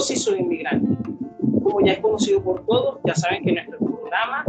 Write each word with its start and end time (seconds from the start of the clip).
Yo 0.00 0.06
sí 0.06 0.16
soy 0.16 0.38
inmigrante. 0.38 0.96
Como 1.62 1.84
ya 1.84 1.92
es 1.92 1.98
conocido 1.98 2.42
por 2.42 2.64
todos, 2.64 3.00
ya 3.04 3.14
saben 3.14 3.44
que 3.44 3.52
nuestro 3.52 3.76
programa 3.80 4.46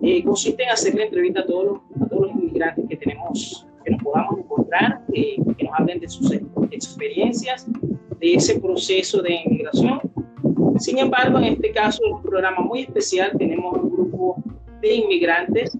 eh, 0.00 0.22
consiste 0.22 0.62
en 0.62 0.70
hacerle 0.70 1.06
entrevista 1.06 1.40
a 1.40 1.46
todos, 1.46 1.64
los, 1.64 1.78
a 2.00 2.08
todos 2.08 2.28
los 2.28 2.36
inmigrantes 2.36 2.84
que 2.88 2.96
tenemos, 2.96 3.66
que 3.84 3.90
nos 3.90 4.00
podamos 4.00 4.38
encontrar, 4.38 5.02
eh, 5.12 5.38
que 5.58 5.64
nos 5.64 5.72
hablen 5.76 5.98
de 5.98 6.08
sus 6.08 6.30
experiencias, 6.70 7.66
de 8.20 8.34
ese 8.34 8.60
proceso 8.60 9.20
de 9.22 9.40
inmigración. 9.44 10.00
Sin 10.78 10.98
embargo, 10.98 11.38
en 11.38 11.46
este 11.46 11.72
caso 11.72 12.00
es 12.06 12.12
un 12.12 12.22
programa 12.22 12.60
muy 12.60 12.82
especial. 12.82 13.32
Tenemos 13.36 13.76
un 13.76 13.90
grupo 13.90 14.36
de 14.82 14.94
inmigrantes 14.94 15.76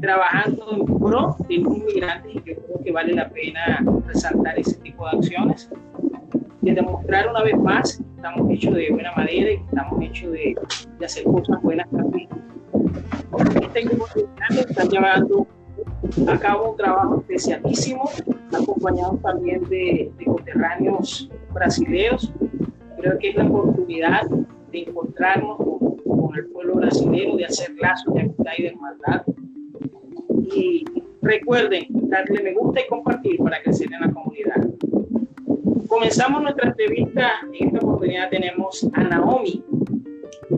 trabajando 0.00 0.66
en 0.72 0.86
pro 0.86 1.36
de 1.46 1.58
los 1.58 1.76
inmigrantes 1.76 2.36
y 2.36 2.40
que 2.40 2.56
creo 2.56 2.80
que 2.82 2.90
vale 2.90 3.12
la 3.12 3.28
pena 3.28 3.84
resaltar 4.06 4.58
ese 4.58 4.76
tipo 4.76 5.04
de 5.04 5.18
acciones, 5.18 5.70
de 6.68 6.74
demostrar 6.74 7.28
una 7.28 7.42
vez 7.42 7.56
más 7.58 7.96
que 7.96 8.04
estamos 8.16 8.50
hechos 8.50 8.74
de 8.74 8.90
buena 8.90 9.12
madera 9.12 9.52
y 9.52 9.56
que 9.56 9.64
estamos 9.64 10.02
hechos 10.02 10.32
de, 10.32 10.56
de 10.98 11.06
hacer 11.06 11.24
cosas 11.24 11.62
buenas 11.62 11.88
también. 11.90 12.28
Este 13.62 13.82
grupo 13.82 14.06
de 14.14 14.60
está 14.60 14.84
llevando 14.84 15.46
a 16.28 16.38
cabo 16.38 16.70
un 16.70 16.76
trabajo 16.76 17.20
especialísimo, 17.20 18.10
acompañado 18.52 19.18
también 19.22 19.62
de, 19.64 20.10
de 20.18 20.24
coterráneos 20.24 21.30
brasileños. 21.52 22.32
Creo 23.00 23.18
que 23.18 23.30
es 23.30 23.36
la 23.36 23.44
oportunidad 23.44 24.28
de 24.72 24.78
encontrarnos 24.80 25.56
con, 25.56 25.96
con 25.96 26.36
el 26.36 26.46
pueblo 26.46 26.74
brasileño, 26.76 27.36
de 27.36 27.44
hacer 27.44 27.70
lazos 27.80 28.14
de 28.14 28.22
amistad 28.22 28.52
y 28.58 28.62
de 28.62 28.68
hermandad 28.68 29.22
y 30.54 30.84
recuerden 31.22 31.86
darle 31.90 32.42
me 32.42 32.54
gusta 32.54 32.80
y 32.80 32.88
compartir 32.88 33.38
para 33.38 33.62
crecer 33.62 33.88
en 33.92 34.00
la 34.00 34.12
comunidad. 34.12 34.68
Comenzamos 35.86 36.42
nuestra 36.42 36.68
entrevista. 36.68 37.32
En 37.52 37.68
esta 37.68 37.78
oportunidad 37.78 38.30
tenemos 38.30 38.86
a 38.94 39.04
Naomi, 39.04 39.64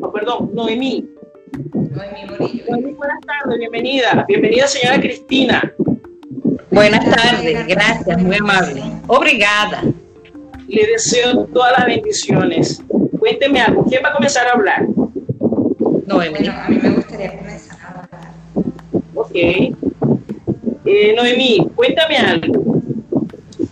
oh, 0.01 0.13
perdón, 0.13 0.51
Noemí. 0.55 1.09
Noemí 1.75 2.27
Morillo. 2.29 2.65
Noemí, 2.71 2.93
buenas 2.93 3.21
tardes, 3.21 3.59
bienvenida. 3.59 4.25
Bienvenida, 4.27 4.67
señora 4.67 5.01
Cristina. 5.01 5.75
Buenas 6.71 7.05
tardes, 7.05 7.67
gracias, 7.67 8.23
muy 8.23 8.37
amable. 8.37 8.83
Obrigada. 9.09 9.83
Le 10.69 10.87
deseo 10.87 11.45
todas 11.47 11.73
las 11.77 11.87
bendiciones. 11.87 12.83
Cuénteme 13.19 13.61
algo, 13.61 13.85
¿quién 13.85 14.03
va 14.05 14.11
a 14.11 14.13
comenzar 14.15 14.47
a 14.47 14.53
hablar? 14.53 14.87
Noemí. 16.07 16.39
Bueno, 16.39 16.53
a 16.57 16.69
mí 16.69 16.79
me 16.83 16.91
gustaría 16.91 17.37
comenzar 17.37 17.79
a 17.81 18.01
hablar. 18.01 18.33
Ok. 19.15 19.35
Eh, 19.35 21.15
Noemí, 21.15 21.69
cuéntame 21.75 22.17
algo. 22.17 22.81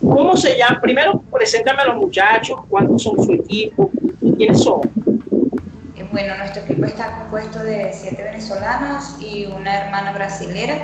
¿Cómo 0.09 0.35
se 0.35 0.57
llama? 0.57 0.81
Primero, 0.81 1.21
preséntame 1.31 1.83
a 1.83 1.85
los 1.85 1.97
muchachos, 1.97 2.59
cuántos 2.67 3.03
son 3.03 3.23
su 3.23 3.31
equipo 3.31 3.91
y 4.21 4.33
quiénes 4.33 4.63
son. 4.63 4.81
Eh, 5.95 6.07
bueno, 6.11 6.35
nuestro 6.37 6.63
equipo 6.63 6.85
está 6.85 7.19
compuesto 7.19 7.59
de 7.59 7.91
siete 7.93 8.23
venezolanos 8.23 9.17
y 9.19 9.45
una 9.45 9.85
hermana 9.85 10.11
brasilera. 10.11 10.77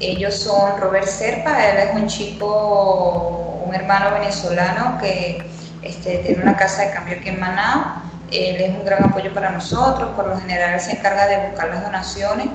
Ellos 0.00 0.34
son 0.34 0.80
Robert 0.80 1.06
Serpa, 1.06 1.64
él 1.70 1.88
es 1.88 1.94
un 1.94 2.08
chico, 2.08 3.62
un 3.64 3.74
hermano 3.74 4.10
venezolano 4.18 4.98
que 5.00 5.38
este, 5.82 6.18
tiene 6.18 6.42
una 6.42 6.56
casa 6.56 6.82
de 6.82 6.90
cambio 6.90 7.16
aquí 7.18 7.28
en 7.28 7.38
Manao. 7.38 8.02
Él 8.32 8.56
es 8.56 8.70
un 8.70 8.84
gran 8.84 9.04
apoyo 9.04 9.32
para 9.32 9.50
nosotros, 9.50 10.10
por 10.16 10.26
lo 10.26 10.36
general 10.38 10.80
se 10.80 10.92
encarga 10.92 11.28
de 11.28 11.48
buscar 11.48 11.68
las 11.68 11.84
donaciones 11.84 12.48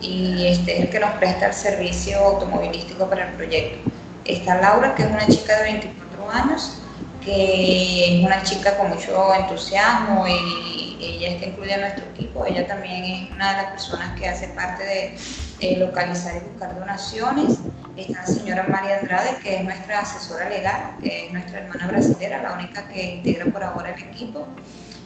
y 0.00 0.46
este 0.46 0.76
es 0.76 0.80
el 0.84 0.90
que 0.90 1.00
nos 1.00 1.10
presta 1.14 1.48
el 1.48 1.54
servicio 1.54 2.18
automovilístico 2.20 3.06
para 3.08 3.28
el 3.28 3.34
proyecto. 3.34 3.97
Está 4.28 4.60
Laura, 4.60 4.94
que 4.94 5.04
es 5.04 5.08
una 5.08 5.26
chica 5.26 5.56
de 5.56 5.62
24 5.72 6.30
años, 6.30 6.82
que 7.24 8.18
es 8.18 8.24
una 8.24 8.42
chica 8.42 8.76
con 8.76 8.90
mucho 8.90 9.34
entusiasmo 9.34 10.26
y 10.28 10.98
ella 11.00 11.30
está 11.30 11.46
incluida 11.46 11.76
en 11.76 11.80
nuestro 11.80 12.04
equipo. 12.10 12.44
Ella 12.44 12.66
también 12.66 13.04
es 13.04 13.30
una 13.30 13.52
de 13.52 13.62
las 13.62 13.70
personas 13.72 14.20
que 14.20 14.28
hace 14.28 14.48
parte 14.48 15.16
de 15.58 15.76
localizar 15.78 16.36
y 16.36 16.40
buscar 16.40 16.78
donaciones. 16.78 17.58
Está 17.96 18.20
la 18.20 18.26
señora 18.26 18.66
María 18.68 18.98
Andrade, 18.98 19.38
que 19.42 19.56
es 19.56 19.64
nuestra 19.64 20.00
asesora 20.00 20.50
legal, 20.50 20.96
que 21.02 21.26
es 21.26 21.32
nuestra 21.32 21.60
hermana 21.60 21.86
brasileña, 21.86 22.42
la 22.42 22.52
única 22.52 22.86
que 22.88 23.02
integra 23.16 23.46
por 23.46 23.64
ahora 23.64 23.94
el 23.94 24.02
equipo. 24.02 24.46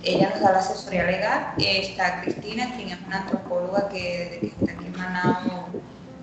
Ella 0.03 0.31
nos 0.31 0.41
da 0.41 0.51
la 0.51 0.59
asesoría 0.59 1.05
legal. 1.05 1.55
Está 1.59 2.23
Cristina, 2.23 2.75
quien 2.75 2.89
es 2.89 2.99
una 3.07 3.19
antropóloga 3.19 3.89
que 3.89 4.19
desde 4.33 4.41
que 4.41 4.47
está 4.49 4.73
aquí 4.73 4.87
en 4.87 4.93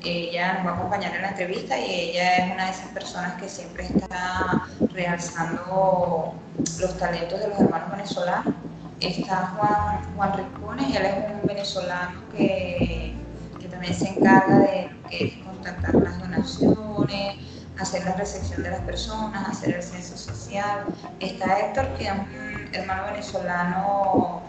ella 0.03 0.53
nos 0.53 0.65
va 0.65 0.71
a 0.71 0.75
acompañar 0.75 1.15
en 1.15 1.21
la 1.21 1.29
entrevista 1.29 1.77
y 1.77 2.11
ella 2.11 2.37
es 2.37 2.53
una 2.53 2.65
de 2.65 2.71
esas 2.71 2.87
personas 2.89 3.41
que 3.41 3.49
siempre 3.49 3.85
está 3.85 4.67
realzando 4.93 6.33
los 6.57 6.97
talentos 6.97 7.39
de 7.39 7.47
los 7.49 7.59
hermanos 7.59 7.91
venezolanos. 7.91 8.53
Está 8.99 9.53
Juan, 9.55 10.15
Juan 10.15 10.37
Ricones, 10.37 10.95
él 10.95 11.05
es 11.05 11.13
un 11.41 11.47
venezolano 11.47 12.21
que, 12.35 13.13
que 13.59 13.67
también 13.67 13.93
se 13.93 14.09
encarga 14.09 14.57
de 14.57 14.89
contactar 15.45 15.95
las 15.95 16.19
donaciones, 16.19 17.37
hacer 17.79 18.03
la 18.05 18.13
recepción 18.13 18.63
de 18.63 18.71
las 18.71 18.81
personas, 18.81 19.49
hacer 19.49 19.75
el 19.75 19.83
censo 19.83 20.17
social. 20.17 20.85
Está 21.19 21.59
Héctor, 21.59 21.87
que 21.97 22.05
es 22.05 22.11
un 22.11 22.75
hermano 22.75 23.05
venezolano 23.05 24.41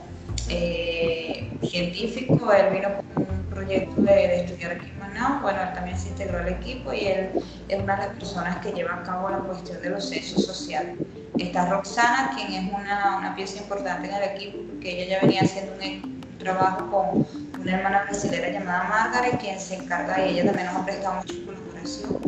eh, 0.49 1.49
científico, 1.63 2.53
él 2.53 2.73
vino 2.73 2.89
con 3.15 3.30
proyecto 3.51 4.01
de, 4.03 4.45
estudiar 4.45 4.73
aquí 4.73 4.87
en 4.87 4.99
Manao, 4.99 5.41
bueno, 5.43 5.61
él 5.63 5.73
también 5.75 5.99
se 5.99 6.09
integró 6.09 6.39
al 6.39 6.49
equipo 6.49 6.93
y 6.93 7.07
él 7.07 7.31
es 7.69 7.83
una 7.83 7.97
de 7.97 8.07
las 8.07 8.17
personas 8.17 8.57
que 8.59 8.73
lleva 8.73 8.95
a 8.95 9.03
cabo 9.03 9.29
la 9.29 9.39
cuestión 9.39 9.83
de 9.83 9.91
los 9.91 10.09
censos 10.09 10.47
sociales. 10.47 10.97
Está 11.39 11.67
Roxana, 11.67 12.33
quien 12.35 12.53
es 12.53 12.73
una, 12.73 13.19
una 13.19 13.37
pieza 13.37 13.59
importante 13.59 14.09
en 14.09 14.15
el 14.15 14.23
equipo, 14.23 14.59
porque 14.67 15.03
ella 15.03 15.17
ya 15.17 15.27
venía 15.27 15.43
haciendo 15.43 15.73
un 15.73 16.21
trabajo 16.39 16.91
con 16.91 17.61
una 17.61 17.77
hermana 17.77 18.05
brasileña 18.05 18.49
llamada 18.59 18.85
Margaret, 18.85 19.41
quien 19.41 19.61
se 19.61 19.77
encarga, 19.77 20.27
y 20.27 20.31
ella 20.31 20.47
también 20.47 20.67
nos 20.67 20.77
ha 20.77 20.85
prestado 20.85 21.17
mucha 21.17 21.35
colaboración, 21.45 22.21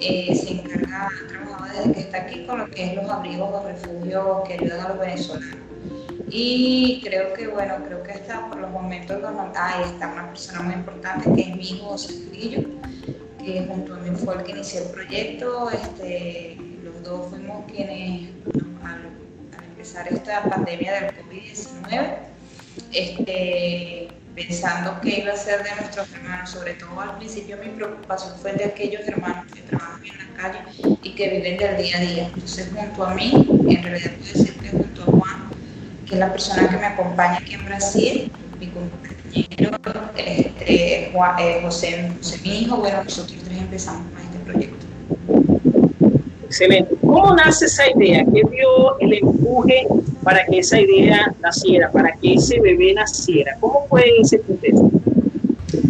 eh, 0.00 0.34
se 0.34 0.52
encarga, 0.52 1.06
ha 1.06 1.28
trabajado 1.28 1.78
desde 1.78 1.92
que 1.92 2.00
está 2.00 2.18
aquí 2.18 2.46
con 2.46 2.58
lo 2.58 2.70
que 2.70 2.84
es 2.84 2.94
los 2.94 3.08
abrigos 3.08 3.50
o 3.52 3.66
refugios 3.66 4.48
que 4.48 4.54
ayudan 4.54 4.80
a 4.80 4.88
los 4.88 4.98
venezolanos. 4.98 5.56
Y 6.30 7.00
creo 7.02 7.32
que, 7.34 7.48
bueno, 7.48 7.74
creo 7.86 8.02
que 8.02 8.12
hasta 8.12 8.48
por 8.48 8.58
los 8.58 8.70
momentos, 8.70 9.18
ah, 9.24 9.82
está 9.84 10.08
una 10.08 10.28
persona 10.28 10.62
muy 10.62 10.74
importante 10.74 11.32
que 11.34 11.40
es 11.42 11.56
mi 11.56 11.70
hijo 11.70 11.86
José 11.86 12.14
que 13.44 13.66
junto 13.66 13.94
a 13.94 13.98
mí 13.98 14.10
fue 14.16 14.36
el 14.36 14.42
que 14.44 14.52
inició 14.52 14.82
el 14.82 14.88
proyecto. 14.90 15.70
Este, 15.70 16.56
los 16.82 17.02
dos 17.02 17.30
fuimos 17.30 17.64
quienes, 17.70 18.30
al, 18.84 19.10
empezar 19.70 20.06
esta 20.08 20.44
pandemia 20.44 20.92
del 20.92 21.10
COVID-19, 21.16 22.16
este, 22.92 24.08
pensando 24.34 25.00
que 25.00 25.20
iba 25.20 25.32
a 25.32 25.36
ser 25.36 25.62
de 25.64 25.70
nuestros 25.76 26.12
hermanos, 26.12 26.50
sobre 26.50 26.74
todo 26.74 27.00
al 27.00 27.16
principio 27.16 27.56
mi 27.58 27.70
preocupación 27.70 28.34
fue 28.38 28.52
de 28.52 28.64
aquellos 28.64 29.06
hermanos 29.08 29.46
que 29.52 29.62
trabajan 29.62 30.04
en 30.04 30.18
la 30.18 30.42
calle 30.42 30.58
y 31.02 31.14
que 31.14 31.28
viven 31.28 31.56
del 31.56 31.76
día 31.76 31.96
a 31.96 32.00
día. 32.00 32.26
Entonces 32.26 32.70
junto 32.74 33.04
a 33.04 33.14
mí, 33.14 33.32
en 33.68 33.82
realidad 33.82 34.12
puedo 34.12 34.32
decir 34.32 34.54
que 34.60 34.68
junto 34.68 35.02
a 35.02 35.06
Juan, 35.06 35.39
que 36.10 36.16
es 36.16 36.20
la 36.20 36.32
persona 36.32 36.68
que 36.68 36.76
me 36.76 36.86
acompaña 36.86 37.38
aquí 37.38 37.54
en 37.54 37.64
Brasil, 37.64 38.32
mi 38.58 38.66
compañero 38.66 39.78
este, 40.16 41.10
Juan, 41.12 41.38
eh, 41.38 41.60
José, 41.62 42.10
José, 42.18 42.40
mi 42.42 42.62
hijo, 42.62 42.78
bueno, 42.78 43.04
nosotros 43.04 43.38
tres 43.44 43.58
empezamos 43.58 44.02
con 44.12 44.20
este 44.20 44.38
proyecto. 44.40 44.86
Excelente. 46.44 46.96
¿Cómo 47.00 47.32
nace 47.36 47.66
esa 47.66 47.88
idea? 47.96 48.24
¿Qué 48.24 48.42
dio 48.50 48.98
el 48.98 49.12
empuje 49.12 49.86
para 50.24 50.44
que 50.46 50.58
esa 50.58 50.80
idea 50.80 51.32
naciera, 51.40 51.92
para 51.92 52.10
que 52.20 52.34
ese 52.34 52.60
bebé 52.60 52.92
naciera? 52.92 53.56
¿Cómo 53.60 53.86
fue 53.88 54.04
ese 54.20 54.38
proceso? 54.38 54.90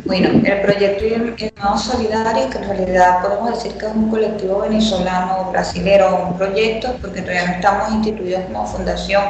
Bueno, 0.04 0.28
el 0.28 0.60
proyecto 0.60 1.04
Hermanos 1.06 1.84
Solidarios, 1.84 2.46
que 2.50 2.58
en 2.58 2.68
realidad 2.68 3.22
podemos 3.22 3.54
decir 3.54 3.78
que 3.78 3.86
es 3.86 3.92
un 3.94 4.10
colectivo 4.10 4.60
venezolano, 4.60 5.50
brasilero, 5.50 6.26
un 6.28 6.36
proyecto, 6.36 6.94
porque 7.00 7.22
todavía 7.22 7.46
no 7.46 7.52
estamos 7.54 7.94
instituidos 7.94 8.42
como 8.44 8.66
fundación 8.66 9.22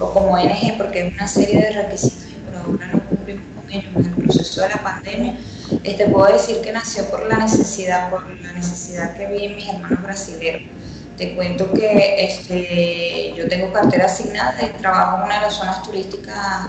o 0.00 0.12
como 0.12 0.32
ONG, 0.32 0.76
porque 0.76 1.02
hay 1.02 1.14
una 1.14 1.28
serie 1.28 1.60
de 1.60 1.70
requisitos 1.82 2.28
y 2.30 2.34
por 2.34 2.56
ahora 2.56 2.86
no 2.92 3.00
cumplimos 3.04 3.44
con 3.56 3.70
ellos 3.70 3.92
en 3.96 4.04
el 4.04 4.14
proceso 4.14 4.62
de 4.62 4.68
la 4.68 4.82
pandemia. 4.82 5.38
Este, 5.82 6.06
puedo 6.06 6.32
decir 6.32 6.60
que 6.62 6.72
nació 6.72 7.08
por 7.10 7.26
la 7.26 7.38
necesidad, 7.38 8.10
por 8.10 8.28
la 8.40 8.52
necesidad 8.52 9.16
que 9.16 9.26
vi 9.26 9.44
en 9.46 9.56
mis 9.56 9.68
hermanos 9.68 10.02
brasileños. 10.02 10.70
Te 11.16 11.34
cuento 11.34 11.72
que 11.72 12.24
este, 12.24 13.34
yo 13.36 13.48
tengo 13.48 13.72
cartera 13.72 14.06
asignada 14.06 14.56
y 14.64 14.80
trabajo 14.80 15.18
en 15.18 15.22
una 15.24 15.34
de 15.34 15.40
las 15.42 15.54
zonas 15.54 15.82
turísticas 15.82 16.68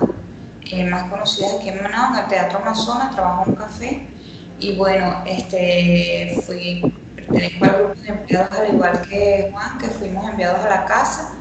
eh, 0.71 0.85
más 0.85 1.09
conocidas 1.09 1.53
aquí 1.59 1.69
en 1.69 1.83
Manao, 1.83 2.13
en 2.15 2.23
el 2.23 2.27
Teatro 2.27 2.59
Amazonas, 2.59 3.15
trabajo 3.15 3.43
en 3.43 3.49
un 3.49 3.55
café 3.55 4.07
y 4.59 4.75
bueno, 4.75 5.23
este, 5.25 6.41
fui, 6.45 6.93
pertenezco 7.15 7.65
al 7.65 7.75
grupo 7.77 8.01
de 8.01 8.09
empleados 8.09 8.59
al 8.59 8.73
igual 8.73 9.01
que 9.07 9.49
Juan, 9.51 9.77
que 9.77 9.87
fuimos 9.87 10.29
enviados 10.29 10.65
a 10.65 10.69
la 10.69 10.85
casa 10.85 11.38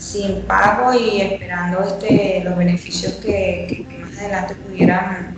sin 0.00 0.42
pago 0.42 0.92
y 0.94 1.20
esperando 1.20 1.84
este, 1.84 2.42
los 2.42 2.56
beneficios 2.56 3.12
que, 3.14 3.86
que 3.88 3.98
más 3.98 4.18
adelante 4.18 4.54
pudieran 4.56 5.36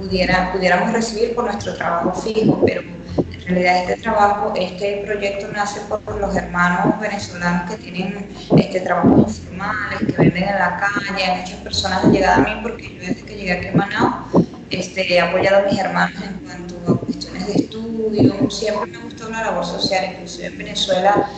pudiera, 0.00 0.52
pudiéramos 0.52 0.92
recibir 0.92 1.34
por 1.34 1.44
nuestro 1.44 1.74
trabajo 1.74 2.12
fijo, 2.20 2.62
pero 2.64 2.82
en 2.82 3.40
realidad 3.46 3.90
este 3.90 4.02
trabajo, 4.02 4.52
este 4.56 5.02
proyecto 5.04 5.48
nace 5.52 5.80
por 5.88 6.20
los 6.20 6.34
hermanos 6.36 7.00
venezolanos 7.00 7.70
que 7.70 7.76
tienen 7.78 8.28
este 8.56 8.80
trabajos 8.80 9.38
informales, 9.38 9.98
que 9.98 10.12
venden 10.12 10.44
en 10.44 10.58
la 10.58 10.76
calle, 10.78 11.40
muchas 11.40 11.58
personas 11.58 12.04
han 12.04 12.12
llegado 12.12 12.42
a 12.42 12.44
mí 12.44 12.60
porque 12.62 12.94
yo 12.94 13.00
desde 13.00 13.22
que 13.22 13.34
llegué 13.34 13.52
aquí 13.52 13.68
a 13.68 13.72
Manao 13.72 14.26
este, 14.70 15.12
he 15.12 15.20
apoyado 15.20 15.66
a 15.66 15.70
mis 15.70 15.78
hermanos 15.78 16.22
en 16.22 16.34
cuanto 16.46 16.92
a 16.92 17.00
cuestiones 17.00 17.46
de 17.46 17.52
estudio, 17.54 18.50
siempre 18.50 18.90
me 18.90 18.98
gustó 18.98 19.28
la 19.28 19.42
labor 19.42 19.66
social, 19.66 20.12
inclusive 20.12 20.46
en 20.46 20.58
Venezuela 20.58 21.28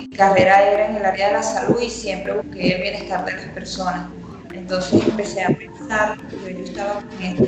mi 0.00 0.08
carrera 0.10 0.62
era 0.62 0.88
en 0.88 0.96
el 0.96 1.04
área 1.04 1.28
de 1.28 1.32
la 1.34 1.42
salud 1.42 1.80
y 1.80 1.90
siempre 1.90 2.34
busqué 2.34 2.74
el 2.74 2.82
bienestar 2.82 3.24
de 3.24 3.32
las 3.32 3.46
personas. 3.46 4.08
Entonces 4.52 5.02
empecé 5.06 5.42
a 5.42 5.48
pensar, 5.48 6.18
yo, 6.30 6.48
yo 6.48 6.64
estaba 6.64 6.94
con 7.02 7.22
esto, 7.22 7.44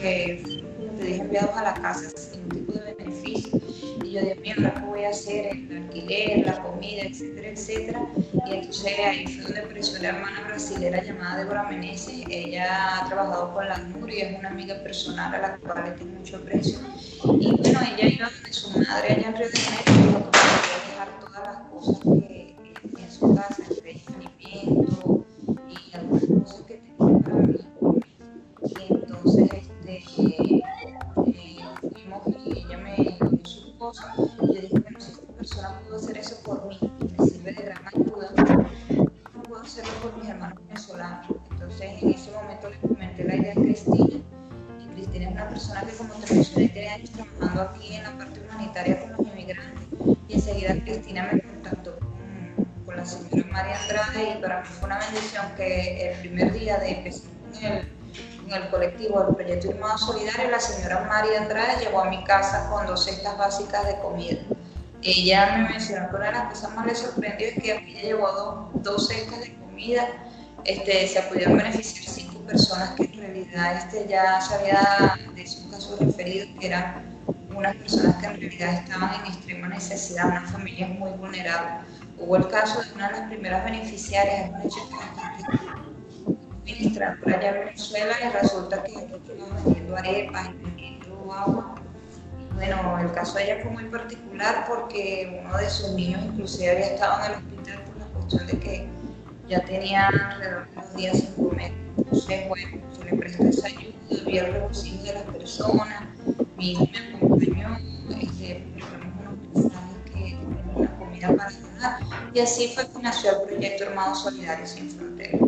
que, 0.00 0.42
como 0.76 0.92
te 0.98 1.04
dije, 1.04 1.20
enviados 1.20 1.56
a 1.56 1.62
la 1.62 1.74
casa 1.74 2.10
sin 2.16 2.48
ningún 2.48 2.66
tipo 2.66 2.72
de 2.72 2.94
beneficio. 2.94 3.60
Y 4.04 4.12
yo, 4.12 4.20
Dios 4.20 4.38
mío, 4.38 4.54
¿qué 4.56 4.80
voy 4.86 5.04
a 5.04 5.10
hacer? 5.10 5.46
El 5.46 5.76
alquiler, 5.76 6.46
la 6.46 6.62
comida, 6.62 7.02
etcétera, 7.02 7.48
etcétera. 7.48 8.06
Y 8.46 8.54
entonces 8.54 8.98
ahí 8.98 9.26
fue 9.26 9.42
donde 9.44 9.60
apareció 9.60 9.98
la 9.98 10.08
hermana 10.08 10.44
brasilera 10.46 11.02
llamada 11.02 11.38
Débora 11.38 11.62
Meneses. 11.64 12.24
Ella 12.28 12.98
ha 12.98 13.06
trabajado 13.06 13.54
con 13.54 13.68
la 13.68 13.78
NUR 13.78 14.10
y 14.10 14.20
es 14.20 14.38
una 14.38 14.48
amiga 14.50 14.74
personal 14.82 15.34
a 15.34 15.38
la 15.38 15.56
cual 15.58 15.84
le 15.84 15.90
tengo 15.92 16.18
mucho 16.18 16.36
aprecio. 16.36 16.78
Y 17.40 17.56
bueno, 17.56 17.80
ella 17.96 18.08
iba 18.08 18.30
de 18.44 18.52
su 18.52 18.70
madre 18.78 19.12
allá 19.12 19.28
en 19.28 19.36
Río 19.36 19.48
de 19.48 19.58
Janeiro 19.58 20.32
las 21.42 21.58
cosas 21.70 21.98
que 22.00 22.56
en 22.98 23.10
su 23.10 23.34
casa, 23.34 23.62
entre 23.68 23.90
ellas 23.92 24.08
alimento 24.08 25.24
y 25.68 25.96
algunas 25.96 26.24
cosas 26.24 26.62
que 26.62 26.74
tenía 26.74 27.18
para 27.22 27.36
mí. 27.36 27.58
Y 28.64 28.92
entonces 28.92 29.50
este, 29.52 29.96
eh, 29.96 30.62
fuimos 31.92 32.22
y 32.46 32.58
ella 32.58 32.78
me 32.78 32.96
dio 32.96 33.44
sus 33.44 33.74
cosas. 33.78 34.16
Y 34.18 34.46
yo 34.54 34.60
dije, 34.60 34.78
bueno, 34.80 35.00
si 35.00 35.12
esta 35.12 35.32
persona 35.32 35.80
pudo 35.80 35.96
hacer 35.96 36.18
eso 36.18 36.36
por 36.44 36.66
mí, 36.68 36.78
mí 54.62 54.68
fue 54.78 54.86
una 54.86 54.98
bendición 54.98 55.54
que 55.56 56.10
el 56.10 56.18
primer 56.20 56.52
día 56.52 56.78
de 56.78 56.90
empezar 56.90 57.30
con 57.52 57.64
el 57.64 58.02
en 58.46 58.62
el 58.62 58.68
colectivo 58.70 59.22
del 59.22 59.34
proyecto 59.34 59.68
Irmão 59.68 59.96
Solidario, 59.96 60.50
la 60.50 60.60
señora 60.60 61.04
María 61.08 61.42
Andrade 61.42 61.84
llegó 61.84 62.00
a 62.00 62.10
mi 62.10 62.22
casa 62.24 62.68
con 62.70 62.86
dos 62.86 63.04
cestas 63.04 63.36
básicas 63.38 63.86
de 63.86 63.96
comida. 63.98 64.38
Ella 65.02 65.56
me 65.56 65.68
mencionó 65.70 66.08
que 66.10 66.16
una 66.16 66.26
de 66.26 66.32
las 66.32 66.48
cosas 66.50 66.74
más 66.74 66.86
le 66.86 66.94
sorprendió 66.94 67.48
es 67.48 67.62
que 67.62 67.72
aquí 67.72 67.94
llevó 67.94 68.30
dos, 68.32 68.82
dos 68.82 69.08
cestas 69.08 69.40
de 69.40 69.54
comida, 69.54 70.06
este, 70.64 71.08
se 71.08 71.22
pudieron 71.22 71.56
beneficiar 71.56 72.04
cinco 72.08 72.40
personas 72.40 72.90
que 72.90 73.04
en 73.04 73.18
realidad 73.18 73.76
este, 73.78 74.06
ya 74.08 74.40
sabía 74.40 75.16
de 75.34 75.42
esos 75.42 75.64
casos 75.70 75.98
referidos, 75.98 76.48
que 76.60 76.66
eran 76.66 77.02
unas 77.54 77.74
personas 77.76 78.16
que 78.16 78.26
en 78.26 78.40
realidad 78.40 78.74
estaban 78.74 79.14
en 79.20 79.32
extrema 79.32 79.68
necesidad, 79.68 80.28
unas 80.28 80.50
familias 80.50 80.90
muy 80.90 81.10
vulnerables. 81.12 81.86
Hubo 82.18 82.36
el 82.36 82.48
caso 82.48 82.80
de 82.82 82.92
una 82.94 83.08
de 83.08 83.12
las 83.18 83.28
primeras 83.28 83.64
beneficiarias, 83.64 84.50
una 84.50 84.68
chica 84.68 84.96
bastante 84.96 85.44
administradora 86.62 87.38
allá 87.38 87.48
en 87.48 87.64
Venezuela 87.66 88.14
y 88.24 88.28
resulta 88.30 88.82
que 88.82 88.92
estaba 88.92 89.62
vendiendo 89.64 89.96
arepas 89.96 90.48
y 90.48 90.64
vendiendo 90.64 91.32
agua. 91.32 91.74
Y 92.38 92.54
bueno, 92.54 92.98
el 93.00 93.12
caso 93.12 93.38
de 93.38 93.44
ella 93.44 93.62
fue 93.62 93.70
muy 93.72 93.84
particular 93.84 94.64
porque 94.68 95.42
uno 95.44 95.56
de 95.56 95.68
sus 95.68 95.90
niños 95.92 96.22
inclusive 96.24 96.70
había 96.70 96.86
estado 96.86 97.24
en 97.24 97.32
el 97.32 97.38
hospital 97.38 97.84
por 97.84 97.96
la 97.96 98.06
cuestión 98.06 98.46
de 98.46 98.58
que 98.58 98.88
ya 99.48 99.60
tenía 99.64 100.06
alrededor 100.08 100.68
de 100.68 100.78
unos 100.78 100.94
días 100.94 101.18
sin 101.18 101.32
comer. 101.34 101.72
Entonces, 101.96 102.48
bueno, 102.48 102.78
se 102.96 103.04
le 103.04 103.16
prestó 103.16 103.44
esa 103.44 103.66
ayuda, 103.66 103.92
vi 104.26 104.38
el 104.38 104.52
regocijo 104.52 105.02
de 105.04 105.14
las 105.14 105.24
personas, 105.24 106.04
mi 106.56 106.72
hijo 106.72 106.86
me 106.92 107.16
acompañó, 107.16 107.78
este, 108.20 108.64
preparamos 108.74 109.14
unos 109.20 109.54
mensajes 109.54 109.96
que 110.12 110.38
una 110.74 110.98
comida 110.98 111.36
para 111.36 111.50
y 112.34 112.40
así 112.40 112.68
fue 112.74 112.84
que 112.88 113.02
nació 113.02 113.30
el 113.30 113.48
proyecto 113.48 113.84
Hermanos 113.84 114.22
Solidarios 114.22 114.70
Sin 114.70 114.90
Fronteras 114.90 115.40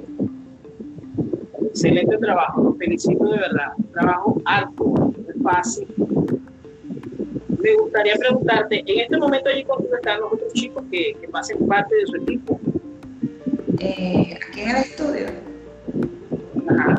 excelente 1.74 2.16
trabajo, 2.18 2.62
los 2.62 2.78
felicito 2.78 3.24
de 3.24 3.38
verdad. 3.38 3.72
Trabajo 3.92 4.40
alto, 4.44 5.12
fácil. 5.42 5.88
Me 7.58 7.74
gustaría 7.76 8.14
preguntarte, 8.14 8.84
en 8.86 9.00
este 9.00 9.16
momento 9.16 9.48
allí 9.48 9.64
contigo 9.64 9.96
están 9.96 10.20
los 10.20 10.32
otros 10.32 10.52
chicos 10.52 10.84
que, 10.90 11.16
que 11.20 11.28
pasen 11.28 11.66
parte 11.66 11.94
de 11.96 12.06
su 12.06 12.16
equipo. 12.16 12.60
Eh, 13.80 14.38
aquí 14.48 14.60
en 14.60 14.70
el 14.70 14.76
estudio. 14.76 15.26
Ajá. 16.68 16.98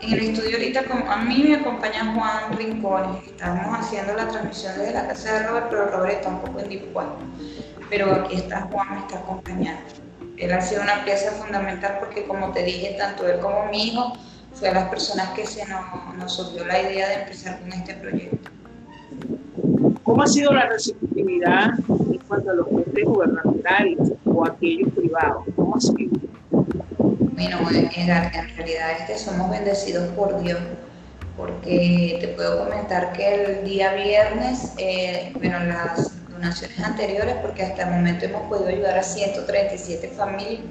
En 0.00 0.12
el 0.14 0.20
estudio 0.20 0.56
ahorita 0.56 0.84
a 1.08 1.24
mí 1.24 1.44
me 1.48 1.56
acompaña 1.56 2.14
Juan 2.14 2.56
Rincones. 2.56 3.24
Estamos 3.26 3.78
haciendo 3.78 4.14
la 4.14 4.26
transmisión 4.28 4.72
desde 4.78 4.94
la 4.94 5.08
casa 5.08 5.34
de 5.34 5.48
Robert, 5.48 5.66
pero 5.70 5.86
Robert 5.90 6.14
está 6.14 6.28
un 6.30 6.40
poco 6.40 6.58
en 6.60 6.72
indispuesto. 6.72 7.18
Pero 7.92 8.12
aquí 8.12 8.36
está 8.36 8.62
Juan, 8.62 8.90
me 8.90 8.98
está 9.00 9.18
acompañando 9.18 9.82
él 10.42 10.52
ha 10.52 10.60
sido 10.60 10.82
una 10.82 11.04
pieza 11.04 11.30
fundamental 11.32 11.98
porque, 12.00 12.24
como 12.24 12.52
te 12.52 12.64
dije, 12.64 12.96
tanto 12.98 13.28
él 13.28 13.38
como 13.38 13.66
mi 13.66 13.88
hijo 13.88 14.12
fue 14.54 14.68
a 14.68 14.74
las 14.74 14.88
personas 14.88 15.30
que 15.30 15.46
se 15.46 15.64
nos, 15.66 15.80
nos 16.18 16.32
surgió 16.34 16.64
la 16.66 16.80
idea 16.80 17.08
de 17.08 17.14
empezar 17.22 17.60
con 17.60 17.72
este 17.72 17.94
proyecto. 17.94 18.50
¿Cómo 20.02 20.22
ha 20.22 20.26
sido 20.26 20.52
la 20.52 20.66
receptividad 20.66 21.70
en 21.88 22.18
cuanto 22.26 22.50
a 22.50 22.54
los 22.54 22.66
entes 22.68 23.04
gubernamentales 23.04 23.98
o 24.24 24.44
aquellos 24.44 24.92
privados? 24.94 25.44
¿Cómo 25.54 25.76
ha 25.76 25.80
sido? 25.80 26.10
Bueno, 26.50 27.58
en, 27.70 28.10
en 28.10 28.56
realidad 28.56 28.90
este 28.98 29.18
somos 29.18 29.48
bendecidos 29.48 30.08
por 30.14 30.42
Dios, 30.42 30.58
porque 31.36 32.18
te 32.20 32.28
puedo 32.28 32.64
comentar 32.64 33.12
que 33.12 33.44
el 33.44 33.64
día 33.64 33.94
viernes, 33.94 34.74
eh, 34.78 35.32
bueno, 35.38 35.60
las 35.64 36.21
anteriores 36.44 37.36
porque 37.36 37.62
hasta 37.62 37.82
el 37.82 37.90
momento 37.90 38.24
hemos 38.24 38.48
podido 38.48 38.68
ayudar 38.68 38.98
a 38.98 39.02
137 39.02 40.08
familias, 40.08 40.62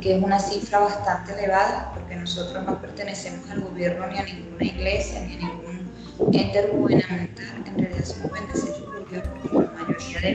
que 0.00 0.16
es 0.16 0.22
una 0.22 0.38
cifra 0.38 0.80
bastante 0.80 1.32
elevada 1.32 1.92
porque 1.94 2.16
nosotros 2.16 2.64
no 2.64 2.80
pertenecemos 2.80 3.48
al 3.50 3.60
gobierno 3.60 4.06
ni 4.06 4.18
a 4.18 4.24
ninguna 4.24 4.64
iglesia 4.64 5.20
ni 5.20 5.34
a 5.34 5.38
ningún 5.38 5.92
ente 6.32 6.62
gubernamental. 6.72 7.64
En 7.66 7.78
realidad 7.78 8.04
somos 8.04 8.32
bendecidos 8.32 8.80
por 8.80 9.10
Dios 9.10 9.22
porque 9.42 9.58
la 9.58 9.72
mayoría 9.72 10.20
de, 10.20 10.34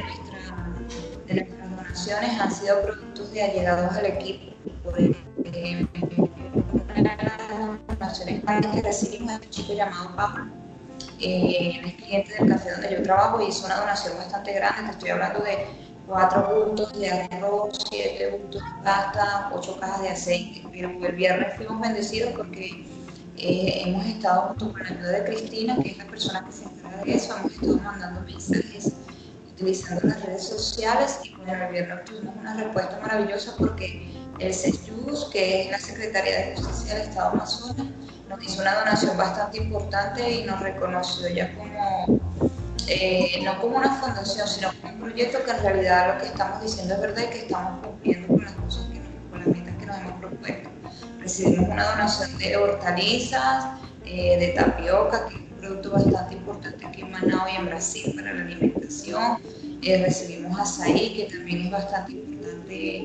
nuestras 1.34 1.70
donaciones 1.76 2.40
han 2.40 2.52
sido 2.52 2.82
productos 2.82 3.32
de 3.32 3.44
allegados 3.44 3.96
al 3.96 4.06
equipo. 4.06 4.54
Una 6.96 7.16
de 7.16 7.24
las 7.24 7.88
donaciones 7.88 8.44
que 8.74 8.82
recibimos 8.82 9.34
es 9.34 9.40
un 9.40 9.50
chico 9.50 9.74
llamado 9.74 10.16
Pablo 10.16 10.69
eh, 11.20 11.82
el 11.84 11.96
cliente 11.96 12.34
del 12.34 12.50
café 12.50 12.72
donde 12.72 12.92
yo 12.92 13.04
trabajo 13.04 13.46
hizo 13.48 13.66
una 13.66 13.80
donación 13.80 14.18
bastante 14.18 14.54
grande, 14.54 14.84
te 14.84 14.92
estoy 14.92 15.10
hablando 15.10 15.40
de 15.40 15.68
cuatro 16.08 16.66
bultos 16.66 17.00
de 17.00 17.10
arroz, 17.10 17.78
siete 17.90 18.32
bultos 18.32 18.62
de 18.62 18.84
pasta, 18.84 19.52
ocho 19.54 19.80
cajas 19.80 20.02
de 20.02 20.10
aceite. 20.10 20.64
Pero 20.72 20.90
el 20.90 21.16
viernes 21.16 21.56
fuimos 21.56 21.80
bendecidos 21.82 22.34
porque 22.36 22.86
eh, 23.38 23.84
hemos 23.86 24.06
estado 24.06 24.50
junto 24.50 24.72
con 24.72 24.84
la 24.84 24.90
ayuda 24.90 25.12
de 25.12 25.24
Cristina, 25.26 25.78
que 25.82 25.92
es 25.92 25.98
la 25.98 26.06
persona 26.06 26.46
que 26.46 26.52
se 26.52 26.64
encarga 26.66 27.04
de 27.04 27.14
eso, 27.14 27.38
hemos 27.38 27.52
estado 27.54 27.78
mandando 27.78 28.22
mensajes 28.22 28.94
utilizando 29.54 30.08
las 30.08 30.26
redes 30.26 30.48
sociales 30.48 31.20
y 31.24 31.34
con 31.34 31.50
el 31.50 31.72
viernes 31.72 32.06
tuvimos 32.06 32.36
una 32.38 32.56
respuesta 32.56 32.98
maravillosa 33.02 33.56
porque 33.58 34.10
el 34.40 34.54
CESJUS, 34.54 35.30
que 35.32 35.64
es 35.64 35.72
la 35.72 35.80
Secretaría 35.80 36.38
de 36.38 36.56
Justicia 36.56 36.96
del 36.96 37.10
Estado 37.10 37.30
Amazonas, 37.32 37.88
nos 38.30 38.44
hizo 38.44 38.62
una 38.62 38.76
donación 38.76 39.18
bastante 39.18 39.58
importante 39.58 40.32
y 40.32 40.44
nos 40.44 40.60
reconoció 40.60 41.28
ya 41.30 41.54
como, 41.56 42.20
eh, 42.88 43.42
no 43.44 43.60
como 43.60 43.78
una 43.78 43.96
fundación, 43.96 44.48
sino 44.48 44.72
como 44.80 44.94
un 44.94 45.00
proyecto 45.00 45.44
que 45.44 45.52
en 45.52 45.64
realidad 45.64 46.14
lo 46.14 46.22
que 46.22 46.28
estamos 46.28 46.62
diciendo 46.62 46.94
es 46.94 47.02
verdad 47.02 47.24
y 47.24 47.30
que 47.32 47.40
estamos 47.40 47.86
cumpliendo 47.86 48.28
con 48.28 48.44
las 48.44 48.54
cosas 48.54 48.86
que 48.86 49.00
nos, 49.00 49.10
con 49.32 49.40
las 49.40 49.48
metas 49.48 49.76
que 49.78 49.86
nos 49.88 49.98
hemos 49.98 50.14
propuesto. 50.20 50.70
Recibimos 51.20 51.70
una 51.70 51.84
donación 51.90 52.38
de 52.38 52.58
hortalizas, 52.58 53.66
eh, 54.06 54.38
de 54.38 54.48
tapioca, 54.50 55.28
que 55.28 55.36
es 55.36 55.42
un 55.42 55.48
producto 55.60 55.92
bastante 55.92 56.36
importante 56.36 56.86
aquí 56.86 57.02
en 57.02 57.12
Manao 57.12 57.48
y 57.52 57.56
en 57.56 57.66
Brasil 57.66 58.14
para 58.16 58.34
la 58.34 58.42
alimentación. 58.44 59.38
Eh, 59.82 60.04
recibimos 60.04 60.60
azaí, 60.60 61.16
que 61.16 61.36
también 61.36 61.66
es 61.66 61.72
bastante 61.72 62.12
importante 62.12 62.98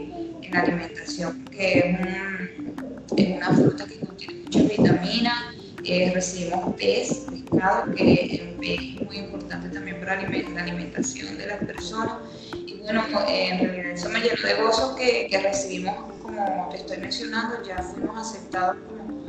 en 0.42 0.50
la 0.52 0.60
alimentación, 0.60 1.44
que 1.46 1.78
es, 1.78 1.84
un, 1.84 2.83
es 3.16 3.36
una 3.36 3.52
fruta 3.52 3.86
que 3.86 3.98
contiene 4.00 4.34
muchas 4.44 4.68
vitaminas. 4.68 5.44
Eh, 5.84 6.10
recibimos 6.14 6.74
pez, 6.76 7.26
pescado, 7.30 7.94
que 7.94 8.24
es 8.58 9.04
muy 9.04 9.18
importante 9.18 9.68
también 9.68 10.00
para 10.00 10.16
la 10.22 10.62
alimentación 10.62 11.36
de 11.36 11.46
las 11.46 11.58
personas. 11.58 12.14
Y 12.54 12.80
bueno, 12.80 13.02
eh, 13.28 13.48
en 13.50 13.58
realidad 13.58 13.92
eso 13.92 14.08
me 14.08 14.20
llenó 14.20 14.42
de 14.42 14.54
gozo 14.62 14.96
que, 14.96 15.26
que, 15.30 15.40
recibimos, 15.40 15.94
como 16.22 16.68
te 16.70 16.78
estoy 16.78 16.96
mencionando, 16.98 17.62
ya 17.66 17.78
fuimos 17.78 18.16
aceptados 18.16 18.76
como 18.88 19.26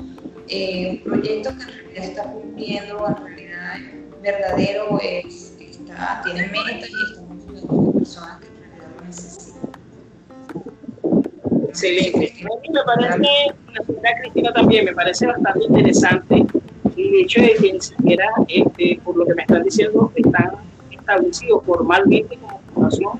eh, 0.47 1.01
un 1.03 1.11
proyecto 1.11 1.49
que 1.57 1.63
en 1.63 1.69
realidad 1.69 2.03
está 2.05 2.23
cumpliendo, 2.23 3.07
en 3.07 3.25
realidad 3.25 3.73
verdadero, 4.21 4.99
es 5.01 5.55
tiene 6.23 6.47
metas 6.47 6.89
y 6.89 7.11
estamos 7.11 7.43
ayudando 7.47 7.89
a 7.89 7.93
personas 7.93 8.39
que 8.39 8.54
Excelente. 11.75 12.33
A 12.41 12.57
mí 12.61 12.69
me 12.71 12.83
parece, 12.85 13.53
la 13.73 13.83
señora 13.85 14.09
Cristina 14.21 14.53
también 14.53 14.85
me 14.85 14.93
parece 14.93 15.27
bastante 15.27 15.65
interesante 15.65 16.45
el 16.95 17.15
hecho 17.15 17.41
de 17.41 17.53
que 17.55 17.73
ni 17.73 17.81
siquiera, 17.81 18.29
este, 18.47 19.01
por 19.03 19.17
lo 19.17 19.25
que 19.25 19.35
me 19.35 19.41
están 19.41 19.63
diciendo, 19.63 20.09
están 20.15 20.51
establecidos 20.89 21.65
formalmente 21.65 22.37
como 22.37 22.61
fundación 22.73 23.11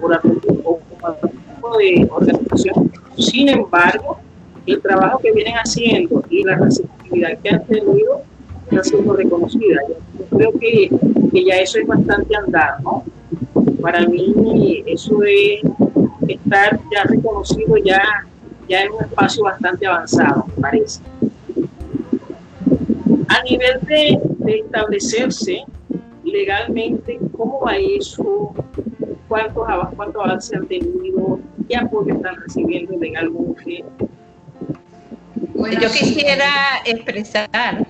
por 0.00 0.14
algún, 0.14 0.40
o 0.64 0.78
como 0.78 1.06
algún 1.06 1.30
tipo 1.30 1.76
de 1.76 2.08
organización. 2.10 2.90
Sin 3.18 3.50
embargo, 3.50 4.18
el 4.64 4.80
trabajo 4.80 5.18
que 5.18 5.32
vienen 5.32 5.56
haciendo 5.56 6.24
y 6.30 6.42
la 6.42 6.56
receptividad 6.56 7.38
que 7.38 7.50
han 7.50 7.66
tenido 7.66 8.22
está 8.70 8.82
siendo 8.82 9.12
reconocida. 9.12 9.82
Yo 10.18 10.24
creo 10.38 10.52
que, 10.52 10.90
que 11.30 11.44
ya 11.44 11.56
eso 11.56 11.78
es 11.78 11.86
bastante 11.86 12.34
andar, 12.34 12.82
¿no? 12.82 13.04
Para 13.80 14.06
mí 14.06 14.82
eso 14.86 15.22
es 15.22 15.62
estar 16.28 16.80
ya 16.92 17.04
reconocido 17.04 17.76
ya, 17.78 18.02
ya 18.68 18.82
en 18.82 18.92
un 18.92 19.00
espacio 19.02 19.44
bastante 19.44 19.86
avanzado, 19.86 20.46
me 20.56 20.62
parece. 20.62 21.00
A 23.28 23.42
nivel 23.42 23.80
de, 23.82 24.18
de 24.38 24.58
establecerse 24.58 25.64
legalmente, 26.24 27.18
¿cómo 27.36 27.60
va 27.60 27.76
eso? 27.76 28.52
¿Cuántos, 29.28 29.66
cuántos 29.96 30.24
avances 30.24 30.58
han 30.58 30.66
tenido? 30.66 31.38
¿Qué 31.68 31.76
apoyo 31.76 32.14
están 32.14 32.36
recibiendo 32.36 32.98
legalmente? 32.98 33.84
Bueno, 35.54 35.80
yo 35.80 35.88
quisiera 35.90 36.48
expresar, 36.84 37.86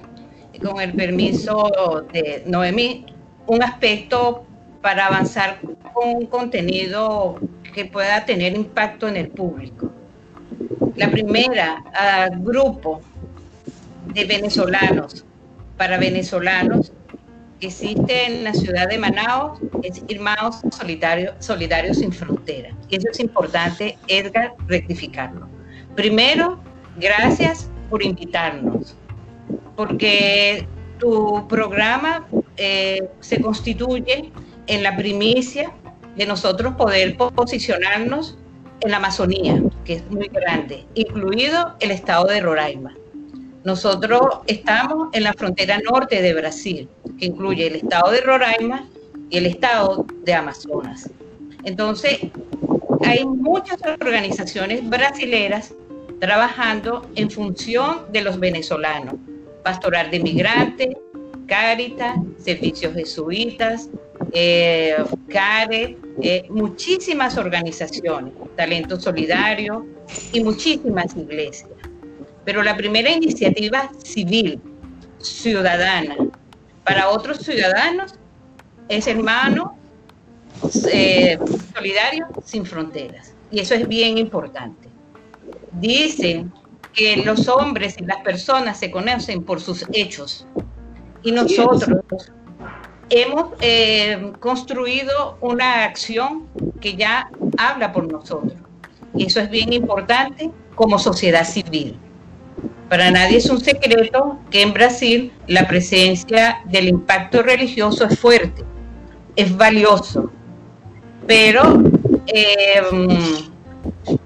con 0.62 0.80
el 0.80 0.92
permiso 0.92 2.04
de 2.12 2.42
Noemí, 2.47 3.06
un 3.47 3.62
aspecto 3.62 4.44
para 4.83 5.07
avanzar 5.07 5.61
con 5.93 6.09
un 6.09 6.27
contenido 6.27 7.39
que 7.75 7.85
pueda 7.85 8.25
tener 8.25 8.55
impacto 8.55 9.09
en 9.09 9.17
el 9.17 9.29
público. 9.29 9.91
La 10.97 11.11
primera, 11.11 11.83
grupo 12.39 13.01
de 14.15 14.25
venezolanos 14.25 15.25
para 15.77 15.99
venezolanos 15.99 16.93
que 17.61 17.69
existe 17.69 18.27
en 18.27 18.45
la 18.45 18.55
ciudad 18.55 18.89
de 18.89 18.99
Manaus 18.99 19.59
es 19.83 20.03
Hermanos 20.09 20.61
Solidarios, 20.71 21.35
Solidarios 21.39 21.99
Sin 21.99 22.13
Frontera. 22.13 22.71
Y 22.89 22.97
eso 22.97 23.07
es 23.11 23.21
importante, 23.21 23.99
Edgar, 24.09 24.55
rectificarlo. 24.67 25.47
Primero, 25.95 26.59
gracias 26.99 27.69
por 27.91 28.03
invitarnos, 28.03 28.97
porque 29.77 30.67
tu 30.99 31.47
programa 31.49 32.27
eh, 32.57 33.09
se 33.21 33.41
constituye 33.41 34.33
en 34.71 34.85
la 34.85 34.97
primicia 34.97 35.73
de 36.17 36.27
nosotros 36.27 36.75
poder 36.77 37.17
posicionarnos 37.17 38.39
en 38.83 38.93
la 38.93 38.99
Amazonía, 38.99 39.61
que 39.85 39.95
es 39.95 40.11
muy 40.11 40.29
grande, 40.29 40.87
incluido 40.95 41.75
el 41.81 41.91
estado 41.91 42.27
de 42.27 42.41
Roraima. 42.41 42.95
Nosotros 43.65 44.21
estamos 44.47 45.09
en 45.12 45.25
la 45.25 45.33
frontera 45.33 45.81
norte 45.91 46.23
de 46.23 46.35
Brasil, 46.35 46.89
que 47.19 47.27
incluye 47.27 47.67
el 47.67 47.75
estado 47.75 48.12
de 48.12 48.21
Roraima 48.21 48.89
y 49.29 49.39
el 49.39 49.47
estado 49.47 50.07
de 50.23 50.35
Amazonas. 50.35 51.11
Entonces, 51.65 52.19
hay 53.05 53.25
muchas 53.25 53.81
organizaciones 54.00 54.89
brasileras 54.89 55.75
trabajando 56.21 57.11
en 57.17 57.29
función 57.29 58.12
de 58.12 58.23
los 58.23 58.39
venezolanos. 58.39 59.17
Pastoral 59.65 60.12
de 60.12 60.21
Migrantes, 60.21 60.97
Caritas, 61.49 62.17
Servicios 62.39 62.95
Jesuitas, 62.95 63.91
eh, 64.33 64.97
CARE, 65.29 65.99
eh, 66.23 66.47
muchísimas 66.51 67.37
organizaciones, 67.37 68.35
Talento 68.57 69.01
Solidario 69.01 69.87
y 70.33 70.43
muchísimas 70.43 71.17
iglesias. 71.17 71.71
Pero 72.45 72.63
la 72.63 72.77
primera 72.77 73.11
iniciativa 73.11 73.91
civil, 74.03 74.61
ciudadana, 75.19 76.17
para 76.85 77.11
otros 77.11 77.39
ciudadanos 77.39 78.15
es 78.89 79.07
hermano 79.07 79.79
eh, 80.93 81.39
solidario 81.75 82.27
sin 82.45 82.65
fronteras. 82.65 83.35
Y 83.51 83.61
eso 83.61 83.75
es 83.75 83.87
bien 83.87 84.19
importante. 84.19 84.89
Dicen 85.73 86.53
que 86.93 87.17
los 87.19 87.49
hombres 87.49 87.97
y 87.99 88.05
las 88.05 88.19
personas 88.23 88.79
se 88.79 88.91
conocen 88.91 89.45
por 89.45 89.61
sus 89.61 89.85
hechos. 89.93 90.47
Y 91.23 91.33
nosotros 91.33 92.33
hemos 93.11 93.52
eh, 93.61 94.33
construido 94.38 95.37
una 95.40 95.85
acción 95.85 96.47
que 96.81 96.97
ya 96.97 97.31
habla 97.59 97.93
por 97.93 98.11
nosotros. 98.11 98.55
Y 99.14 99.26
eso 99.26 99.40
es 99.40 99.50
bien 99.50 99.73
importante 99.73 100.50
como 100.76 100.99
sociedad 100.99 101.45
civil. 101.45 101.99
Para 102.88 103.11
nadie 103.11 103.38
es 103.38 103.50
un 103.50 103.61
secreto 103.61 104.38
que 104.50 104.62
en 104.62 104.73
Brasil 104.73 105.33
la 105.47 105.69
presencia 105.69 106.62
del 106.67 106.88
impacto 106.88 107.43
religioso 107.43 108.07
es 108.07 108.19
fuerte, 108.19 108.64
es 109.37 109.57
valioso, 109.57 110.31
pero 111.26 111.83
eh, 112.26 112.83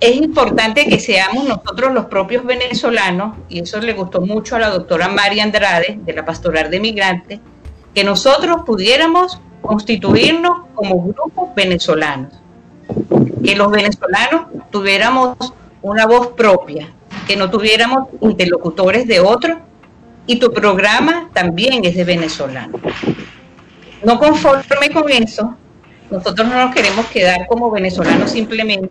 es 0.01 0.17
importante 0.17 0.87
que 0.87 0.99
seamos 0.99 1.45
nosotros 1.45 1.93
los 1.93 2.07
propios 2.07 2.45
venezolanos, 2.45 3.37
y 3.49 3.61
eso 3.61 3.81
le 3.81 3.93
gustó 3.93 4.23
mucho 4.23 4.57
a 4.57 4.59
la 4.59 4.71
doctora 4.71 5.09
María 5.09 5.45
Andrade 5.45 5.99
de 6.03 6.13
la 6.15 6.25
Pastoral 6.25 6.71
de 6.71 6.81
Migrantes, 6.81 7.41
que 7.95 8.05
nosotros 8.05 8.63
pudiéramos 8.67 9.41
constituirnos 9.63 10.67
como 10.75 11.03
grupos 11.03 11.55
venezolanos, 11.55 12.33
que 13.43 13.57
los 13.57 13.71
venezolanos 13.71 14.47
tuviéramos 14.71 15.37
una 15.81 16.07
voz 16.07 16.29
propia, 16.29 16.93
que 17.27 17.37
no 17.37 17.51
tuviéramos 17.51 18.09
interlocutores 18.21 19.07
de 19.07 19.21
otros 19.21 19.59
y 20.27 20.39
tu 20.39 20.53
programa 20.53 21.31
también 21.33 21.85
es 21.85 21.95
de 21.95 22.05
venezolanos. 22.05 22.81
No 24.03 24.19
conforme 24.19 24.91
con 24.93 25.11
eso, 25.11 25.57
nosotros 26.11 26.49
no 26.49 26.67
nos 26.67 26.75
queremos 26.75 27.07
quedar 27.07 27.47
como 27.47 27.71
venezolanos 27.71 28.31
simplemente, 28.31 28.91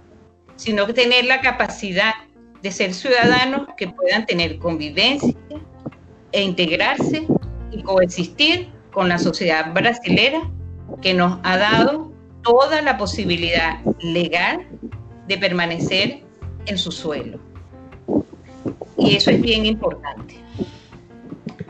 sino 0.56 0.88
tener 0.88 1.26
la 1.26 1.42
capacidad 1.42 2.14
de 2.62 2.72
ser 2.72 2.94
ciudadanos 2.94 3.68
que 3.78 3.90
puedan 3.90 4.26
tener 4.26 4.58
convivencia 4.58 5.36
e 6.32 6.42
integrarse 6.42 7.28
y 7.72 7.84
coexistir 7.84 8.73
con 8.94 9.10
la 9.10 9.18
sociedad 9.18 9.74
brasilera 9.74 10.50
que 11.02 11.14
nos 11.14 11.40
ha 11.44 11.58
dado 11.58 12.12
toda 12.44 12.82
la 12.82 12.98
posibilidad 12.98 13.80
legal 14.02 14.68
de 15.28 15.38
permanecer 15.38 16.22
en 16.66 16.78
su 16.78 16.92
suelo. 16.92 17.40
Y 18.98 19.16
eso 19.16 19.32
es 19.32 19.42
bien 19.42 19.66
importante. 19.66 20.36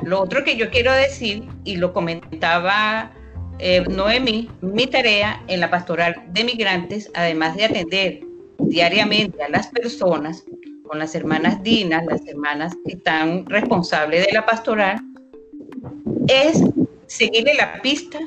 Lo 0.03 0.22
otro 0.22 0.44
que 0.44 0.58
yo 0.58 0.70
quiero 0.70 0.92
decir, 0.92 1.48
y 1.63 1.77
lo 1.77 1.94
comentaba 1.94 3.12
eh, 3.60 3.84
Noemí, 3.89 4.50
mi 4.62 4.88
tarea 4.88 5.42
en 5.48 5.62
la 5.62 5.70
pastoral 5.70 6.15
de 6.30 6.44
migrantes, 6.44 7.10
además 7.13 7.56
de 7.56 7.65
atender 7.65 8.20
diariamente 8.60 9.42
a 9.42 9.50
las 9.50 9.68
personas, 9.68 10.44
con 10.88 11.00
las 11.00 11.15
hermanas 11.15 11.63
Dinas, 11.63 12.06
las 12.06 12.25
hermanas 12.27 12.75
que 12.86 12.94
están 12.94 13.46
responsables 13.46 14.25
de 14.25 14.34
la 14.34 14.46
pastoral, 14.46 15.00
es 16.27 16.62
seguirle 17.13 17.53
la 17.53 17.79
pista 17.82 18.20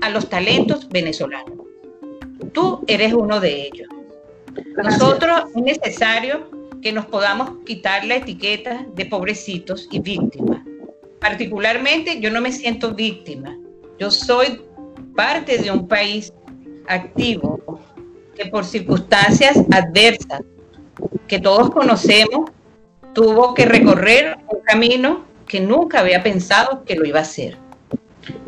a 0.00 0.10
los 0.10 0.28
talentos 0.28 0.88
venezolanos. 0.88 1.58
Tú 2.52 2.84
eres 2.86 3.12
uno 3.12 3.40
de 3.40 3.62
ellos. 3.62 3.88
Nosotros 4.76 5.42
es 5.56 5.62
necesario 5.62 6.48
que 6.80 6.92
nos 6.92 7.06
podamos 7.06 7.50
quitar 7.66 8.04
la 8.04 8.16
etiqueta 8.16 8.86
de 8.94 9.06
pobrecitos 9.06 9.88
y 9.90 9.98
víctimas. 9.98 10.62
Particularmente 11.20 12.20
yo 12.20 12.30
no 12.30 12.40
me 12.40 12.52
siento 12.52 12.94
víctima. 12.94 13.58
Yo 13.98 14.08
soy 14.12 14.60
parte 15.16 15.58
de 15.58 15.72
un 15.72 15.88
país 15.88 16.32
activo 16.86 17.80
que 18.36 18.46
por 18.46 18.64
circunstancias 18.64 19.58
adversas 19.72 20.42
que 21.26 21.40
todos 21.40 21.70
conocemos 21.70 22.50
tuvo 23.14 23.52
que 23.54 23.66
recorrer 23.66 24.38
un 24.48 24.60
camino 24.60 25.24
que 25.48 25.58
nunca 25.60 26.00
había 26.00 26.22
pensado 26.22 26.84
que 26.84 26.94
lo 26.94 27.04
iba 27.04 27.18
a 27.18 27.22
hacer. 27.22 27.58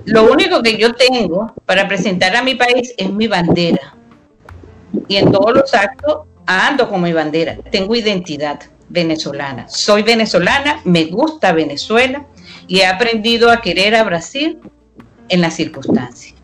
Lo 0.05 0.31
único 0.31 0.62
que 0.62 0.77
yo 0.77 0.93
tengo 0.95 1.53
para 1.67 1.89
presentar 1.89 2.35
a 2.37 2.43
mi 2.43 2.55
país 2.55 2.95
es 2.97 3.11
mi 3.11 3.27
bandera. 3.27 3.95
Y 5.09 5.17
en 5.17 5.31
todos 5.31 5.55
los 5.55 5.75
actos 5.75 6.27
ando 6.47 6.89
con 6.89 7.03
mi 7.03 7.12
bandera. 7.12 7.57
Tengo 7.71 7.95
identidad 7.95 8.61
venezolana. 8.89 9.69
Soy 9.69 10.03
venezolana, 10.03 10.81
me 10.85 11.05
gusta 11.05 11.53
Venezuela 11.53 12.27
y 12.67 12.81
he 12.81 12.87
aprendido 12.87 13.50
a 13.50 13.61
querer 13.61 13.95
a 13.95 14.05
Brasil 14.05 14.59
en 15.29 15.41
las 15.41 15.55
circunstancias. 15.55 16.35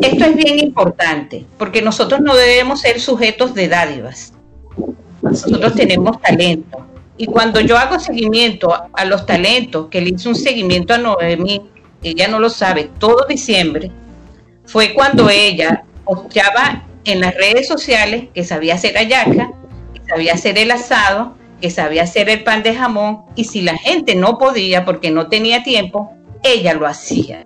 Esto 0.00 0.24
es 0.24 0.34
bien 0.34 0.58
importante 0.58 1.44
porque 1.58 1.82
nosotros 1.82 2.20
no 2.20 2.34
debemos 2.34 2.80
ser 2.80 2.98
sujetos 2.98 3.54
de 3.54 3.68
dádivas. 3.68 4.32
Nosotros 5.20 5.74
tenemos 5.74 6.20
talento. 6.20 6.86
Y 7.16 7.26
cuando 7.26 7.60
yo 7.60 7.76
hago 7.76 8.00
seguimiento 8.00 8.74
a 8.92 9.04
los 9.04 9.26
talentos, 9.26 9.88
que 9.88 10.00
le 10.00 10.10
hice 10.10 10.28
un 10.28 10.34
seguimiento 10.34 10.94
a 10.94 10.98
Noemí 10.98 11.62
ella 12.02 12.28
no 12.28 12.38
lo 12.38 12.50
sabe, 12.50 12.90
todo 12.98 13.26
diciembre, 13.28 13.90
fue 14.64 14.94
cuando 14.94 15.28
ella 15.28 15.84
posteaba 16.04 16.84
en 17.04 17.20
las 17.20 17.34
redes 17.34 17.68
sociales 17.68 18.28
que 18.34 18.44
sabía 18.44 18.74
hacer 18.74 18.96
ayaca, 18.96 19.52
que 19.94 20.00
sabía 20.08 20.34
hacer 20.34 20.58
el 20.58 20.70
asado, 20.70 21.36
que 21.60 21.70
sabía 21.70 22.02
hacer 22.02 22.28
el 22.28 22.42
pan 22.42 22.62
de 22.62 22.74
jamón 22.74 23.22
y 23.34 23.44
si 23.44 23.62
la 23.62 23.76
gente 23.76 24.14
no 24.14 24.38
podía 24.38 24.84
porque 24.84 25.10
no 25.10 25.28
tenía 25.28 25.62
tiempo, 25.62 26.12
ella 26.42 26.74
lo 26.74 26.86
hacía. 26.86 27.44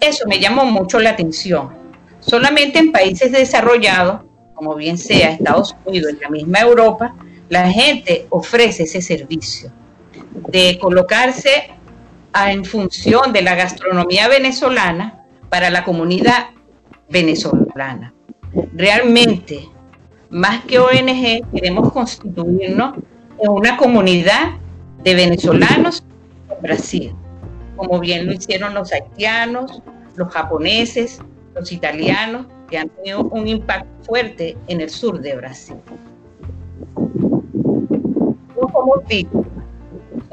Eso 0.00 0.24
me 0.28 0.38
llamó 0.38 0.64
mucho 0.64 0.98
la 0.98 1.10
atención. 1.10 1.70
Solamente 2.20 2.78
en 2.78 2.92
países 2.92 3.32
desarrollados, 3.32 4.22
como 4.54 4.74
bien 4.76 4.98
sea 4.98 5.30
Estados 5.30 5.74
Unidos, 5.84 6.12
en 6.12 6.20
la 6.20 6.30
misma 6.30 6.60
Europa, 6.60 7.14
la 7.48 7.70
gente 7.70 8.26
ofrece 8.30 8.84
ese 8.84 9.02
servicio 9.02 9.72
de 10.48 10.78
colocarse 10.80 11.70
en 12.34 12.64
función 12.64 13.32
de 13.32 13.42
la 13.42 13.54
gastronomía 13.54 14.28
venezolana 14.28 15.24
para 15.48 15.70
la 15.70 15.84
comunidad 15.84 16.48
venezolana. 17.08 18.12
Realmente, 18.74 19.68
más 20.30 20.64
que 20.64 20.78
ONG, 20.78 21.48
queremos 21.52 21.92
constituirnos 21.92 22.96
en 23.38 23.50
una 23.50 23.76
comunidad 23.76 24.52
de 25.02 25.14
venezolanos 25.14 26.04
en 26.50 26.62
Brasil, 26.62 27.14
como 27.76 28.00
bien 28.00 28.26
lo 28.26 28.32
hicieron 28.32 28.74
los 28.74 28.92
haitianos, 28.92 29.82
los 30.16 30.32
japoneses, 30.32 31.20
los 31.54 31.70
italianos, 31.70 32.46
que 32.68 32.78
han 32.78 32.88
tenido 32.88 33.22
un 33.24 33.46
impacto 33.46 33.88
fuerte 34.04 34.56
en 34.68 34.80
el 34.80 34.90
sur 34.90 35.20
de 35.20 35.36
Brasil. 35.36 35.76
No 36.96 38.68
somos 38.72 39.04
víctimas, 39.08 39.46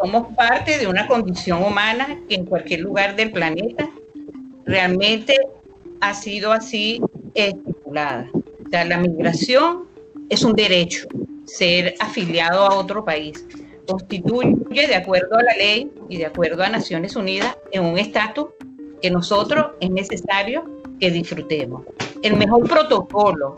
somos 0.01 0.33
parte 0.35 0.79
de 0.79 0.87
una 0.87 1.07
condición 1.07 1.63
humana 1.63 2.19
que 2.27 2.35
en 2.35 2.45
cualquier 2.45 2.79
lugar 2.79 3.15
del 3.15 3.31
planeta 3.31 3.89
realmente 4.65 5.37
ha 5.99 6.13
sido 6.13 6.51
así 6.51 7.01
estipulada. 7.35 8.29
La 8.71 8.97
migración 8.97 9.83
es 10.29 10.43
un 10.43 10.53
derecho, 10.53 11.07
ser 11.45 11.93
afiliado 11.99 12.65
a 12.65 12.75
otro 12.75 13.05
país. 13.05 13.45
Constituye, 13.87 14.87
de 14.87 14.95
acuerdo 14.95 15.37
a 15.37 15.43
la 15.43 15.53
ley 15.55 15.91
y 16.09 16.17
de 16.17 16.25
acuerdo 16.25 16.63
a 16.63 16.69
Naciones 16.69 17.15
Unidas, 17.15 17.57
en 17.71 17.85
un 17.85 17.97
estatus 17.97 18.47
que 19.01 19.11
nosotros 19.11 19.71
es 19.81 19.89
necesario 19.89 20.63
que 20.99 21.11
disfrutemos. 21.11 21.83
El 22.23 22.37
mejor 22.37 22.67
protocolo 22.67 23.55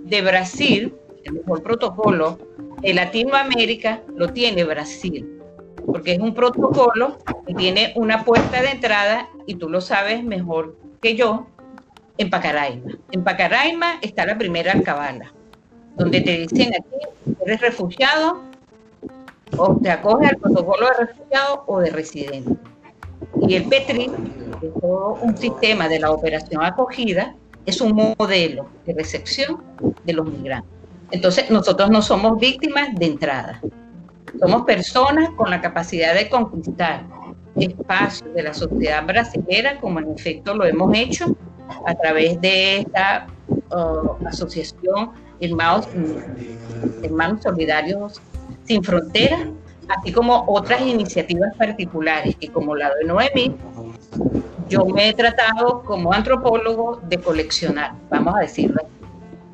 de 0.00 0.22
Brasil, 0.22 0.94
el 1.24 1.34
mejor 1.34 1.62
protocolo 1.62 2.38
de 2.80 2.94
Latinoamérica 2.94 4.02
lo 4.16 4.32
tiene 4.32 4.64
Brasil 4.64 5.34
porque 5.86 6.12
es 6.14 6.20
un 6.20 6.34
protocolo 6.34 7.18
que 7.46 7.54
tiene 7.54 7.92
una 7.96 8.24
puerta 8.24 8.62
de 8.62 8.70
entrada 8.70 9.28
y 9.46 9.56
tú 9.56 9.68
lo 9.68 9.80
sabes 9.80 10.24
mejor 10.24 10.76
que 11.00 11.14
yo, 11.14 11.46
en 12.18 12.30
Pacaraima. 12.30 12.92
En 13.10 13.24
Pacaraima 13.24 13.98
está 14.00 14.24
la 14.26 14.38
primera 14.38 14.72
alcabala, 14.72 15.32
donde 15.96 16.20
te 16.20 16.46
dicen 16.46 16.72
aquí, 16.74 17.34
eres 17.44 17.60
refugiado 17.60 18.40
o 19.56 19.76
te 19.76 19.90
acoges 19.90 20.30
al 20.30 20.36
protocolo 20.36 20.86
de 20.86 21.06
refugiado 21.06 21.64
o 21.66 21.80
de 21.80 21.90
residente. 21.90 22.54
Y 23.42 23.56
el 23.56 23.64
PETRI, 23.64 24.10
que 24.60 24.66
es 24.66 24.74
todo 24.80 25.18
un 25.22 25.36
sistema 25.36 25.88
de 25.88 26.00
la 26.00 26.10
operación 26.10 26.62
acogida, 26.64 27.34
es 27.66 27.80
un 27.80 28.14
modelo 28.18 28.68
de 28.86 28.94
recepción 28.94 29.62
de 30.04 30.12
los 30.12 30.26
migrantes. 30.26 30.70
Entonces, 31.10 31.50
nosotros 31.50 31.90
no 31.90 32.02
somos 32.02 32.38
víctimas 32.38 32.94
de 32.94 33.06
entrada. 33.06 33.60
Somos 34.40 34.62
personas 34.64 35.30
con 35.36 35.50
la 35.50 35.60
capacidad 35.60 36.14
de 36.14 36.28
conquistar 36.28 37.04
espacios 37.56 38.34
de 38.34 38.42
la 38.42 38.54
sociedad 38.54 39.06
brasileña, 39.06 39.78
como 39.80 40.00
en 40.00 40.12
efecto 40.12 40.54
lo 40.54 40.64
hemos 40.64 40.94
hecho 40.96 41.36
a 41.86 41.94
través 41.94 42.40
de 42.40 42.78
esta 42.78 43.26
uh, 43.70 44.26
asociación 44.26 45.12
Hermanos, 45.40 45.88
Hermanos 47.02 47.42
Solidarios 47.42 48.20
Sin 48.64 48.82
Fronteras, 48.82 49.48
así 49.88 50.12
como 50.12 50.44
otras 50.46 50.82
iniciativas 50.82 51.54
particulares 51.56 52.36
que 52.36 52.48
como 52.48 52.74
la 52.74 52.92
de 52.94 53.04
Noemí, 53.04 53.56
yo 54.68 54.84
me 54.86 55.10
he 55.10 55.12
tratado 55.12 55.82
como 55.82 56.12
antropólogo 56.12 57.00
de 57.08 57.18
coleccionar, 57.18 57.92
vamos 58.10 58.34
a 58.36 58.40
decirlo 58.40 58.82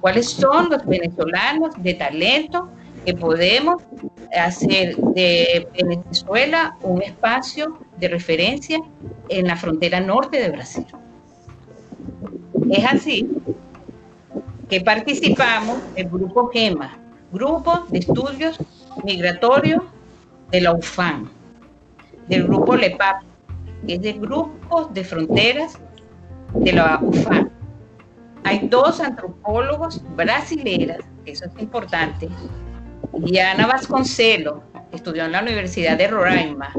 cuáles 0.01 0.31
son 0.31 0.71
los 0.71 0.85
venezolanos 0.87 1.75
de 1.79 1.95
talento 1.95 2.71
que 3.05 3.15
podemos 3.15 3.83
hacer 4.37 4.97
de 4.97 5.69
Venezuela 5.75 6.77
un 6.83 7.03
espacio 7.03 7.79
de 7.99 8.09
referencia 8.09 8.79
en 9.29 9.47
la 9.47 9.57
frontera 9.57 10.01
norte 10.01 10.41
de 10.41 10.51
Brasil. 10.51 10.87
Es 12.71 12.85
así 12.85 13.29
que 14.69 14.81
participamos 14.81 15.79
el 15.97 16.09
grupo 16.09 16.49
GEMA, 16.49 16.97
Grupo 17.33 17.87
de 17.91 18.01
Estudios 18.01 18.59
Migratorios 19.05 19.83
de 20.51 20.61
la 20.61 20.73
UFAM, 20.73 21.31
del 22.29 22.45
grupo 22.45 22.77
LEPAP, 22.77 23.23
que 23.87 23.95
es 23.95 24.03
de 24.03 24.13
grupos 24.15 24.93
de 24.93 25.05
fronteras 25.05 25.79
de 26.55 26.73
la 26.73 26.99
UFAM. 27.01 27.51
Hay 28.45 28.69
dos 28.69 29.01
antropólogos 29.01 30.03
brasileras, 30.17 31.01
eso 31.25 31.45
es 31.45 31.63
importante, 31.63 32.29
y 33.13 33.39
Ana 33.39 33.67
Vasconcelo 33.67 34.63
estudió 34.93 35.25
en 35.25 35.33
la 35.33 35.43
Universidad 35.43 35.99
de 35.99 36.09
Roraima 36.09 36.73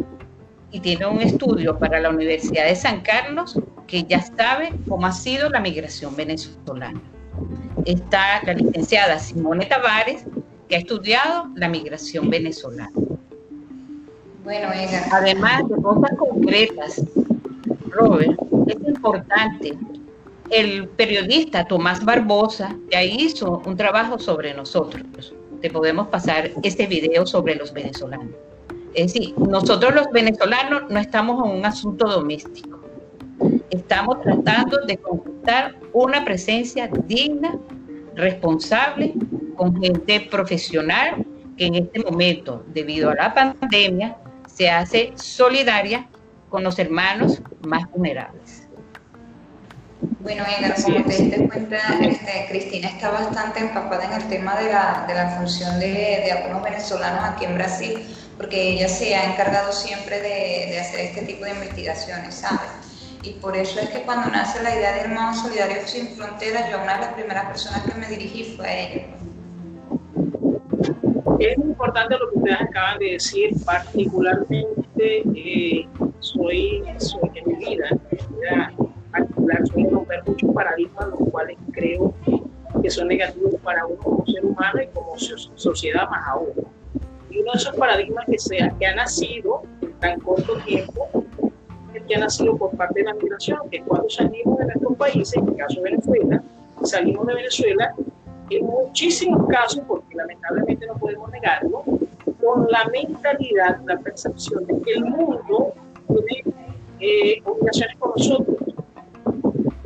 y 0.72 0.80
tiene 0.80 1.06
un 1.06 1.22
estudio 1.22 1.78
para 1.78 2.00
la 2.00 2.10
Universidad 2.10 2.66
de 2.66 2.76
San 2.76 3.02
Carlos 3.02 3.60
que 3.88 4.04
ya 4.04 4.22
sabe 4.22 4.74
cómo 4.88 5.06
ha 5.06 5.12
sido 5.12 5.50
la 5.50 5.60
migración 5.60 6.16
venezolana. 6.16 7.02
Está 7.86 8.42
la 8.46 8.54
licenciada 8.54 9.20
Simone 9.20 9.66
Tavares, 9.66 10.26
que 10.70 10.76
ha 10.76 10.80
estudiado 10.80 11.50
la 11.56 11.68
migración 11.68 12.30
venezolana. 12.30 12.92
Bueno, 14.44 14.70
Además 15.12 15.68
de 15.68 15.76
cosas 15.82 16.12
concretas, 16.18 17.02
Robert, 17.90 18.40
es 18.68 18.88
importante. 18.88 19.78
El 20.50 20.88
periodista 20.90 21.66
Tomás 21.66 22.04
Barbosa 22.04 22.76
ya 22.92 23.04
hizo 23.04 23.62
un 23.66 23.78
trabajo 23.78 24.20
sobre 24.20 24.54
nosotros 24.54 25.34
te 25.62 25.70
podemos 25.70 26.08
pasar 26.08 26.52
este 26.64 26.88
video 26.88 27.26
sobre 27.26 27.56
los 27.56 27.72
venezolanos. 27.72 28.36
Es 28.94 29.14
decir, 29.14 29.38
nosotros 29.38 29.94
los 29.96 30.12
venezolanos 30.12 30.84
no 30.90 31.00
estamos 31.00 31.46
en 31.46 31.58
un 31.58 31.66
asunto 31.66 32.08
doméstico. 32.08 32.82
Estamos 33.70 34.22
tratando 34.22 34.86
de 34.86 34.98
conquistar 34.98 35.76
una 35.94 36.26
presencia 36.26 36.90
digna, 37.06 37.58
responsable, 38.16 39.14
con 39.56 39.82
gente 39.82 40.28
profesional 40.30 41.26
que 41.58 41.68
en 41.68 41.76
este 41.76 42.00
momento, 42.02 42.64
debido 42.74 43.10
a 43.10 43.16
la 43.16 43.34
pandemia, 43.34 44.18
se 44.48 44.70
hace 44.70 45.14
solidaria 45.16 46.08
con 46.50 46.64
los 46.64 46.78
hermanos 46.80 47.42
más 47.66 47.90
vulnerables. 47.92 48.61
Bueno, 50.24 50.44
Edgar, 50.46 50.76
como 50.84 51.04
te 51.04 51.16
diste 51.16 51.48
cuenta, 51.48 51.80
este, 52.00 52.46
Cristina 52.50 52.90
está 52.90 53.10
bastante 53.10 53.60
empapada 53.60 54.06
en 54.06 54.22
el 54.22 54.28
tema 54.28 54.56
de 54.56 54.72
la, 54.72 55.06
de 55.08 55.16
la 55.16 55.30
función 55.38 55.80
de, 55.80 55.88
de, 55.88 56.32
algunos 56.32 56.62
venezolanos 56.62 57.24
aquí 57.24 57.46
en 57.46 57.56
Brasil, 57.56 58.06
porque 58.38 58.74
ella 58.74 58.88
se 58.88 59.16
ha 59.16 59.34
encargado 59.34 59.72
siempre 59.72 60.22
de, 60.22 60.72
de, 60.72 60.80
hacer 60.80 61.00
este 61.00 61.22
tipo 61.24 61.46
de 61.46 61.52
investigaciones, 61.52 62.36
¿sabes? 62.36 62.70
Y 63.24 63.32
por 63.34 63.58
eso 63.58 63.80
es 63.80 63.90
que 63.90 64.02
cuando 64.02 64.30
nace 64.30 64.62
la 64.62 64.76
idea 64.76 64.94
de 64.94 65.00
Hermanos 65.02 65.42
Solidarios 65.42 65.90
Sin 65.90 66.08
Fronteras, 66.10 66.70
yo 66.70 66.82
una 66.82 66.96
de 66.96 67.02
las 67.02 67.14
primeras 67.14 67.46
personas 67.46 67.82
que 67.82 67.94
me 67.96 68.08
dirigí 68.08 68.56
fue 68.56 68.68
a 68.68 68.80
ella. 68.80 69.06
Es 71.40 71.58
importante 71.58 72.16
lo 72.20 72.30
que 72.30 72.38
ustedes 72.38 72.62
acaban 72.62 73.00
de 73.00 73.12
decir, 73.14 73.50
particularmente 73.66 75.24
eh, 75.36 75.88
soy, 76.20 76.84
soy 76.98 77.32
en 77.34 77.48
mi 77.48 77.56
vida, 77.56 77.90
particular 79.12 79.68
suele 79.68 79.90
romper 79.90 80.24
muchos 80.26 80.52
paradigmas, 80.54 81.08
los 81.08 81.30
cuales 81.30 81.58
creo 81.72 82.14
que 82.82 82.90
son 82.90 83.08
negativos 83.08 83.56
para 83.64 83.86
uno 83.86 83.98
como 83.98 84.26
ser 84.26 84.46
humano 84.46 84.82
y 84.82 84.88
como 84.88 85.18
sociedad 85.18 86.10
más 86.10 86.28
aún. 86.28 86.50
Y 87.30 87.40
uno 87.40 87.52
de 87.54 87.58
esos 87.58 87.76
paradigmas 87.76 88.26
que, 88.26 88.40
sea, 88.40 88.74
que 88.78 88.86
ha 88.86 88.96
nacido 88.96 89.64
en 89.82 89.94
tan 89.94 90.20
corto 90.20 90.58
tiempo 90.66 91.08
es 91.94 92.04
que 92.04 92.16
ha 92.16 92.20
nacido 92.20 92.58
por 92.58 92.76
parte 92.76 93.02
de 93.02 93.06
la 93.06 93.14
migración, 93.14 93.60
que 93.70 93.82
cuando 93.82 94.10
salimos 94.10 94.58
de 94.58 94.66
nuestros 94.66 94.98
países, 94.98 95.38
en 95.38 95.48
el 95.48 95.56
caso 95.56 95.82
de 95.82 95.92
Venezuela, 95.92 96.44
salimos 96.84 97.28
de 97.28 97.34
Venezuela 97.36 97.94
en 98.50 98.66
muchísimos 98.66 99.48
casos, 99.48 99.82
porque 99.88 100.16
lamentablemente 100.16 100.86
no 100.88 100.96
podemos 100.96 101.30
negarlo, 101.32 101.84
con 102.42 102.68
la 102.70 102.86
mentalidad, 102.86 103.80
la 103.86 103.98
percepción 104.00 104.66
de 104.66 104.82
que 104.82 104.94
el 104.94 105.06
mundo 105.06 105.74
tiene 106.08 106.56
eh, 107.00 107.42
obligaciones 107.46 107.96
con 107.98 108.12
nosotros, 108.16 108.58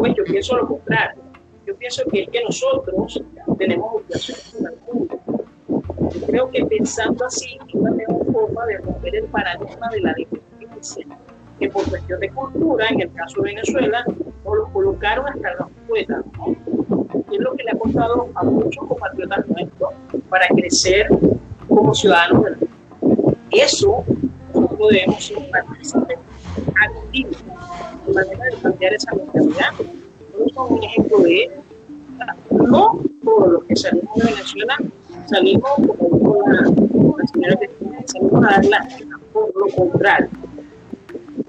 pues 0.05 0.17
yo 0.17 0.23
pienso 0.23 0.57
lo 0.57 0.67
contrario. 0.67 1.21
Yo 1.65 1.75
pienso 1.77 2.03
que 2.11 2.21
es 2.21 2.29
que 2.29 2.43
nosotros 2.43 3.23
tenemos 3.57 3.95
obligaciones 3.95 4.55
con 4.55 4.67
el 4.67 4.77
mundo. 4.85 5.19
creo 6.27 6.51
que 6.51 6.63
pensando 6.65 7.25
así 7.25 7.57
es 7.67 7.73
una 7.73 7.91
mejor 7.91 8.31
forma 8.31 8.65
de 8.67 8.77
romper 8.77 9.15
el 9.15 9.23
paradigma 9.25 9.89
de 9.89 10.01
la 10.01 10.13
dependencia, 10.13 11.07
que 11.59 11.69
por 11.69 11.89
cuestión 11.89 12.19
de 12.19 12.29
cultura, 12.29 12.87
en 12.89 13.01
el 13.01 13.13
caso 13.13 13.41
de 13.41 13.55
Venezuela, 13.55 14.05
o 14.43 14.55
los 14.55 14.69
colocaron 14.69 15.27
hasta 15.27 15.55
las 15.55 15.69
puertas, 15.87 16.23
es 17.31 17.39
lo 17.39 17.55
que 17.55 17.63
le 17.63 17.71
ha 17.71 17.79
costado 17.79 18.29
a 18.35 18.43
muchos 18.43 18.85
compatriotas 18.87 19.47
nuestros 19.47 19.89
para 20.29 20.47
crecer 20.49 21.07
como 21.67 21.95
ciudadanos 21.95 22.43
del 22.43 22.57
mundo. 22.57 23.37
Eso 23.49 24.05
nosotros 24.53 24.89
debemos 24.91 25.25
ser 25.25 25.49
participantes 25.49 26.19
activos 26.79 27.43
manera 28.15 28.45
de 28.45 28.61
cambiar 28.61 28.93
esa 28.93 29.13
mentalidad. 29.13 29.71
Un 30.57 30.83
ejemplo 30.83 31.19
de. 31.19 31.51
No 32.49 32.99
todos 33.23 33.53
los 33.53 33.63
que 33.65 33.75
salimos 33.75 34.15
de 34.15 34.31
Venezuela 34.31 34.77
salimos, 35.27 35.69
como 35.97 36.45
la 37.17 37.27
señora 37.27 37.57
que 37.57 37.69
salimos 38.05 38.45
a 38.45 38.49
dar 38.51 38.65
la 38.65 38.87
por 39.33 39.51
lo 39.55 39.67
contrario. 39.75 40.29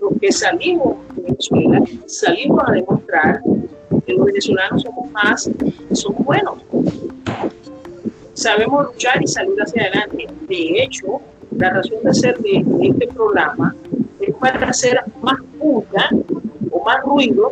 Los 0.00 0.20
que 0.20 0.32
salimos 0.32 0.96
de 1.14 1.22
Venezuela 1.22 1.84
salimos 2.06 2.62
a 2.66 2.72
demostrar 2.72 3.40
que 4.04 4.12
los 4.12 4.26
venezolanos 4.26 4.82
somos 4.82 5.10
más, 5.12 5.50
somos 5.92 6.24
buenos. 6.24 6.54
Sabemos 8.34 8.86
luchar 8.86 9.22
y 9.22 9.26
salir 9.26 9.56
hacia 9.62 9.82
adelante. 9.82 10.26
De 10.48 10.82
hecho, 10.82 11.20
la 11.56 11.70
razón 11.70 11.98
de 12.02 12.14
ser 12.14 12.38
de, 12.38 12.64
este 12.82 13.06
programa 13.08 13.74
es 14.20 14.34
para 14.36 14.68
hacer 14.68 15.00
más 15.22 15.38
o 15.60 15.82
más 16.86 17.02
ruido 17.02 17.50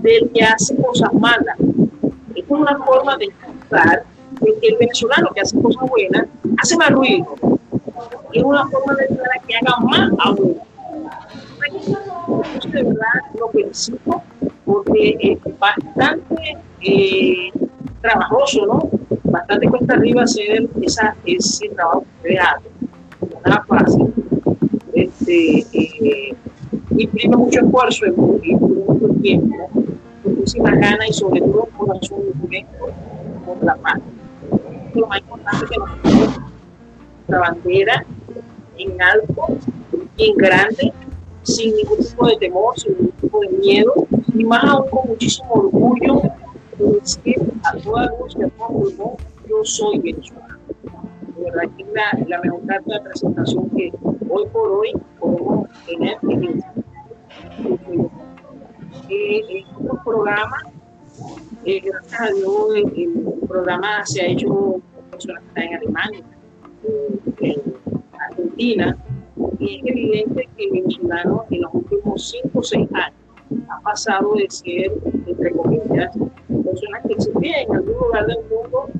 del 0.00 0.30
que 0.32 0.42
hace 0.44 0.76
cosas 0.76 1.12
malas. 1.12 1.58
Es 2.34 2.44
una 2.48 2.78
forma 2.78 3.16
de 3.16 3.28
mostrar 3.46 4.04
que 4.40 4.68
el 4.68 4.76
venezolano 4.78 5.30
que 5.34 5.40
hace 5.40 5.60
cosas 5.60 5.82
buenas 5.90 6.26
hace 6.62 6.76
más 6.76 6.90
ruido. 6.90 7.36
Es 8.32 8.42
una 8.44 8.66
forma 8.68 8.94
de 8.94 9.08
que 9.46 9.56
haga 9.56 9.76
más 9.80 10.10
aún. 10.20 10.56
Yo 12.60 12.70
de 12.70 12.82
verdad 12.84 13.18
lo 13.38 13.48
felicito 13.48 14.22
porque 14.64 15.16
es 15.20 15.58
bastante 15.58 16.56
eh, 16.80 17.50
trabajoso, 18.00 18.66
¿no? 18.66 18.90
Bastante 19.24 19.68
cuesta 19.68 19.94
arriba 19.94 20.22
hacer 20.22 20.68
ese 21.24 21.68
trabajo 21.70 22.04
que 22.22 22.38
Nada 23.44 23.64
fácil. 23.66 24.14
Este, 24.94 25.66
eh, 25.72 26.36
imprime 27.02 27.36
mucho 27.36 27.60
esfuerzo 27.60 28.06
y 28.06 28.10
mucho 28.54 29.08
tiempo, 29.20 29.70
muchísimas 30.24 30.78
ganas 30.78 31.08
y 31.08 31.12
sobre 31.12 31.40
todo 31.40 31.68
por 31.76 31.90
un 31.90 31.98
documento 32.00 32.86
por 33.46 33.64
la 33.64 33.76
paz. 33.76 34.00
Lo 34.94 35.06
más 35.06 35.20
importante 35.20 35.66
que 35.66 35.78
nos 35.78 36.38
la 37.28 37.38
bandera 37.40 38.04
en 38.78 39.02
alto, 39.02 39.46
en 40.16 40.36
grande, 40.36 40.92
sin 41.42 41.74
ningún 41.76 41.98
tipo 41.98 42.26
de 42.26 42.36
temor, 42.36 42.78
sin 42.78 42.92
ningún 42.92 43.12
tipo 43.20 43.40
de 43.40 43.48
miedo, 43.48 43.92
y 44.34 44.44
más 44.44 44.64
aún 44.64 44.88
con 44.90 45.08
muchísimo 45.08 45.52
orgullo 45.52 46.22
de 46.78 47.00
decir 47.00 47.36
a 47.64 47.76
toda 47.76 48.06
luz 48.18 48.36
y 48.38 48.42
a 48.42 48.48
todo 48.48 48.68
pulmón, 48.68 49.16
yo 49.48 49.64
soy 49.64 49.98
venezolano. 49.98 50.58
De 51.36 51.44
verdad 51.44 51.70
que 51.76 51.82
es 51.82 52.28
la, 52.28 52.40
mejor 52.40 52.66
carta 52.66 52.94
de 52.94 53.00
presentación 53.00 53.70
que 53.70 53.92
hoy 54.28 54.46
por 54.52 54.70
hoy 54.70 54.92
podemos 55.18 55.68
tener 55.86 56.16
en 56.22 56.44
el 56.44 56.64
eh, 59.08 59.42
en 59.48 59.64
otros 59.76 59.98
programas, 60.04 60.62
eh, 61.64 61.80
gracias 61.80 62.20
a 62.20 62.26
Dios, 62.26 62.74
el, 62.74 63.38
programa 63.48 64.04
se 64.04 64.22
ha 64.22 64.26
hecho 64.26 64.48
con 64.48 64.82
personas 65.10 65.42
que 65.42 65.48
están 65.48 65.64
en 65.64 65.74
Alemania, 65.74 66.24
en 67.40 67.62
Argentina, 68.30 68.96
y 69.58 69.76
es 69.76 69.82
evidente 69.86 70.48
que 70.56 70.64
el 70.64 70.70
venezolano 70.70 71.44
en 71.50 71.62
los 71.62 71.74
últimos 71.74 72.30
5 72.42 72.58
o 72.58 72.62
6 72.62 72.88
años 72.92 73.14
ha 73.70 73.80
pasado 73.80 74.34
de 74.34 74.46
ser, 74.50 74.92
entre 75.26 75.50
comillas, 75.52 76.16
personas 76.64 77.02
que 77.06 77.14
existían 77.14 77.60
en 77.68 77.76
algún 77.76 77.94
lugar 77.94 78.26
del 78.26 78.38
mundo 78.50 78.90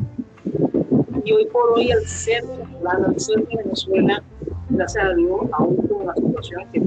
y 1.24 1.32
hoy 1.32 1.46
por 1.46 1.72
hoy 1.72 1.90
al 1.90 2.02
ser 2.06 2.44
venezolano, 2.46 3.08
al 3.08 3.20
ser 3.20 3.46
de 3.46 3.56
Venezuela, 3.56 4.22
gracias 4.70 5.04
a 5.04 5.14
Dios, 5.14 5.40
aún 5.52 5.76
con 5.88 6.06
la 6.06 6.14
situación 6.14 6.62
que 6.72 6.80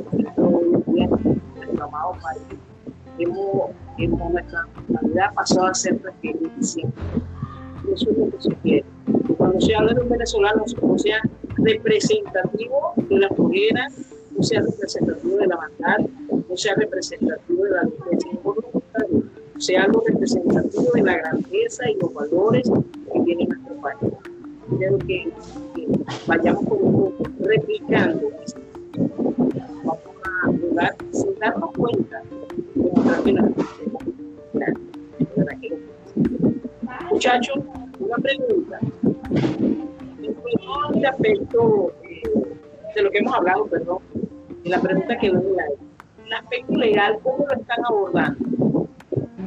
ejemplo 1.87 2.11
hoy 2.11 2.37
en 2.37 2.41
día 2.41 2.57
en 3.17 3.29
el 3.29 3.35
amado 3.35 3.41
país, 3.41 3.41
hemos, 3.41 3.71
hemos 3.97 4.31
nuestra 4.31 4.65
nacionalidad 4.75 5.33
pasado 5.33 5.67
a 5.67 5.73
ser. 5.73 5.99
Y 7.83 7.93
eso 7.93 8.09
es 8.11 8.17
lo 8.17 8.29
que 8.29 8.41
se 8.41 8.55
quiere. 8.61 8.85
Cuando 9.37 9.59
se 9.59 9.75
habla 9.75 9.93
de 9.93 10.01
un 10.01 10.09
venezolano, 10.09 10.63
no 10.81 10.97
sea 10.97 11.19
representativo 11.57 12.93
de 13.09 13.19
la 13.19 13.29
foguera, 13.29 13.87
no 14.35 14.43
sea 14.43 14.61
representativo 14.61 15.37
de 15.37 15.47
la 15.47 15.55
bandera, 15.57 15.97
no 16.47 16.57
sea 16.57 16.75
representativo 16.75 17.63
de 17.63 17.69
la 17.71 17.89
voluntaria, 18.43 19.21
sea 19.57 19.83
algo 19.83 20.03
representativo 20.07 20.91
de 20.93 21.01
la 21.03 21.17
grandeza 21.17 21.89
y 21.89 21.95
los 21.99 22.13
valores 22.13 22.69
que 23.13 23.19
tiene 23.21 23.45
nuestro 23.47 23.75
país. 23.75 24.13
Quiero 24.77 24.97
que, 24.99 25.31
que 25.75 25.87
vayamos 26.27 26.65
como 26.65 27.13
replicando 27.39 28.31
esto. 28.43 28.61
Vamos 29.83 30.10
sin 31.11 31.39
darnos 31.39 31.71
cuenta 31.73 32.21
de 33.23 33.51
Muchachos, 37.09 37.57
una 37.99 38.17
pregunta. 38.17 38.79
En 40.21 40.95
este 40.95 41.07
aspecto 41.07 41.93
eh, 42.03 42.21
de 42.95 43.01
lo 43.01 43.11
que 43.11 43.17
hemos 43.19 43.35
hablado, 43.35 43.65
perdón, 43.65 43.99
la 44.63 44.79
pregunta 44.79 45.17
que 45.17 45.29
venía 45.29 45.65
el 46.25 46.33
aspecto 46.33 46.73
legal, 46.73 47.19
¿cómo 47.23 47.45
lo 47.45 47.53
están 47.53 47.85
abordando? 47.85 48.87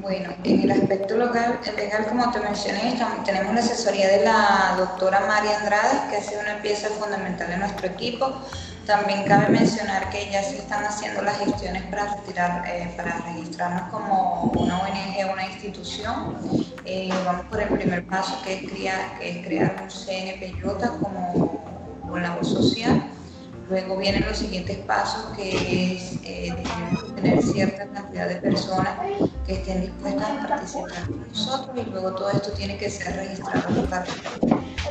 Bueno, 0.03 0.35
en 0.45 0.61
el 0.61 0.71
aspecto 0.71 1.17
legal, 1.17 1.59
legal 1.77 2.07
como 2.07 2.31
te 2.31 2.41
mencioné, 2.41 2.99
tenemos 3.25 3.55
la 3.55 3.61
asesoría 3.61 4.09
de 4.09 4.25
la 4.25 4.75
doctora 4.77 5.21
María 5.27 5.59
Andrade, 5.61 6.11
que 6.11 6.17
ha 6.17 6.21
sido 6.21 6.43
una 6.43 6.61
pieza 6.61 6.89
fundamental 6.91 7.49
de 7.49 7.57
nuestro 7.57 7.87
equipo. 7.87 8.31
También 8.87 9.25
cabe 9.25 9.49
mencionar 9.49 10.11
que 10.11 10.31
ya 10.31 10.42
se 10.42 10.59
están 10.59 10.85
haciendo 10.85 11.23
las 11.23 11.38
gestiones 11.38 11.83
para, 11.85 12.14
retirar, 12.14 12.64
eh, 12.68 12.92
para 12.97 13.18
registrarnos 13.18 13.88
como 13.90 14.53
una 14.57 14.79
ONG, 14.83 15.33
una 15.33 15.47
institución. 15.47 16.37
Eh, 16.85 17.09
vamos 17.25 17.47
por 17.47 17.62
el 17.62 17.68
primer 17.68 18.07
paso, 18.07 18.40
que 18.44 18.55
es, 18.55 18.70
crear, 18.70 19.18
que 19.18 19.31
es 19.31 19.47
crear 19.47 19.77
un 19.83 19.88
CNPJ 19.88 20.99
como, 21.01 21.62
como 22.03 22.18
labor 22.18 22.44
social 22.44 23.11
Luego 23.68 23.97
vienen 23.97 24.27
los 24.27 24.37
siguientes 24.37 24.77
pasos, 24.79 25.25
que 25.37 25.94
es 25.94 26.18
eh, 26.23 26.55
tener 27.14 27.42
cierta 27.42 27.87
cantidad 27.88 28.29
de 28.29 28.37
personas 28.37 28.90
que 29.47 29.55
estén 29.55 29.81
dispuestas 29.81 30.31
a 30.31 30.49
participar 30.49 31.07
con 31.07 31.29
nosotros 31.29 31.70
y 31.75 31.90
luego 31.90 32.12
todo 32.12 32.31
esto 32.31 32.53
tiene 32.53 32.77
que 32.77 32.90
ser 32.90 33.16
registrado 33.16 33.70
local. 33.70 34.05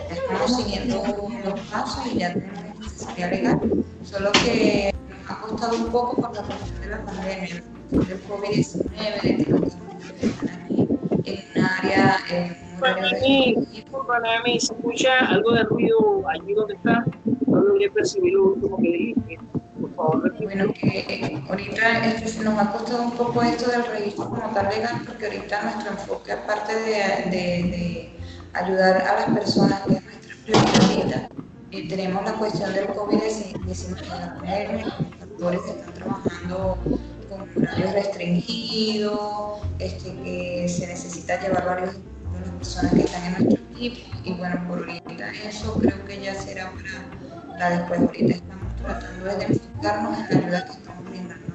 Estamos 0.10 0.58
siguiendo 0.58 1.03
los 1.45 1.60
pasos 1.67 2.03
y 2.12 2.17
ya 2.17 2.34
tenemos 2.34 2.62
necesidad 2.84 3.32
legal, 3.32 3.60
solo 4.04 4.32
que 4.32 4.93
nos 5.10 5.30
ha 5.30 5.41
costado 5.41 5.78
un 5.78 5.91
poco 5.91 6.22
por 6.22 6.36
la 6.36 6.43
cuestión 6.43 6.82
de 6.82 6.88
la 6.88 7.06
pandemia, 7.06 7.63
del 7.91 8.24
COVID-19, 8.28 9.22
de 9.22 9.43
que 9.43 9.52
los 9.52 9.62
están 10.22 10.50
aquí 10.50 10.88
en 11.26 11.39
un 11.56 11.65
área... 11.65 12.17
En 12.30 12.63
para 14.08 14.43
mí, 14.43 14.60
se 14.60 14.74
escucha 14.74 15.19
algo 15.30 15.52
de 15.52 15.63
ruido 15.63 16.24
allí 16.28 16.54
donde 16.54 16.74
está 16.74 17.06
no 17.48 17.62
logré 17.62 17.89
percibir 17.89 18.34
lo 18.34 18.54
último 18.54 18.78
que 18.78 18.89
dijiste. 18.89 19.39
Por 19.80 19.96
favor, 19.96 20.34
Bueno, 20.41 20.74
que 20.74 21.41
ahorita 21.50 22.06
este, 22.06 22.43
nos 22.43 22.60
ha 22.60 22.72
costado 22.72 23.04
un 23.04 23.12
poco 23.12 23.41
esto 23.41 23.69
del 23.69 23.86
registro 23.86 24.30
como 24.30 24.50
tal 24.54 24.69
legal, 24.69 25.02
porque 25.06 25.26
ahorita 25.26 25.63
nuestro 25.63 25.91
enfoque, 25.91 26.32
aparte 26.32 26.76
de, 26.76 27.30
de, 27.30 27.69
de 27.69 28.10
ayudar 28.54 29.02
a 29.02 29.15
las 29.15 29.38
personas, 29.38 29.82
que 29.82 29.93
es 29.93 30.04
nuestra 30.04 30.36
prioridad, 30.46 31.30
eh, 31.73 31.88
tenemos 31.89 32.23
la 32.23 32.33
cuestión 32.33 32.71
del 32.71 32.88
COVID-19, 32.89 34.83
los 34.83 34.93
actores 35.23 35.62
que 35.62 35.71
están 35.71 35.93
trabajando 35.95 36.77
con 37.27 37.63
horarios 37.63 37.93
restringidos, 37.93 39.62
este, 39.79 40.13
que 40.23 40.69
se 40.69 40.86
necesita 40.86 41.41
llevar 41.41 41.65
varios 41.65 41.93
de 41.95 42.39
las 42.41 42.49
personas 42.51 42.93
que 42.93 43.01
están 43.01 43.25
en 43.25 43.31
nuestro 43.45 43.65
equipo, 43.71 43.99
y 44.23 44.33
bueno, 44.33 44.63
por 44.67 44.88
ahorita 44.88 45.31
eso 45.49 45.73
creo 45.79 46.05
que 46.05 46.21
ya 46.21 46.36
será 46.36 46.71
para 46.71 47.59
la 47.59 47.69
después. 47.77 48.01
Ahorita 48.01 48.33
estamos 48.36 48.75
tratando 48.77 49.25
de 49.25 49.45
enfocarnos 49.45 50.17
en 50.19 50.23
la 50.29 50.38
ayuda 50.45 50.65
que 50.65 50.71
estamos 50.73 51.09
brindando. 51.09 51.53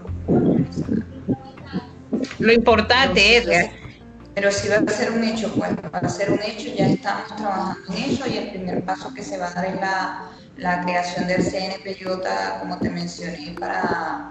Lo 2.40 2.52
importante 2.52 3.36
es... 3.36 3.87
Pero 4.38 4.52
si 4.52 4.68
va 4.68 4.76
a 4.76 4.88
ser 4.88 5.10
un 5.10 5.24
hecho, 5.24 5.52
pues 5.52 5.72
va 5.92 5.98
a 5.98 6.08
ser 6.08 6.30
un 6.30 6.38
hecho, 6.40 6.72
ya 6.72 6.86
estamos 6.86 7.26
trabajando 7.34 7.92
en 7.92 8.04
eso 8.04 8.24
y 8.28 8.36
el 8.36 8.50
primer 8.50 8.84
paso 8.84 9.12
que 9.12 9.20
se 9.20 9.36
va 9.36 9.48
a 9.48 9.50
dar 9.50 9.64
es 9.64 9.74
la, 9.80 10.30
la 10.58 10.80
creación 10.82 11.26
del 11.26 11.42
CNPJ, 11.42 12.60
como 12.60 12.78
te 12.78 12.88
mencioné, 12.88 13.56
para 13.58 14.30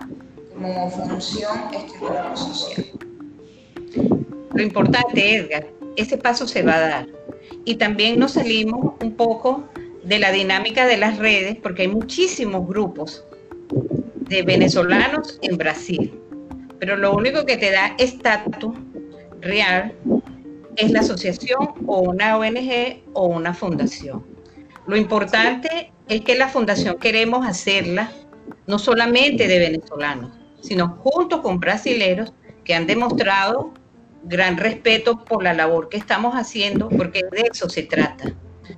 como 0.54 0.89
función 0.91 1.58
grupo 2.00 2.38
social. 2.38 2.86
Lo 4.54 4.63
importante, 4.63 5.36
Edgar, 5.36 5.67
ese 5.98 6.17
paso 6.17 6.48
se 6.48 6.63
va 6.63 6.76
a 6.76 6.80
dar. 6.80 7.08
Y 7.65 7.76
también 7.76 8.17
nos 8.17 8.32
salimos 8.32 8.93
un 9.02 9.13
poco 9.13 9.67
de 10.06 10.20
la 10.20 10.32
dinámica 10.32 10.88
de 10.88 10.96
las 10.96 11.17
redes, 11.17 11.58
porque 11.62 11.82
hay 11.82 11.89
muchísimos 11.89 12.65
grupos 12.65 13.26
de 14.30 14.41
venezolanos 14.41 15.38
en 15.41 15.58
Brasil. 15.58 16.17
pero 16.80 16.96
lo 16.96 17.13
único 17.13 17.46
que 17.46 17.58
te 17.58 17.72
da 17.72 17.96
estatus 17.98 18.74
real 19.48 19.94
es 20.76 20.92
la 20.92 21.00
asociación 21.00 21.74
o 21.86 22.02
una 22.02 22.38
ONG 22.38 23.04
o 23.14 23.28
una 23.28 23.54
fundación. 23.54 24.26
Lo 24.86 24.96
importante 24.96 25.92
es 26.08 26.22
que 26.22 26.38
la 26.38 26.48
fundación 26.48 26.98
queremos 26.98 27.46
hacerla 27.46 28.12
no 28.68 28.80
solamente 28.80 29.48
de 29.48 29.60
venezolanos, 29.60 30.32
sino 30.62 31.00
junto 31.02 31.42
con 31.42 31.60
brasileros 31.60 32.34
que 32.64 32.76
han 32.76 32.86
demostrado 32.86 33.74
gran 34.24 34.58
respeto 34.58 35.24
por 35.24 35.44
la 35.44 35.54
labor 35.54 35.90
que 35.90 35.98
estamos 35.98 36.36
haciendo, 36.36 36.90
porque 36.90 37.24
de 37.32 37.50
eso 37.52 37.70
se 37.70 37.84
trata. 37.84 38.34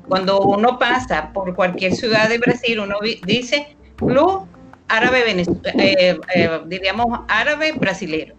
Cuando 0.07 0.41
uno 0.41 0.77
pasa 0.77 1.31
por 1.33 1.55
cualquier 1.55 1.93
ciudad 1.95 2.29
de 2.29 2.37
Brasil, 2.37 2.79
uno 2.79 2.97
dice 3.25 3.75
Club 3.97 4.47
Árabe, 4.87 5.23
eh, 5.29 6.19
eh, 6.35 6.61
diríamos 6.67 7.21
árabe 7.27 7.73
brasilero, 7.73 8.35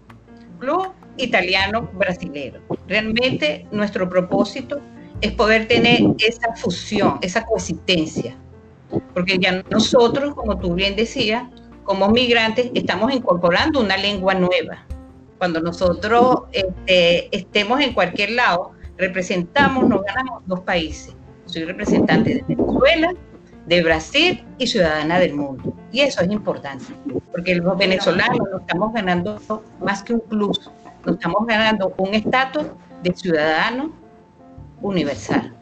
Club 0.58 0.92
Italiano 1.20 1.88
brasilero. 1.92 2.60
Realmente 2.86 3.66
nuestro 3.70 4.08
propósito 4.08 4.80
es 5.20 5.32
poder 5.32 5.68
tener 5.68 6.00
esa 6.18 6.54
fusión, 6.56 7.18
esa 7.20 7.44
coexistencia, 7.44 8.36
porque 9.14 9.38
ya 9.38 9.62
nosotros, 9.70 10.34
como 10.34 10.58
tú 10.58 10.74
bien 10.74 10.96
decías, 10.96 11.44
como 11.84 12.08
migrantes, 12.08 12.70
estamos 12.74 13.12
incorporando 13.12 13.80
una 13.80 13.96
lengua 13.96 14.34
nueva. 14.34 14.84
Cuando 15.38 15.60
nosotros 15.60 16.42
este, 16.52 17.34
estemos 17.36 17.80
en 17.80 17.92
cualquier 17.92 18.30
lado, 18.30 18.72
representamos, 18.96 19.88
nos 19.88 20.02
ganamos 20.02 20.42
dos 20.46 20.60
países. 20.60 21.14
Soy 21.46 21.64
representante 21.64 22.34
de 22.34 22.44
Venezuela, 22.46 23.12
de 23.66 23.82
Brasil 23.82 24.44
y 24.58 24.66
ciudadana 24.66 25.18
del 25.18 25.34
mundo. 25.34 25.74
Y 25.92 26.00
eso 26.00 26.20
es 26.22 26.30
importante, 26.30 26.84
porque 27.32 27.56
los 27.56 27.76
venezolanos 27.76 28.38
nos 28.50 28.60
estamos 28.60 28.92
ganando 28.92 29.40
más 29.80 30.02
que 30.02 30.14
un 30.14 30.20
plus, 30.20 30.70
nos 31.04 31.16
estamos 31.16 31.46
ganando 31.46 31.94
un 31.96 32.14
estatus 32.14 32.66
de 33.02 33.14
ciudadano 33.14 33.92
universal. 34.82 35.54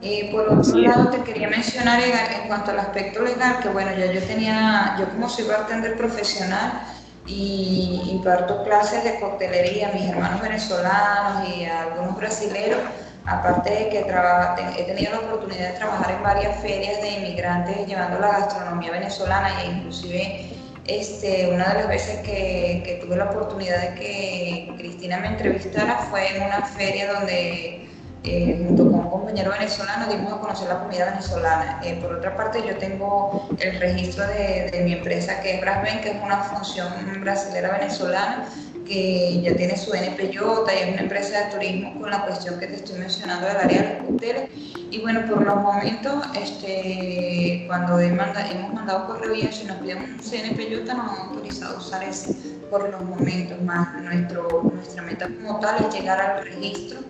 Y 0.00 0.24
por 0.32 0.48
otro 0.48 0.78
lado, 0.78 1.10
te 1.10 1.22
quería 1.22 1.48
mencionar 1.48 2.00
en, 2.00 2.48
cuanto 2.48 2.72
al 2.72 2.80
aspecto 2.80 3.22
legal, 3.22 3.60
que 3.62 3.68
bueno, 3.68 3.92
ya 3.96 4.12
yo 4.12 4.20
tenía, 4.22 4.96
yo 4.98 5.08
como 5.10 5.28
soy 5.28 5.46
bartender 5.46 5.96
profesional 5.96 6.82
y 7.26 8.02
imparto 8.10 8.64
clases 8.64 9.04
de 9.04 9.20
coctelería 9.20 9.90
a 9.90 9.92
mis 9.92 10.08
hermanos 10.08 10.40
venezolanos 10.40 11.48
y 11.48 11.64
a 11.64 11.82
algunos 11.82 12.16
brasileños, 12.16 12.78
aparte 13.24 13.70
de 13.70 13.88
que 13.88 14.00
he 14.00 14.84
tenido 14.84 15.12
la 15.12 15.18
oportunidad 15.18 15.72
de 15.72 15.78
trabajar 15.78 16.10
en 16.12 16.22
varias 16.22 16.60
ferias 16.60 17.00
de 17.00 17.10
inmigrantes 17.10 17.86
llevando 17.86 18.18
la 18.20 18.28
gastronomía 18.28 18.90
venezolana 18.92 19.62
e 19.62 19.70
inclusive 19.70 20.55
este, 20.88 21.48
una 21.48 21.68
de 21.68 21.74
las 21.74 21.88
veces 21.88 22.20
que, 22.20 23.00
tuve 23.02 23.16
la 23.16 23.26
oportunidad 23.26 23.80
de 23.80 23.94
que 24.00 24.74
Cristina 24.78 25.18
me 25.18 25.28
entrevistara 25.28 25.98
fue 26.10 26.36
en 26.36 26.42
una 26.42 26.62
feria 26.62 27.12
donde 27.12 27.88
eh, 28.24 28.64
junto 28.66 28.90
con 28.90 29.00
un 29.00 29.10
compañero 29.10 29.52
venezolano 29.52 30.06
dimos 30.08 30.32
a 30.32 30.40
conocer 30.40 30.68
la 30.68 30.80
comida 30.80 31.06
venezolana. 31.06 31.80
Eh, 31.84 31.98
por 32.00 32.14
otra 32.14 32.36
parte, 32.36 32.62
yo 32.66 32.76
tengo 32.76 33.48
el 33.60 33.78
registro 33.78 34.26
de, 34.26 34.70
de 34.72 34.80
mi 34.84 34.94
empresa 34.94 35.40
que 35.40 35.54
es 35.54 35.60
Brasben, 35.60 36.00
que 36.00 36.10
es 36.10 36.22
una 36.22 36.38
función 36.38 36.88
brasilera 37.20 37.78
venezolana 37.78 38.48
que 38.86 39.40
ya 39.42 39.54
tiene 39.56 39.76
su 39.76 39.92
NPJ 39.92 40.22
y 40.30 40.82
es 40.82 40.92
una 40.92 41.02
empresa 41.02 41.46
de 41.46 41.52
turismo 41.52 42.00
con 42.00 42.10
la 42.10 42.24
cuestión 42.24 42.58
que 42.58 42.66
te 42.66 42.76
estoy 42.76 42.98
mencionando 42.98 43.46
del 43.46 43.56
área 43.56 43.82
de 43.82 43.98
los 44.00 44.14
hoteles. 44.14 44.50
Y 44.90 45.00
bueno, 45.00 45.26
por 45.28 45.44
los 45.44 45.56
momentos, 45.56 46.24
este, 46.40 47.64
cuando 47.66 47.98
hemos 47.98 48.72
mandado 48.72 49.06
correo 49.06 49.34
y 49.34 49.40
y 49.40 49.64
nos 49.66 49.76
piden 49.78 49.98
un 49.98 50.18
CNPJ, 50.18 50.84
nos 50.94 51.10
han 51.10 51.28
autorizado 51.28 51.76
a 51.76 51.78
usar 51.78 52.04
ese 52.04 52.55
por 52.70 52.88
los 52.90 53.02
momentos 53.02 53.60
más. 53.62 54.02
Nuestro, 54.02 54.70
nuestra 54.74 55.02
meta 55.02 55.28
como 55.28 55.60
tal 55.60 55.84
es 55.84 55.94
llegar 55.94 56.20
al 56.20 56.44
registro 56.44 57.00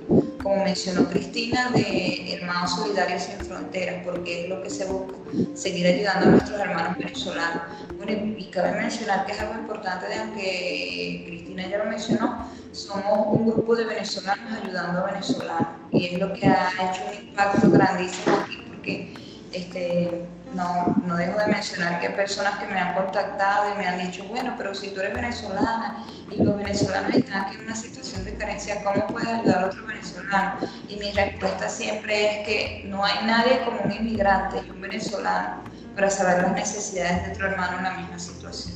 como 0.47 0.62
mencionó 0.62 1.09
Cristina, 1.09 1.71
de 1.75 2.35
Hermanos 2.35 2.77
Solidarios 2.77 3.25
Sin 3.25 3.45
Fronteras, 3.45 4.05
porque 4.05 4.45
es 4.45 4.49
lo 4.49 4.62
que 4.62 4.71
se 4.71 4.85
busca, 4.85 5.16
seguir 5.55 5.88
ayudando 5.88 6.29
a 6.29 6.31
nuestros 6.31 6.61
hermanos 6.61 6.97
venezolanos. 6.99 7.62
Bueno, 7.97 8.12
y 8.38 8.45
cabe 8.53 8.81
mencionar 8.81 9.27
que 9.27 9.33
es 9.33 9.40
algo 9.40 9.55
importante, 9.55 10.07
de 10.07 10.14
aunque 10.14 11.25
Cristina 11.27 11.66
ya 11.66 11.79
lo 11.79 11.87
mencionó, 11.87 12.49
somos 12.71 13.27
un 13.27 13.47
grupo 13.51 13.75
de 13.75 13.87
venezolanos 13.87 14.53
ayudando 14.62 15.01
a 15.01 15.07
venezolanos, 15.07 15.69
y 15.90 16.07
es 16.07 16.19
lo 16.21 16.33
que 16.33 16.47
ha 16.47 16.71
hecho 16.90 17.03
un 17.11 17.27
impacto 17.27 17.69
grandísimo 17.69 18.37
aquí, 18.37 18.62
porque 18.69 19.14
este, 19.53 20.27
no, 20.57 20.97
no 21.07 21.16
dejo 21.16 21.38
de 21.38 21.47
mencionar 21.47 22.01
que 22.01 22.09
hay 22.09 22.14
personas 22.14 22.59
que 22.59 22.66
me 22.66 22.81
han 22.81 22.95
contactado 22.95 23.73
y 23.73 23.79
me 23.79 23.87
han 23.87 23.99
dicho, 23.99 24.25
bueno, 24.25 24.55
pero 24.57 24.75
si 24.75 24.90
tú 24.90 25.01
eres 25.01 25.14
venezolana 25.14 26.05
y 26.31 26.42
los 26.42 26.57
venezolanos 26.57 27.14
están 27.14 27.42
aquí 27.42 27.57
en 27.57 27.64
una 27.64 27.77
situación 27.77 28.25
de 28.25 28.35
carencia, 28.35 28.83
¿cómo 28.83 29.07
puedes 29.07 29.29
ayudar 29.29 29.64
a 29.64 29.66
otros 29.66 29.87
venezolanos? 29.87 30.64
Y 30.88 30.97
mi 30.97 31.12
respuesta 31.12 31.69
siempre 31.69 32.40
es 32.40 32.47
que 32.47 32.85
no 32.88 33.05
hay 33.05 33.25
nadie 33.27 33.61
como 33.64 33.81
un 33.83 33.92
inmigrante 33.92 34.62
y 34.66 34.71
un 34.71 34.81
venezolano 34.81 35.62
para 35.95 36.11
saber 36.11 36.42
las 36.42 36.53
necesidades 36.53 37.27
de 37.27 37.33
otro 37.33 37.49
hermano 37.49 37.79
en 37.79 37.85
la 37.85 37.90
misma 37.99 38.19
situación. 38.19 38.75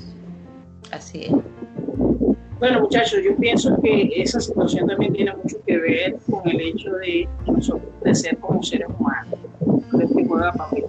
Así 0.92 1.24
es. 1.24 1.32
Bueno, 2.58 2.80
muchachos, 2.80 3.20
yo 3.24 3.34
pienso 3.36 3.80
que 3.80 4.10
esa 4.16 4.38
situación 4.38 4.86
también 4.86 5.14
tiene 5.14 5.34
mucho 5.34 5.56
que 5.66 5.78
ver 5.78 6.16
con 6.30 6.46
el 6.46 6.60
hecho 6.60 6.92
de 6.96 7.26
nosotros 7.46 7.90
crecer 8.02 8.36
como 8.38 8.62
seres 8.62 8.88
humanos. 8.98 9.38
que 10.14 10.26
juega 10.26 10.52
papel 10.52 10.84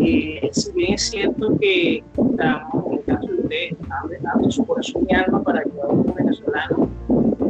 eh, 0.00 0.48
si 0.52 0.72
bien 0.72 0.94
es 0.94 1.10
cierto 1.10 1.56
que 1.58 2.02
estamos, 2.16 2.86
en 2.86 2.92
el 2.92 3.04
caso 3.04 3.26
de 3.26 3.34
ustedes, 3.34 3.76
dejando 4.10 4.50
su 4.50 4.66
corazón 4.66 5.06
y 5.08 5.14
alma 5.14 5.42
para 5.42 5.60
ayudar 5.60 5.90
a 5.90 5.94
los 5.94 6.14
venezolanos, 6.14 6.88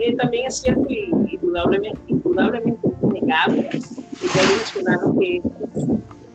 eh, 0.00 0.16
también 0.16 0.46
es 0.46 0.56
cierto 0.56 0.86
y 0.88 1.10
indudablemente, 1.32 2.00
indudablemente 2.06 2.88
innegable 3.02 3.68
que 3.70 4.40
hay 4.40 4.46
venezolanos 4.46 5.18
que 5.18 5.42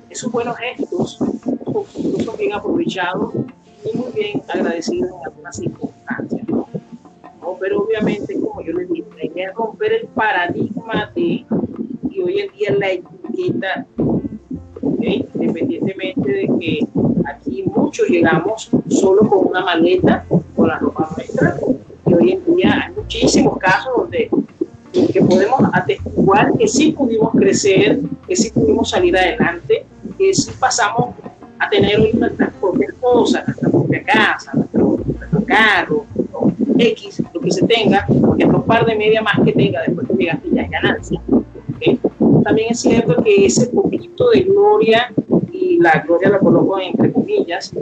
esos 0.09 0.31
buenos 0.31 0.57
gestos 0.57 1.19
no 1.21 1.85
son 2.23 2.37
bien 2.37 2.53
aprovechados 2.53 3.33
y 3.85 3.97
muy 3.97 4.11
bien 4.13 4.41
agradecidos 4.47 5.11
en 5.11 5.25
algunas 5.25 5.55
circunstancias. 5.55 6.47
¿no? 6.47 6.67
pero 7.59 7.81
obviamente, 7.81 8.39
como 8.39 8.61
yo 8.61 8.73
les 8.73 8.89
dije, 8.89 9.07
hay 9.21 9.29
que 9.29 9.47
romper 9.51 9.93
el 9.93 10.07
paradigma 10.07 11.11
de 11.15 11.45
que 12.11 12.23
hoy 12.23 12.39
en 12.39 12.51
día 12.53 12.75
la 12.77 12.91
etiqueta 12.91 13.85
independientemente 15.07 16.31
de 16.31 16.49
que 16.59 16.87
aquí 17.25 17.63
muchos 17.63 18.07
llegamos 18.09 18.69
solo 18.89 19.27
con 19.27 19.47
una 19.47 19.63
maleta, 19.63 20.25
con 20.55 20.67
la 20.67 20.77
ropa 20.77 21.09
nuestra, 21.15 21.55
y 22.05 22.13
hoy 22.13 22.31
en 22.31 22.55
día 22.55 22.85
hay 22.85 22.93
muchísimos 22.93 23.57
casos 23.57 23.91
donde 23.95 24.29
que 24.91 25.21
podemos 25.21 25.61
atestiguar 25.73 26.51
que 26.57 26.67
sí 26.67 26.91
pudimos 26.91 27.31
crecer, 27.33 27.99
que 28.27 28.35
sí 28.35 28.49
pudimos 28.51 28.89
salir 28.89 29.15
adelante, 29.15 29.85
que 30.17 30.33
sí 30.33 30.51
pasamos 30.59 31.15
a 31.59 31.69
tener 31.69 32.15
nuestras 32.15 32.51
propias 32.53 32.93
cosas, 32.99 33.45
nuestra 33.47 33.69
propia 33.69 34.03
casa, 34.03 34.51
nuestro, 34.53 34.99
carro, 35.45 36.05
X, 36.77 37.23
lo 37.33 37.41
que 37.41 37.51
se 37.51 37.65
tenga, 37.65 38.05
porque 38.07 38.45
un 38.45 38.63
par 38.63 38.85
de 38.85 38.95
media 38.95 39.21
más 39.21 39.39
que 39.43 39.51
tenga 39.51 39.81
después 39.81 40.07
que 40.07 40.13
llegaste 40.13 40.49
ya 40.51 40.61
es 40.61 40.69
ganancia. 40.69 41.21
También 42.43 42.67
es 42.71 42.81
cierto 42.81 43.21
que 43.23 43.45
ese 43.45 43.67
poquito 43.67 44.29
de 44.29 44.41
gloria, 44.41 45.13
y 45.51 45.77
la 45.77 46.03
gloria 46.05 46.29
la 46.29 46.39
coloco 46.39 46.79
entre 46.79 47.11
comillas, 47.11 47.73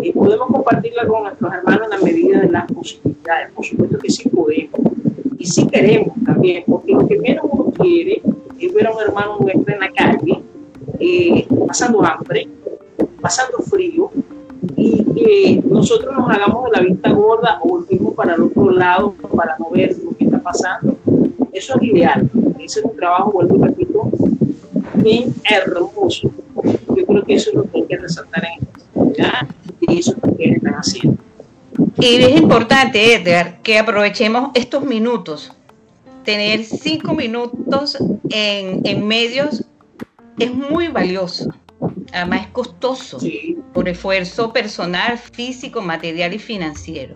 eh, 0.00 0.12
podemos 0.12 0.48
compartirla 0.48 1.06
con 1.06 1.24
nuestros 1.24 1.52
hermanos 1.52 1.82
en 1.84 1.90
la 1.90 2.04
medida 2.04 2.40
de 2.40 2.50
las 2.50 2.70
posibilidades. 2.70 3.52
Por 3.52 3.64
supuesto 3.64 3.98
que 3.98 4.10
sí 4.10 4.28
podemos 4.28 4.80
y 5.38 5.46
sí 5.46 5.66
queremos 5.66 6.14
también, 6.24 6.64
porque 6.66 6.92
lo 6.92 7.06
que 7.06 7.18
menos 7.18 7.44
uno 7.50 7.70
quiere 7.72 8.22
es 8.58 8.74
ver 8.74 8.86
a 8.86 8.92
un 8.92 9.02
hermano 9.02 9.38
nuestro 9.40 9.74
en 9.74 9.80
la 9.80 9.90
calle 9.92 10.42
eh, 10.98 11.46
pasando 11.66 12.04
hambre, 12.04 12.48
pasando 13.20 13.58
frío, 13.58 14.10
y 14.76 15.04
que 15.14 15.62
nosotros 15.68 16.14
nos 16.16 16.28
hagamos 16.30 16.64
de 16.64 16.70
la 16.72 16.80
vista 16.80 17.10
gorda 17.10 17.58
o 17.62 17.68
volvimos 17.68 18.14
para 18.14 18.34
el 18.34 18.42
otro 18.42 18.70
lado 18.70 19.14
para 19.34 19.56
no 19.58 19.70
ver 19.70 19.96
lo 20.02 20.16
que 20.16 20.24
está 20.24 20.38
pasando. 20.38 20.96
Eso 21.56 21.74
es 21.80 21.82
ideal. 21.88 22.30
Ese 22.58 22.80
es 22.80 22.84
un 22.84 22.96
trabajo, 22.96 23.32
vuelvo 23.32 23.56
y 23.56 23.68
repito, 23.68 24.10
bien 24.96 25.34
hermoso. 25.44 26.30
Yo 26.94 27.06
creo 27.06 27.24
que 27.24 27.34
eso 27.34 27.48
es 27.48 27.56
lo 27.56 27.62
que 27.70 27.78
hay 27.78 27.86
que 27.86 27.96
resaltar 27.96 28.44
en 28.44 28.62
esta 28.62 28.80
comunidad 28.92 29.48
y 29.80 29.98
eso 29.98 30.10
es 30.12 30.18
lo 30.22 30.36
que 30.36 30.44
están 30.50 30.74
haciendo. 30.74 31.18
Y 31.98 32.16
es 32.16 32.38
importante, 32.38 33.14
Edgar, 33.14 33.62
que 33.62 33.78
aprovechemos 33.78 34.50
estos 34.52 34.84
minutos. 34.84 35.50
Tener 36.24 36.62
cinco 36.62 37.14
minutos 37.14 37.96
en, 38.28 38.82
en 38.84 39.06
medios 39.08 39.64
es 40.38 40.52
muy 40.52 40.88
valioso. 40.88 41.48
Además 42.12 42.42
es 42.42 42.48
costoso 42.48 43.18
por 43.72 43.88
esfuerzo 43.88 44.52
personal, 44.52 45.16
físico, 45.16 45.80
material 45.80 46.34
y 46.34 46.38
financiero. 46.38 47.14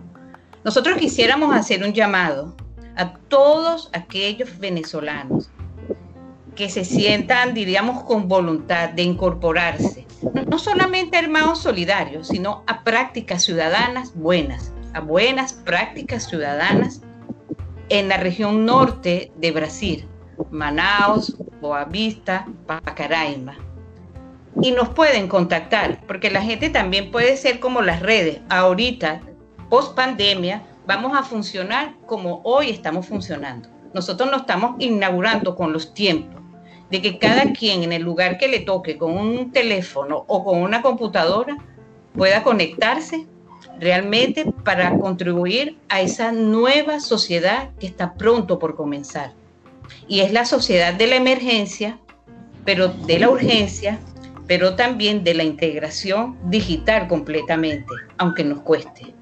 Nosotros 0.65 0.97
quisiéramos 0.97 1.55
hacer 1.55 1.85
un 1.85 1.93
llamado 1.93 2.57
a 3.01 3.15
todos 3.15 3.89
aquellos 3.95 4.59
venezolanos 4.59 5.49
que 6.55 6.69
se 6.69 6.85
sientan, 6.85 7.55
diríamos, 7.55 8.05
con 8.05 8.29
voluntad 8.29 8.91
de 8.91 9.03
incorporarse, 9.03 10.07
no 10.47 10.59
solamente 10.59 11.17
a 11.17 11.21
hermanos 11.21 11.63
solidarios, 11.63 12.29
sino 12.29 12.63
a 12.67 12.85
prácticas 12.85 13.43
ciudadanas 13.43 14.13
buenas, 14.15 14.75
a 14.93 15.01
buenas 15.01 15.55
prácticas 15.55 16.29
ciudadanas 16.29 17.01
en 17.89 18.11
la 18.11 18.19
región 18.19 18.67
norte 18.67 19.33
de 19.37 19.51
Brasil, 19.51 20.07
Manaus, 20.51 21.35
Boa 21.63 21.87
Vista, 21.87 22.47
Pacaraima. 22.67 23.57
Y 24.61 24.73
nos 24.73 24.91
pueden 24.91 25.27
contactar, 25.27 26.05
porque 26.07 26.31
la 26.31 26.43
gente 26.43 26.69
también 26.69 27.11
puede 27.11 27.39
ser 27.39 27.61
como 27.61 27.81
las 27.81 28.01
redes. 28.01 28.41
Ahorita, 28.51 29.23
post 29.71 29.95
pandemia, 29.95 30.65
vamos 30.91 31.17
a 31.17 31.23
funcionar 31.23 31.95
como 32.05 32.41
hoy 32.43 32.69
estamos 32.69 33.07
funcionando. 33.07 33.69
Nosotros 33.95 34.29
nos 34.29 34.41
estamos 34.41 34.75
inaugurando 34.81 35.55
con 35.55 35.73
los 35.73 35.95
tiempos 35.95 36.43
de 36.91 37.01
que 37.01 37.17
cada 37.21 37.53
quien 37.53 37.85
en 37.85 37.93
el 37.93 38.03
lugar 38.03 38.39
que 38.39 38.49
le 38.49 38.59
toque 38.59 38.99
con 38.99 39.17
un 39.17 39.53
teléfono 39.53 40.25
o 40.27 40.45
con 40.45 40.59
una 40.61 40.83
computadora 40.83 41.59
pueda 42.17 42.43
conectarse 42.43 43.29
realmente 43.79 44.53
para 44.65 44.99
contribuir 44.99 45.79
a 45.89 46.01
esa 46.01 46.33
nueva 46.33 46.99
sociedad 46.99 47.71
que 47.79 47.87
está 47.87 48.15
pronto 48.15 48.59
por 48.59 48.75
comenzar. 48.75 49.33
Y 50.09 50.21
es 50.23 50.33
la 50.33 50.45
sociedad 50.45 50.93
de 50.93 51.07
la 51.07 51.15
emergencia, 51.15 52.01
pero 52.65 52.89
de 52.89 53.21
la 53.21 53.31
urgencia, 53.31 54.01
pero 54.49 54.75
también 54.75 55.23
de 55.23 55.35
la 55.35 55.45
integración 55.45 56.37
digital 56.51 57.07
completamente, 57.07 57.95
aunque 58.19 58.43
nos 58.43 58.63
cueste. 58.63 59.20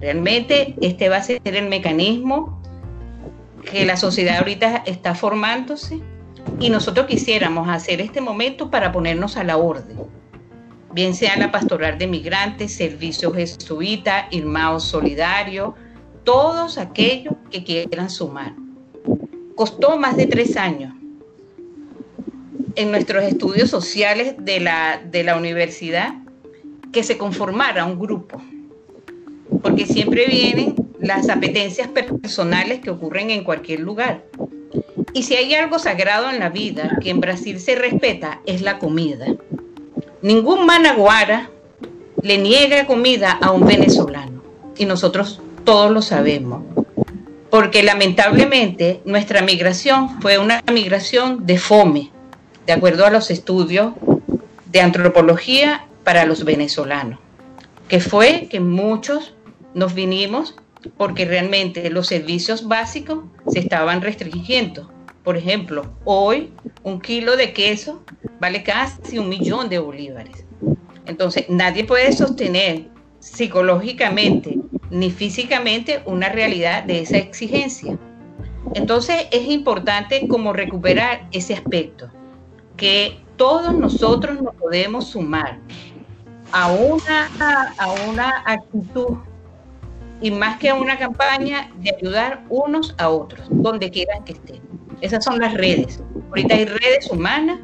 Realmente 0.00 0.74
este 0.80 1.08
va 1.08 1.16
a 1.16 1.22
ser 1.22 1.40
el 1.44 1.68
mecanismo 1.68 2.60
que 3.70 3.84
la 3.84 3.96
sociedad 3.96 4.38
ahorita 4.38 4.82
está 4.86 5.14
formándose 5.14 6.00
y 6.60 6.70
nosotros 6.70 7.06
quisiéramos 7.06 7.68
hacer 7.68 8.00
este 8.00 8.20
momento 8.20 8.70
para 8.70 8.92
ponernos 8.92 9.36
a 9.36 9.44
la 9.44 9.56
orden. 9.56 9.98
Bien 10.92 11.14
sea 11.14 11.36
la 11.36 11.50
pastoral 11.50 11.98
de 11.98 12.06
migrantes, 12.06 12.72
servicio 12.72 13.32
jesuita, 13.32 14.28
Irmãos 14.30 14.84
Solidario, 14.84 15.74
todos 16.22 16.78
aquellos 16.78 17.34
que 17.50 17.64
quieran 17.64 18.10
sumar. 18.10 18.54
Costó 19.56 19.98
más 19.98 20.16
de 20.16 20.26
tres 20.26 20.56
años. 20.56 20.94
En 22.76 22.90
nuestros 22.90 23.24
estudios 23.24 23.70
sociales 23.70 24.34
de 24.38 24.60
la, 24.60 25.00
de 25.04 25.24
la 25.24 25.36
universidad 25.36 26.14
que 26.92 27.02
se 27.02 27.18
conformara 27.18 27.84
un 27.84 27.98
grupo, 27.98 28.40
porque 29.62 29.86
siempre 29.86 30.26
vienen 30.26 30.74
las 31.00 31.28
apetencias 31.28 31.88
personales 31.88 32.80
que 32.80 32.90
ocurren 32.90 33.30
en 33.30 33.44
cualquier 33.44 33.80
lugar. 33.80 34.22
Y 35.12 35.22
si 35.22 35.36
hay 35.36 35.54
algo 35.54 35.78
sagrado 35.78 36.30
en 36.30 36.40
la 36.40 36.48
vida 36.48 36.98
que 37.00 37.10
en 37.10 37.20
Brasil 37.20 37.60
se 37.60 37.74
respeta, 37.76 38.40
es 38.46 38.62
la 38.62 38.78
comida. 38.78 39.26
Ningún 40.22 40.66
managuara 40.66 41.50
le 42.22 42.38
niega 42.38 42.86
comida 42.86 43.32
a 43.32 43.52
un 43.52 43.66
venezolano. 43.66 44.42
Y 44.76 44.86
nosotros 44.86 45.40
todos 45.64 45.92
lo 45.92 46.02
sabemos. 46.02 46.62
Porque 47.50 47.82
lamentablemente 47.82 49.02
nuestra 49.04 49.42
migración 49.42 50.20
fue 50.20 50.38
una 50.38 50.62
migración 50.72 51.46
de 51.46 51.58
fome, 51.58 52.10
de 52.66 52.72
acuerdo 52.72 53.06
a 53.06 53.10
los 53.10 53.30
estudios 53.30 53.92
de 54.72 54.80
antropología 54.80 55.86
para 56.02 56.24
los 56.24 56.44
venezolanos. 56.44 57.20
Que 57.86 58.00
fue 58.00 58.48
que 58.50 58.58
muchos 58.58 59.33
nos 59.74 59.94
vinimos 59.94 60.54
porque 60.96 61.24
realmente 61.24 61.90
los 61.90 62.06
servicios 62.06 62.68
básicos 62.68 63.24
se 63.48 63.58
estaban 63.60 64.02
restringiendo. 64.02 64.90
Por 65.22 65.36
ejemplo, 65.36 65.94
hoy 66.04 66.52
un 66.82 67.00
kilo 67.00 67.36
de 67.36 67.52
queso 67.52 68.02
vale 68.40 68.62
casi 68.62 69.18
un 69.18 69.28
millón 69.28 69.68
de 69.68 69.78
bolívares. 69.78 70.44
Entonces, 71.06 71.46
nadie 71.48 71.84
puede 71.84 72.12
sostener 72.12 72.88
psicológicamente 73.20 74.58
ni 74.90 75.10
físicamente 75.10 76.02
una 76.04 76.28
realidad 76.28 76.84
de 76.84 77.00
esa 77.00 77.16
exigencia. 77.16 77.98
Entonces, 78.74 79.26
es 79.30 79.48
importante 79.48 80.28
como 80.28 80.52
recuperar 80.52 81.26
ese 81.32 81.54
aspecto, 81.54 82.10
que 82.76 83.18
todos 83.36 83.74
nosotros 83.74 84.40
nos 84.40 84.54
podemos 84.54 85.08
sumar 85.08 85.58
a 86.52 86.70
una, 86.70 87.72
a 87.78 87.92
una 88.08 88.42
actitud 88.46 89.16
y 90.20 90.30
más 90.30 90.58
que 90.58 90.72
una 90.72 90.98
campaña 90.98 91.70
de 91.80 91.94
ayudar 91.96 92.44
unos 92.48 92.94
a 92.98 93.08
otros, 93.08 93.46
donde 93.50 93.90
quieran 93.90 94.24
que 94.24 94.32
estén. 94.32 94.60
Esas 95.00 95.24
son 95.24 95.38
las 95.38 95.54
redes. 95.54 96.02
Ahorita 96.28 96.54
hay 96.54 96.64
redes 96.64 97.10
humanas, 97.10 97.60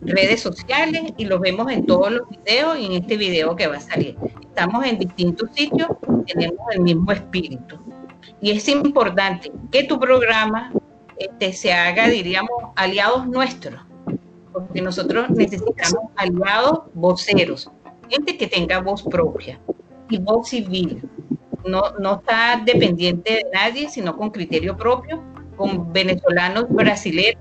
redes 0.00 0.40
sociales 0.40 1.12
y 1.16 1.24
los 1.26 1.40
vemos 1.40 1.70
en 1.70 1.84
todos 1.86 2.10
los 2.10 2.22
videos 2.28 2.78
y 2.78 2.86
en 2.86 2.92
este 2.92 3.16
video 3.16 3.54
que 3.56 3.66
va 3.66 3.76
a 3.76 3.80
salir. 3.80 4.16
Estamos 4.42 4.84
en 4.86 4.98
distintos 4.98 5.50
sitios, 5.54 5.88
tenemos 6.26 6.58
el 6.72 6.80
mismo 6.80 7.12
espíritu. 7.12 7.78
Y 8.40 8.52
es 8.52 8.68
importante 8.68 9.52
que 9.70 9.84
tu 9.84 9.98
programa 9.98 10.72
este, 11.18 11.52
se 11.52 11.72
haga, 11.72 12.08
diríamos, 12.08 12.50
aliados 12.76 13.26
nuestros, 13.26 13.80
porque 14.52 14.80
nosotros 14.80 15.28
necesitamos 15.30 16.10
aliados 16.16 16.80
voceros, 16.94 17.70
gente 18.08 18.36
que 18.38 18.46
tenga 18.46 18.80
voz 18.80 19.02
propia 19.02 19.60
y 20.08 20.18
voz 20.18 20.48
civil. 20.48 21.02
No, 21.64 21.82
no 21.98 22.14
está 22.20 22.62
dependiente 22.64 23.34
de 23.34 23.46
nadie, 23.52 23.88
sino 23.88 24.16
con 24.16 24.30
criterio 24.30 24.76
propio 24.76 25.22
con 25.60 25.92
venezolanos 25.92 26.64
brasileños 26.70 27.36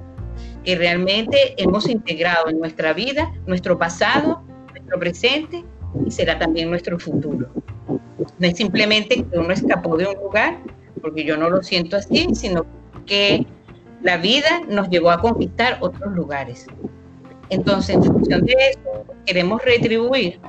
que 0.65 0.75
realmente 0.75 1.53
hemos 1.55 1.87
integrado 1.87 2.49
en 2.49 2.59
nuestra 2.59 2.91
vida, 2.91 3.31
nuestro 3.47 3.79
pasado, 3.79 4.43
nuestro 4.71 4.99
presente 4.99 5.63
y 6.05 6.11
será 6.11 6.37
también 6.37 6.69
nuestro 6.69 6.99
futuro. 6.99 7.47
No 7.87 8.47
es 8.47 8.57
simplemente 8.57 9.23
que 9.23 9.39
uno 9.39 9.53
escapó 9.53 9.95
de 9.95 10.07
un 10.07 10.15
lugar, 10.15 10.59
porque 11.01 11.23
yo 11.23 11.37
no 11.37 11.49
lo 11.49 11.63
siento 11.63 11.95
así, 11.95 12.27
sino 12.33 12.65
que 13.05 13.47
la 14.01 14.17
vida 14.17 14.63
nos 14.67 14.89
llevó 14.89 15.11
a 15.11 15.21
conquistar 15.21 15.77
otros 15.79 16.13
lugares. 16.13 16.67
Entonces, 17.49 17.95
en 17.95 18.03
función 18.03 18.45
de 18.45 18.53
eso, 18.71 19.05
queremos 19.25 19.63
retribuir 19.63 20.41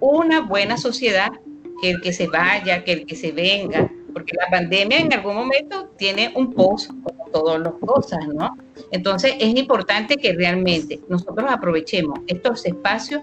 una 0.00 0.42
buena 0.42 0.76
sociedad, 0.76 1.32
que 1.80 1.90
el 1.90 2.00
que 2.00 2.12
se 2.12 2.26
vaya, 2.26 2.84
que 2.84 2.92
el 2.92 3.06
que 3.06 3.16
se 3.16 3.32
venga, 3.32 3.90
porque 4.12 4.34
la 4.34 4.48
pandemia 4.50 4.98
en 4.98 5.12
algún 5.12 5.34
momento 5.34 5.90
tiene 5.98 6.32
un 6.34 6.52
post, 6.52 6.88
como 7.02 7.26
todas 7.32 7.60
las 7.60 7.74
cosas, 7.74 8.26
¿no? 8.28 8.56
Entonces 8.90 9.34
es 9.38 9.54
importante 9.54 10.16
que 10.16 10.32
realmente 10.32 11.00
nosotros 11.08 11.46
aprovechemos 11.50 12.20
estos 12.26 12.64
espacios 12.64 13.22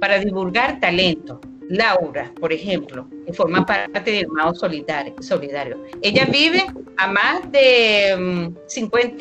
para 0.00 0.18
divulgar 0.18 0.80
talento. 0.80 1.40
Laura, 1.70 2.30
por 2.38 2.52
ejemplo, 2.52 3.08
que 3.24 3.32
forma 3.32 3.64
parte 3.64 4.10
del 4.10 4.28
Mao 4.28 4.54
Solidario. 4.54 5.82
Ella 6.02 6.26
vive 6.26 6.66
a 6.98 7.06
más 7.06 7.50
de 7.50 8.52
50, 8.66 9.14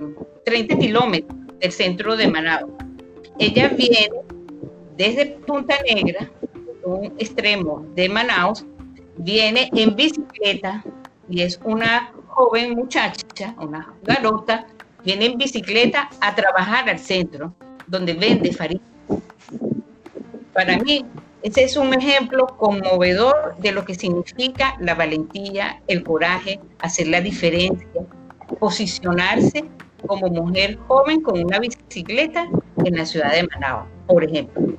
mm, 0.00 0.14
30 0.44 0.74
eh, 0.74 0.78
kilómetros 0.78 1.38
del 1.60 1.72
centro 1.72 2.16
de 2.16 2.28
Managua. 2.28 2.78
Ella 3.38 3.68
viene 3.68 4.10
desde 4.96 5.26
Punta 5.46 5.76
Negra, 5.86 6.30
un 6.86 7.06
extremo 7.18 7.84
de 7.94 8.08
Manaus, 8.08 8.64
viene 9.18 9.68
en 9.74 9.96
bicicleta 9.96 10.84
y 11.28 11.42
es 11.42 11.60
una 11.64 12.12
joven 12.28 12.74
muchacha, 12.74 13.54
una 13.60 13.92
garota, 14.02 14.66
viene 15.04 15.26
en 15.26 15.38
bicicleta 15.38 16.08
a 16.20 16.34
trabajar 16.34 16.88
al 16.88 16.98
centro, 16.98 17.52
donde 17.86 18.14
vende 18.14 18.52
farina. 18.52 18.82
Para 20.52 20.78
mí, 20.78 21.04
ese 21.42 21.64
es 21.64 21.76
un 21.76 21.92
ejemplo 21.92 22.46
conmovedor 22.46 23.56
de 23.58 23.72
lo 23.72 23.84
que 23.84 23.94
significa 23.94 24.76
la 24.80 24.94
valentía, 24.94 25.82
el 25.86 26.02
coraje, 26.02 26.60
hacer 26.80 27.08
la 27.08 27.20
diferencia, 27.20 27.88
posicionarse 28.58 29.64
como 30.06 30.28
mujer 30.28 30.78
joven 30.86 31.20
con 31.20 31.44
una 31.44 31.58
bicicleta 31.58 32.48
en 32.84 32.96
la 32.96 33.04
ciudad 33.04 33.32
de 33.32 33.46
Managua, 33.48 33.86
por 34.06 34.24
ejemplo. 34.24 34.76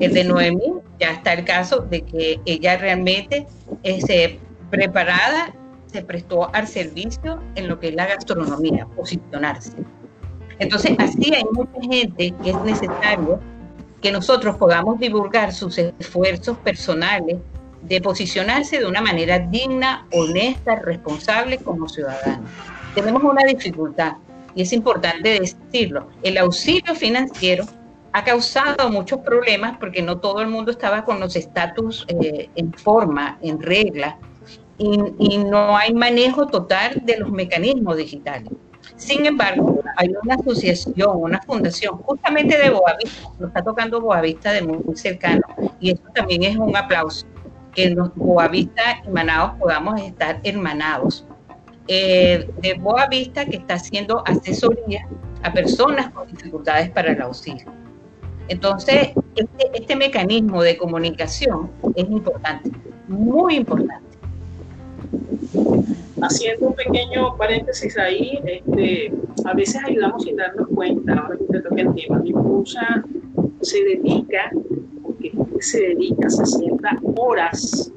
El 0.00 0.12
de 0.12 0.24
Noemí 0.24 0.74
ya 0.98 1.12
está 1.12 1.34
el 1.34 1.44
caso 1.44 1.80
de 1.80 2.02
que 2.02 2.40
ella 2.46 2.76
realmente 2.76 3.46
es 3.82 4.08
eh, 4.08 4.38
preparada, 4.70 5.54
se 5.86 6.02
prestó 6.02 6.52
al 6.54 6.66
servicio 6.66 7.40
en 7.54 7.68
lo 7.68 7.78
que 7.78 7.88
es 7.88 7.94
la 7.94 8.06
gastronomía, 8.06 8.86
posicionarse. 8.96 9.76
Entonces, 10.58 10.96
así 10.98 11.32
hay 11.34 11.44
mucha 11.52 11.80
gente 11.80 12.34
que 12.42 12.50
es 12.50 12.60
necesario 12.62 13.40
que 14.00 14.12
nosotros 14.12 14.56
podamos 14.56 14.98
divulgar 14.98 15.52
sus 15.52 15.78
esfuerzos 15.78 16.58
personales 16.58 17.38
de 17.82 18.00
posicionarse 18.00 18.78
de 18.78 18.86
una 18.86 19.00
manera 19.00 19.38
digna, 19.38 20.06
honesta, 20.12 20.76
responsable 20.76 21.58
como 21.58 21.88
ciudadanos. 21.88 22.50
Tenemos 22.94 23.22
una 23.22 23.44
dificultad 23.44 24.14
y 24.54 24.62
es 24.62 24.72
importante 24.72 25.40
decirlo. 25.40 26.08
El 26.22 26.38
auxilio 26.38 26.94
financiero 26.94 27.64
ha 28.14 28.22
causado 28.22 28.90
muchos 28.90 29.18
problemas 29.20 29.76
porque 29.78 30.00
no 30.00 30.18
todo 30.18 30.40
el 30.40 30.46
mundo 30.46 30.70
estaba 30.70 31.04
con 31.04 31.18
los 31.18 31.34
estatus 31.34 32.06
eh, 32.06 32.48
en 32.54 32.72
forma, 32.72 33.38
en 33.42 33.60
regla, 33.60 34.16
y, 34.78 35.38
no 35.38 35.76
hay 35.76 35.92
manejo 35.92 36.46
total 36.46 37.02
de 37.04 37.18
los 37.18 37.30
mecanismos 37.30 37.96
digitales. 37.96 38.52
Sin 38.94 39.26
embargo, 39.26 39.80
hay 39.96 40.14
una 40.22 40.36
asociación, 40.36 41.10
una 41.12 41.40
fundación, 41.42 41.98
justamente 41.98 42.56
de 42.56 42.70
Boavista, 42.70 43.28
nos 43.40 43.48
está 43.48 43.62
tocando 43.62 44.00
Boavista 44.00 44.52
de 44.52 44.62
muy 44.62 44.96
cercano, 44.96 45.42
y 45.80 45.90
eso 45.90 46.02
también 46.14 46.44
es 46.44 46.56
un 46.56 46.76
aplauso, 46.76 47.26
que 47.72 47.86
en 47.86 47.98
Boavista 48.14 49.02
y 49.04 49.10
Manaos 49.10 49.58
podamos 49.58 50.00
estar 50.00 50.38
hermanados. 50.44 51.26
Eh, 51.88 52.48
de 52.58 52.74
Boavista 52.74 53.44
que 53.44 53.56
está 53.56 53.74
haciendo 53.74 54.22
asesoría 54.24 55.06
a 55.42 55.52
personas 55.52 56.10
con 56.10 56.28
dificultades 56.28 56.90
para 56.90 57.10
el 57.10 57.20
auxilio. 57.20 57.83
Entonces, 58.48 59.10
este, 59.36 59.70
este 59.72 59.96
mecanismo 59.96 60.62
de 60.62 60.76
comunicación 60.76 61.70
es 61.94 62.04
importante, 62.04 62.70
muy 63.08 63.56
importante. 63.56 64.04
Haciendo 66.20 66.68
un 66.68 66.74
pequeño 66.74 67.36
paréntesis 67.36 67.96
ahí, 67.98 68.40
este, 68.44 69.12
a 69.44 69.54
veces 69.54 69.82
ayudamos 69.84 70.22
sin 70.22 70.36
darnos 70.36 70.68
cuenta, 70.68 71.14
ahora 71.14 71.36
que 71.36 71.44
usted 71.44 71.62
toca 71.62 71.82
el 71.82 71.94
tema, 71.94 72.18
mi 72.18 72.30
esposa 72.30 73.04
se 73.62 73.84
dedica, 73.84 74.50
porque 75.02 75.32
se 75.60 75.80
dedica, 75.80 76.28
se 76.30 76.46
sienta 76.46 76.98
horas 77.16 77.92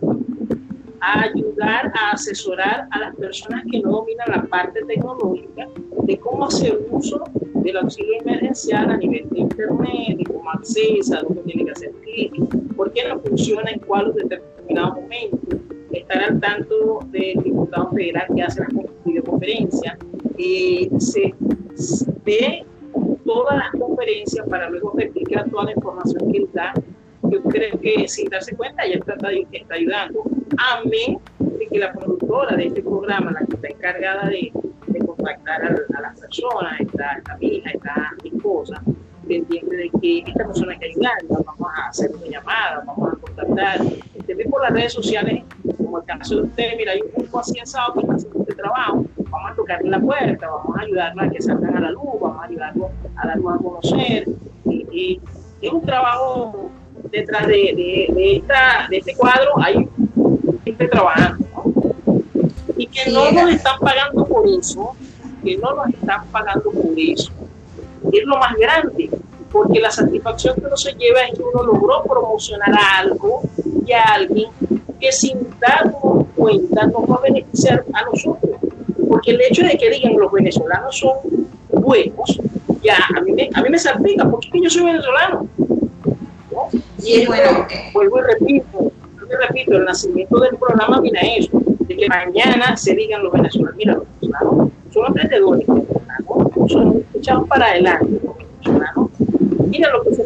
a 1.02 1.22
ayudar, 1.24 1.92
a 1.96 2.12
asesorar 2.12 2.88
a 2.92 3.00
las 3.00 3.16
personas 3.16 3.64
que 3.72 3.80
no 3.80 3.92
dominan 3.92 4.28
la 4.30 4.44
parte 4.44 4.84
tecnológica 4.86 5.68
de 6.04 6.18
cómo 6.18 6.46
hacer 6.46 6.80
uso 6.92 7.24
del 7.36 7.78
auxilio 7.78 8.22
emergencial 8.22 8.90
a 8.90 8.98
nivel 8.98 9.30
de 9.30 9.40
internet, 9.40 10.18
de 10.18 10.24
cómo 10.26 10.50
accesa, 10.52 11.22
dónde 11.22 11.42
tiene 11.44 11.66
que 11.66 11.72
hacer 11.72 11.92
clic, 12.04 12.34
por 12.76 12.92
qué 12.94 13.08
no 13.08 13.20
funciona 13.20 13.72
en 13.72 13.80
cuál 13.80 14.14
determinado 14.14 15.02
momento 15.02 15.58
estar 15.92 16.24
al 16.24 16.40
tanto 16.40 17.00
del 17.12 17.44
diputado 17.44 17.92
federal 17.92 18.28
que 18.36 18.44
hace 18.44 18.62
la 18.62 18.68
videoconferencia. 19.06 19.98
Eh, 20.38 20.90
se 20.98 21.34
ve 22.24 22.66
todas 23.26 23.58
las 23.58 23.72
conferencias 23.72 24.48
para 24.48 24.70
luego 24.70 24.94
replicar 24.96 25.50
toda 25.50 25.66
la 25.66 25.72
información 25.72 26.32
que 26.32 26.38
él 26.38 26.50
da. 26.54 26.74
Yo 27.24 27.44
creo 27.44 27.80
que 27.80 28.08
sin 28.08 28.30
darse 28.30 28.56
cuenta 28.56 28.86
ya 28.86 28.96
está, 28.96 29.16
está 29.52 29.76
ayudando. 29.76 30.24
A 30.58 30.84
mí, 30.84 31.18
de 31.40 31.68
que 31.68 31.80
la 31.80 31.92
productora 31.94 32.56
de 32.56 32.68
este 32.68 32.82
programa, 32.82 33.32
la 33.32 33.46
que 33.46 33.56
está 33.56 33.68
encargada 33.68 34.30
de, 34.30 34.52
contactar 35.06 35.64
a, 35.64 36.02
las 36.02 36.20
personas, 36.20 36.80
está, 36.80 37.22
mi 37.40 37.48
hija, 37.48 37.72
está 37.72 38.14
mi 38.24 38.30
esposa, 38.30 38.82
pendiente 39.28 39.76
de 39.76 39.92
que 40.02 40.20
esta 40.26 40.46
persona 40.46 40.74
hay 40.74 40.80
que 40.80 40.86
ayudarla, 40.86 41.40
vamos 41.46 41.68
a 41.76 41.88
hacer 41.90 42.12
una 42.16 42.28
llamada, 42.28 42.84
vamos 42.86 43.14
a 43.14 43.16
contactar. 43.18 43.82
Este, 44.16 44.34
ve 44.34 44.46
por 44.46 44.62
las 44.62 44.72
redes 44.72 44.94
sociales 44.94 45.44
como 45.88 46.00
el 46.00 46.06
caso 46.06 46.36
de 46.36 46.42
usted, 46.44 46.78
mira, 46.78 46.92
hay 46.92 47.02
un 47.02 47.12
grupo 47.16 47.40
así 47.40 47.54
que 47.54 47.62
está 47.62 47.86
haciendo 47.86 48.42
este 48.42 48.56
trabajo, 48.56 49.06
vamos 49.30 49.52
a 49.52 49.56
tocarle 49.56 49.90
la 49.90 50.00
puerta, 50.00 50.50
vamos 50.50 50.78
a 50.78 50.82
ayudarlo 50.82 51.22
a 51.22 51.30
que 51.30 51.42
salgan 51.42 51.78
a 51.78 51.80
la 51.80 51.92
luz, 51.92 52.20
vamos 52.22 52.42
a 52.42 52.46
ayudarlo 52.46 52.90
a 53.16 53.28
darlo 53.28 53.50
a 53.50 53.58
conocer. 53.58 54.28
Es 55.62 55.72
un 55.72 55.82
trabajo 55.82 56.70
detrás 57.12 57.48
de, 57.48 58.10
de, 58.14 58.36
esta, 58.38 58.88
de 58.90 58.98
este 58.98 59.16
cuadro, 59.16 59.52
hay 59.62 59.88
gente 60.64 60.88
trabajando, 60.88 61.46
Y 62.76 62.88
que 62.88 63.12
no 63.12 63.32
nos 63.32 63.52
están 63.52 63.80
pagando 63.80 64.26
por 64.26 64.46
eso, 64.48 64.96
que 65.44 65.58
no 65.58 65.76
nos 65.76 65.90
están 65.90 66.26
pagando 66.28 66.72
por 66.72 66.94
eso. 66.98 67.32
Es 68.12 68.24
lo 68.26 68.38
más 68.38 68.56
grande, 68.56 69.10
porque 69.52 69.80
la 69.80 69.92
satisfacción 69.92 70.56
que 70.56 70.66
uno 70.66 70.78
se 70.78 70.94
lleva 70.94 71.22
es 71.22 71.36
que 71.36 71.44
uno 71.44 71.64
logró 71.64 72.04
promocionar 72.04 72.74
algo 73.00 73.42
y 73.86 73.92
a 73.92 74.04
alguien 74.04 74.50
que 75.00 75.12
sin 75.12 75.38
darnos 75.60 76.26
cuenta 76.36 76.88
nos 76.88 77.10
va 77.10 77.16
a 77.16 77.22
beneficiar 77.22 77.84
a 77.94 78.04
nosotros. 78.06 78.58
Porque 79.10 79.32
el 79.32 79.42
hecho 79.42 79.64
de 79.64 79.78
que 79.78 79.90
digan 79.90 80.18
los 80.18 80.32
venezolanos 80.32 80.98
son 80.98 81.18
buenos, 81.72 82.40
ya 82.84 82.98
a 83.16 83.22
mí 83.22 83.32
me, 83.32 83.50
a 83.54 83.62
mí 83.62 83.70
me 83.70 83.80
salpica, 83.80 84.30
porque 84.30 84.50
yo 84.62 84.70
soy 84.70 84.84
venezolano. 84.84 85.48
Y 87.08 87.26
bueno, 87.26 87.66
vuelvo 87.94 88.20
y 88.20 88.22
repito, 88.22 88.92
repito, 89.48 89.78
el 89.78 89.86
nacimiento 89.86 90.40
del 90.40 90.58
programa 90.58 91.00
mira 91.00 91.22
eso, 91.22 91.50
de 91.80 91.96
que 91.96 92.08
mañana 92.10 92.76
se 92.76 92.96
digan 92.96 93.24
los 93.24 93.32
venezolanos, 93.32 93.78
mira, 93.78 93.94
los 93.94 94.04
venezolanos 94.20 94.72
son 94.94 95.06
emprendedores, 95.08 95.66
son 96.68 97.06
echados 97.14 97.48
para 97.48 97.68
adelante, 97.68 98.20
los 98.22 98.36
venezolanos. 98.38 99.10
Mira 99.68 99.90
lo 99.92 100.04
que 100.04 100.16
se 100.16 100.26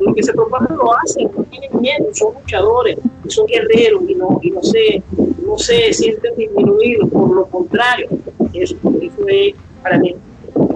lo 0.00 0.14
que 0.14 0.22
se 0.24 0.32
propone 0.32 0.66
lo 0.70 0.98
hacen, 0.98 1.30
no 1.36 1.44
tienen 1.44 1.80
miedo, 1.80 2.06
son 2.12 2.34
luchadores, 2.34 2.96
son 3.28 3.46
guerreros 3.46 4.02
y 4.08 4.14
no, 4.16 4.40
y 4.42 4.50
no, 4.50 4.62
se, 4.62 5.02
no 5.46 5.56
se 5.56 5.92
sienten 5.92 6.36
disminuidos, 6.36 7.08
por 7.08 7.34
lo 7.34 7.46
contrario, 7.46 8.08
eso, 8.52 8.76
eso 9.00 9.28
es 9.28 9.54
para 9.80 9.98
mí 9.98 10.14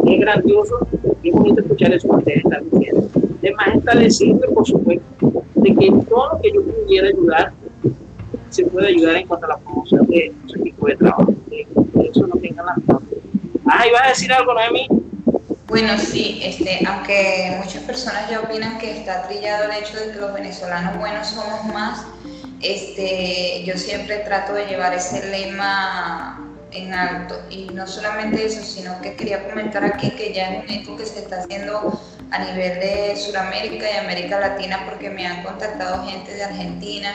es 0.06 0.20
grandioso 0.20 0.86
es 1.22 1.32
bonito 1.32 1.60
escuchar 1.60 1.92
eso 1.92 2.08
que 2.08 2.16
ustedes 2.16 2.44
están 2.44 2.70
diciendo. 2.70 3.08
Además 3.42 3.98
decirle, 3.98 4.48
por 4.48 4.66
supuesto, 4.66 5.44
de 5.54 5.74
que 5.74 5.92
todo 6.08 6.32
lo 6.32 6.40
que 6.40 6.52
yo 6.52 6.62
pudiera 6.62 7.08
ayudar, 7.08 7.52
se 8.50 8.64
puede 8.66 8.88
ayudar 8.88 9.16
en 9.16 9.26
cuanto 9.26 9.46
a 9.46 9.50
la 9.50 9.58
promoción 9.58 10.06
de 10.06 10.32
ese 10.46 10.58
tipo 10.58 10.86
de 10.86 10.96
trabajo. 10.96 11.34
eso 11.50 12.26
no 12.26 12.36
tenga 12.40 12.62
las 12.64 12.76
manos. 12.86 13.02
Ah, 13.66 13.86
¿ibas 13.86 14.02
a 14.04 14.08
decir 14.08 14.32
algo, 14.32 14.54
Noemi? 14.54 14.88
Bueno, 15.68 15.96
sí, 15.98 16.40
este, 16.42 16.84
aunque 16.84 17.56
muchas 17.62 17.84
personas 17.84 18.28
ya 18.28 18.40
opinan 18.40 18.78
que 18.78 18.90
está 18.90 19.28
trillado 19.28 19.70
el 19.70 19.82
hecho 19.82 19.96
de 19.96 20.12
que 20.12 20.18
los 20.18 20.34
venezolanos 20.34 20.98
buenos 20.98 21.28
somos 21.28 21.64
más, 21.72 22.04
este, 22.60 23.62
yo 23.64 23.76
siempre 23.76 24.18
trato 24.18 24.52
de 24.52 24.66
llevar 24.66 24.92
ese 24.94 25.30
lema 25.30 26.49
en 26.72 26.92
alto. 26.94 27.40
Y 27.50 27.66
no 27.74 27.86
solamente 27.86 28.46
eso, 28.46 28.62
sino 28.62 29.00
que 29.00 29.14
quería 29.14 29.48
comentar 29.48 29.84
aquí 29.84 30.10
que 30.10 30.32
ya 30.32 30.50
es 30.50 30.64
un 30.64 30.70
hecho 30.70 30.96
que 30.96 31.06
se 31.06 31.20
está 31.20 31.40
haciendo 31.40 32.00
a 32.30 32.38
nivel 32.38 32.78
de 32.80 33.16
Sudamérica 33.16 33.86
y 33.90 33.96
América 33.96 34.38
Latina 34.38 34.84
porque 34.88 35.10
me 35.10 35.26
han 35.26 35.42
contactado 35.42 36.06
gente 36.06 36.34
de 36.34 36.44
Argentina, 36.44 37.08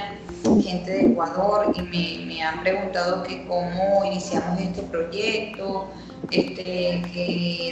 gente 0.62 0.92
de 0.92 1.02
Ecuador 1.06 1.72
y 1.76 1.82
me, 1.82 2.26
me 2.26 2.44
han 2.44 2.62
preguntado 2.62 3.24
que 3.24 3.46
cómo 3.48 4.04
iniciamos 4.06 4.60
este 4.60 4.82
proyecto, 4.84 5.90
este, 6.32 7.02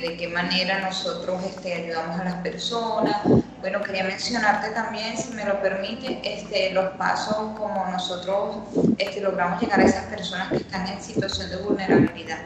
de 0.02 0.16
qué 0.18 0.28
manera 0.28 0.80
nosotros 0.80 1.44
este, 1.44 1.74
ayudamos 1.74 2.20
a 2.20 2.24
las 2.24 2.36
personas. 2.36 3.18
Bueno, 3.64 3.82
quería 3.82 4.04
mencionarte 4.04 4.72
también, 4.72 5.18
si 5.18 5.32
me 5.32 5.46
lo 5.46 5.62
permite, 5.62 6.20
este, 6.22 6.74
los 6.74 6.92
pasos 6.98 7.58
como 7.58 7.88
nosotros 7.90 8.58
este, 8.98 9.22
logramos 9.22 9.62
llegar 9.62 9.80
a 9.80 9.86
esas 9.86 10.04
personas 10.08 10.50
que 10.50 10.58
están 10.58 10.86
en 10.86 11.02
situación 11.02 11.50
de 11.50 11.56
vulnerabilidad. 11.56 12.40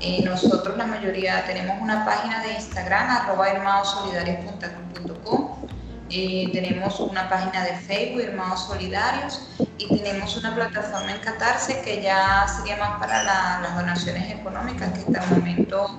Eh, 0.00 0.22
nosotros 0.22 0.76
la 0.76 0.84
mayoría 0.84 1.42
tenemos 1.46 1.80
una 1.80 2.04
página 2.04 2.42
de 2.42 2.52
Instagram, 2.52 3.08
arroba 3.08 3.48
hermanosolidarios.com 3.48 5.68
eh, 6.10 6.50
tenemos 6.52 7.00
una 7.00 7.30
página 7.30 7.64
de 7.64 7.74
Facebook, 7.74 8.20
Hermanos 8.20 8.66
Solidarios, 8.66 9.48
y 9.78 10.02
tenemos 10.02 10.36
una 10.36 10.54
plataforma 10.54 11.12
en 11.12 11.20
Catarse 11.20 11.80
que 11.80 12.02
ya 12.02 12.46
sería 12.46 12.76
más 12.76 13.00
para 13.00 13.22
las 13.22 13.74
donaciones 13.74 14.30
económicas, 14.30 14.92
que 14.92 15.00
hasta 15.00 15.24
el 15.24 15.40
momento 15.40 15.98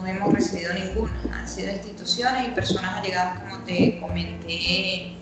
no 0.00 0.06
hemos 0.06 0.32
recibido 0.32 0.72
ninguna. 0.74 1.12
Han 1.32 1.48
sido 1.48 1.72
instituciones 1.72 2.48
y 2.48 2.50
personas 2.52 2.94
allegadas, 2.94 3.40
como 3.40 3.58
te 3.64 4.00
comenté, 4.00 5.16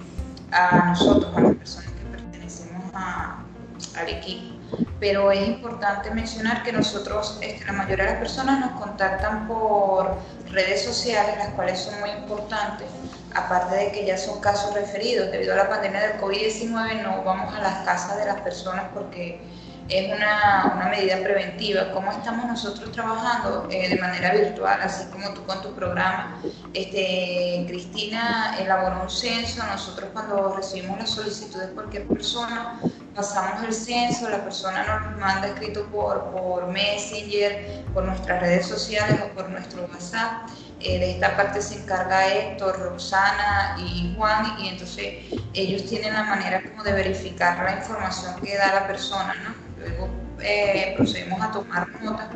a 0.51 0.87
nosotros, 0.89 1.37
a 1.37 1.41
las 1.41 1.57
personas 1.57 1.91
que 1.93 2.17
pertenecemos 2.17 2.95
al 2.95 4.09
equipo 4.09 4.59
pero 5.01 5.31
es 5.31 5.47
importante 5.47 6.11
mencionar 6.11 6.63
que 6.63 6.73
nosotros, 6.73 7.39
la 7.67 7.73
mayoría 7.73 8.05
de 8.05 8.11
las 8.13 8.21
personas 8.21 8.61
nos 8.61 8.81
contactan 8.81 9.47
por 9.47 10.17
redes 10.51 10.85
sociales, 10.85 11.37
las 11.39 11.51
cuales 11.51 11.79
son 11.79 12.01
muy 12.01 12.11
importantes, 12.11 12.89
aparte 13.35 13.77
de 13.77 13.93
que 13.93 14.07
ya 14.07 14.19
son 14.19 14.41
casos 14.41 14.75
referidos. 14.75 15.31
Debido 15.31 15.55
a 15.55 15.57
la 15.57 15.69
pandemia 15.69 16.01
del 16.01 16.21
COVID-19 16.21 17.03
no 17.03 17.23
vamos 17.23 17.55
a 17.55 17.61
las 17.61 17.85
casas 17.85 18.19
de 18.19 18.27
las 18.27 18.41
personas 18.41 18.87
porque 18.93 19.41
es 19.89 20.13
una, 20.13 20.73
una 20.77 20.89
medida 20.89 21.19
preventiva. 21.23 21.91
¿Cómo 21.93 22.13
estamos 22.13 22.47
nosotros 22.47 22.93
trabajando 22.93 23.67
eh, 23.71 23.89
de 23.89 23.97
manera 23.97 24.35
virtual, 24.35 24.81
así 24.83 25.07
como 25.11 25.33
tú 25.33 25.45
con 25.45 25.63
tu 25.63 25.75
programa? 25.75 26.41
Este, 26.75 27.65
Cristina 27.67 28.57
elaboró 28.59 29.03
un 29.03 29.11
censo. 29.11 29.65
Nosotros 29.65 30.11
cuando 30.13 30.55
recibimos 30.55 30.99
la 30.99 31.07
solicitud 31.07 31.61
de 31.61 31.69
cualquier 31.69 32.07
persona, 32.07 32.79
pasamos 33.15 33.65
el 33.65 33.73
censo, 33.73 34.29
la 34.29 34.45
persona 34.45 34.85
nos 34.85 35.19
manda 35.19 35.49
escrito 35.49 35.87
por, 35.87 36.33
por 36.33 36.67
Messenger, 36.69 37.85
por 37.95 38.05
nuestras 38.05 38.41
redes 38.41 38.67
sociales 38.67 39.19
o 39.25 39.35
por 39.35 39.49
nuestro 39.49 39.89
WhatsApp. 39.91 40.51
Eh, 40.81 40.99
de 41.01 41.11
esta 41.13 41.37
parte 41.37 41.61
se 41.61 41.77
encarga 41.77 42.29
Héctor, 42.29 42.79
Roxana 42.79 43.77
y 43.81 44.15
Juan 44.17 44.55
y 44.61 44.69
entonces 44.69 45.25
ellos 45.55 45.85
tienen 45.87 46.13
la 46.13 46.23
manera 46.23 46.63
como 46.63 46.85
de 46.85 46.93
verificar 46.93 47.65
la 47.65 47.79
información 47.79 48.41
que 48.41 48.57
da 48.57 48.75
la 48.75 48.87
persona, 48.87 49.35
¿no? 49.43 49.68
Luego 49.79 50.09
eh, 50.41 50.95
procedemos 50.97 51.41
a 51.41 51.51
tomar 51.51 51.89
notas, 52.03 52.29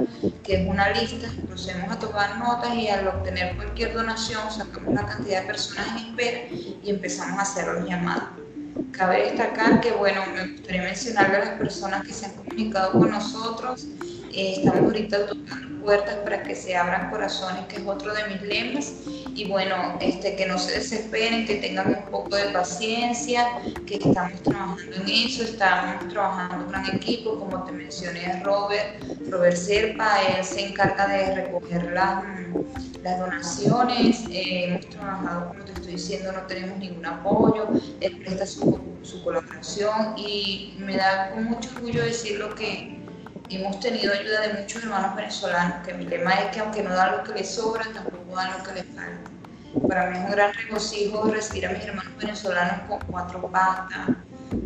que 0.43 0.63
es 0.63 0.69
una 0.69 0.91
lista, 0.91 1.29
procedemos 1.47 1.91
a 1.91 1.99
tomar 1.99 2.39
notas 2.39 2.75
y 2.75 2.89
al 2.89 3.07
obtener 3.09 3.57
cualquier 3.57 3.95
donación 3.95 4.51
sacamos 4.51 4.95
la 4.95 5.07
cantidad 5.07 5.43
de 5.43 5.47
personas 5.47 5.87
en 5.91 6.09
espera 6.09 6.41
y 6.51 6.91
empezamos 6.91 7.39
a 7.39 7.43
hacer 7.43 7.67
los 7.67 7.89
llamados. 7.89 8.29
Cabe 8.93 9.31
destacar 9.31 9.81
que, 9.81 9.93
bueno, 9.93 10.23
me 10.35 10.53
gustaría 10.53 10.83
mencionarle 10.83 11.37
a 11.37 11.45
las 11.45 11.59
personas 11.59 12.07
que 12.07 12.13
se 12.13 12.27
han 12.27 12.33
comunicado 12.33 12.93
con 12.93 13.11
nosotros, 13.11 13.87
eh, 14.33 14.55
estamos 14.59 14.81
ahorita 14.81 15.27
tocando 15.27 15.72
puertas 15.83 16.17
para 16.17 16.43
que 16.43 16.55
se 16.55 16.77
abran 16.77 17.11
corazones, 17.11 17.67
que 17.67 17.77
es 17.77 17.87
otro 17.87 18.15
de 18.15 18.27
mis 18.29 18.43
lemas. 18.43 18.93
Y 19.35 19.49
bueno, 19.49 19.99
este, 20.01 20.37
que 20.37 20.47
no 20.47 20.59
se 20.59 20.73
desesperen, 20.73 21.47
que 21.47 21.57
tengan 21.57 21.89
un 21.89 22.11
poco 22.11 22.37
de 22.37 22.47
paciencia, 22.51 23.47
que 23.87 23.97
estamos 23.97 24.43
trabajando 24.43 24.95
en 24.95 25.09
eso, 25.09 25.43
estamos 25.43 26.09
trabajando 26.09 26.67
un 26.67 26.71
gran 26.71 26.87
equipo, 26.95 27.39
como 27.39 27.65
te 27.65 27.73
mencioné, 27.73 28.43
Robert, 28.43 29.03
Robert 29.29 29.57
Serpa, 29.57 30.21
él 30.23 30.45
se 30.45 30.69
encarga 30.69 31.07
de 31.09 31.35
recoger 31.35 31.93
las, 31.93 32.25
las 33.03 33.19
donaciones, 33.19 34.25
eh, 34.31 34.65
hemos 34.67 34.89
trabajado, 34.91 35.49
como 35.49 35.65
te 35.65 35.73
estoy 35.73 35.93
diciendo, 35.93 36.33
no 36.33 36.43
tenemos 36.43 36.79
ningún 36.79 37.07
apoyo, 37.07 37.69
él 38.01 38.19
presta 38.19 38.47
su, 38.47 38.79
su 39.03 39.25
colaboración 39.25 40.19
y 40.19 40.75
me 40.79 40.97
da 40.97 41.33
mucho 41.37 41.71
orgullo 41.77 42.05
decirlo 42.05 42.55
que 42.55 43.02
hemos 43.51 43.81
tenido 43.81 44.13
ayuda 44.13 44.41
de 44.41 44.61
muchos 44.61 44.83
hermanos 44.83 45.17
venezolanos, 45.17 45.87
que 45.87 45.95
mi 45.95 46.07
lema 46.07 46.33
es 46.35 46.55
que 46.55 46.61
aunque 46.61 46.83
no 46.83 46.95
dan 46.95 47.19
lo 47.19 47.25
que 47.25 47.33
les 47.35 47.51
sobra, 47.55 47.85
tampoco 47.93 48.37
dan 48.37 48.59
lo 48.59 48.65
que 48.65 48.73
les 48.73 48.85
falta. 48.87 49.31
Para 49.89 50.11
mí 50.11 50.19
es 50.19 50.25
un 50.25 50.31
gran 50.31 50.53
regocijo 50.55 51.31
recibir 51.31 51.67
a 51.67 51.71
mis 51.71 51.85
hermanos 51.85 52.13
venezolanos 52.19 52.89
con 52.89 52.99
cuatro 53.11 53.43
patas, 53.51 54.09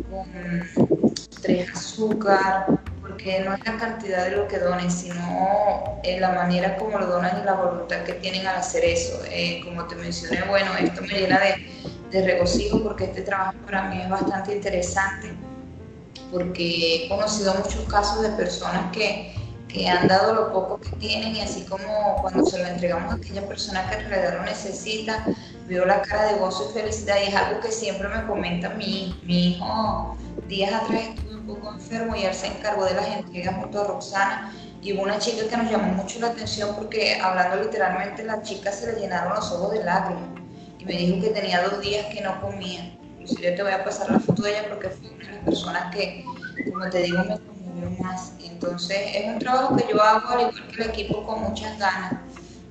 con 0.09 1.23
tres 1.41 1.71
azúcar, 1.71 2.65
porque 3.01 3.39
no 3.39 3.53
es 3.53 3.65
la 3.65 3.77
cantidad 3.77 4.25
de 4.25 4.31
lo 4.31 4.47
que 4.47 4.59
donen, 4.59 4.91
sino 4.91 5.99
en 6.03 6.21
la 6.21 6.31
manera 6.31 6.75
como 6.77 6.99
lo 6.99 7.07
donan 7.07 7.41
y 7.41 7.45
la 7.45 7.53
voluntad 7.53 8.03
que 8.03 8.13
tienen 8.13 8.45
al 8.47 8.57
hacer 8.57 8.83
eso. 8.83 9.21
Eh, 9.29 9.61
como 9.63 9.85
te 9.87 9.95
mencioné, 9.95 10.43
bueno, 10.43 10.71
esto 10.75 11.01
me 11.01 11.07
llena 11.07 11.39
de, 11.39 11.71
de 12.11 12.25
regocijo 12.25 12.83
porque 12.83 13.05
este 13.05 13.21
trabajo 13.21 13.55
para 13.65 13.83
mí 13.83 14.01
es 14.01 14.09
bastante 14.09 14.55
interesante 14.55 15.33
porque 16.31 17.05
he 17.05 17.09
conocido 17.09 17.53
muchos 17.55 17.83
casos 17.85 18.21
de 18.21 18.29
personas 18.29 18.91
que, 18.91 19.33
que, 19.67 19.87
han 19.87 20.07
dado 20.07 20.33
lo 20.33 20.53
poco 20.53 20.79
que 20.79 20.89
tienen 20.97 21.35
y 21.35 21.41
así 21.41 21.63
como 21.63 22.17
cuando 22.21 22.45
se 22.45 22.59
lo 22.59 22.67
entregamos 22.67 23.13
a 23.13 23.15
aquella 23.17 23.47
persona 23.47 23.89
que 23.89 23.97
en 23.97 24.09
realidad 24.09 24.37
lo 24.39 24.43
necesita, 24.43 25.25
veo 25.67 25.85
la 25.85 26.01
cara 26.01 26.33
de 26.33 26.39
gozo 26.39 26.69
y 26.69 26.79
felicidad 26.79 27.17
y 27.23 27.27
es 27.27 27.35
algo 27.35 27.59
que 27.59 27.71
siempre 27.71 28.07
me 28.07 28.25
comenta 28.25 28.69
mi, 28.71 29.19
mi 29.23 29.53
hijo. 29.53 30.17
Días 30.47 30.73
atrás 30.73 31.01
estuve 31.15 31.35
un 31.35 31.47
poco 31.47 31.73
enfermo 31.73 32.15
y 32.15 32.23
él 32.23 32.33
se 32.33 32.47
encargó 32.47 32.85
de 32.85 32.93
las 32.93 33.07
entregas 33.07 33.55
junto 33.55 33.81
a 33.81 33.87
Roxana 33.87 34.53
y 34.81 34.93
hubo 34.93 35.03
una 35.03 35.19
chica 35.19 35.47
que 35.49 35.57
nos 35.57 35.69
llamó 35.69 35.91
mucho 35.93 36.19
la 36.19 36.27
atención 36.27 36.75
porque 36.75 37.19
hablando 37.19 37.63
literalmente 37.63 38.23
la 38.23 38.41
chica 38.41 38.71
se 38.71 38.93
le 38.93 38.99
llenaron 38.99 39.33
los 39.33 39.51
ojos 39.51 39.71
de 39.73 39.83
lágrimas 39.83 40.29
y 40.79 40.85
me 40.85 40.93
dijo 40.93 41.21
que 41.21 41.29
tenía 41.29 41.63
dos 41.63 41.81
días 41.81 42.05
que 42.13 42.21
no 42.21 42.39
comía. 42.41 42.97
Inclusive 43.27 43.51
te 43.57 43.63
voy 43.63 43.73
a 43.73 43.83
pasar 43.83 44.09
la 44.09 44.19
foto 44.21 44.41
de 44.43 44.51
ella 44.51 44.69
porque 44.69 44.89
fue 44.89 45.09
personas 45.43 45.93
que, 45.93 46.23
como 46.71 46.89
te 46.89 46.99
digo, 46.99 47.19
me 47.19 47.37
conmovió 47.39 48.01
más. 48.01 48.31
Entonces, 48.41 48.97
es 49.15 49.27
un 49.27 49.39
trabajo 49.39 49.75
que 49.75 49.85
yo 49.91 50.01
hago 50.01 50.29
al 50.29 50.39
igual 50.39 50.67
que 50.67 50.83
el 50.83 50.89
equipo 50.89 51.25
con 51.25 51.41
muchas 51.41 51.77
ganas. 51.77 52.13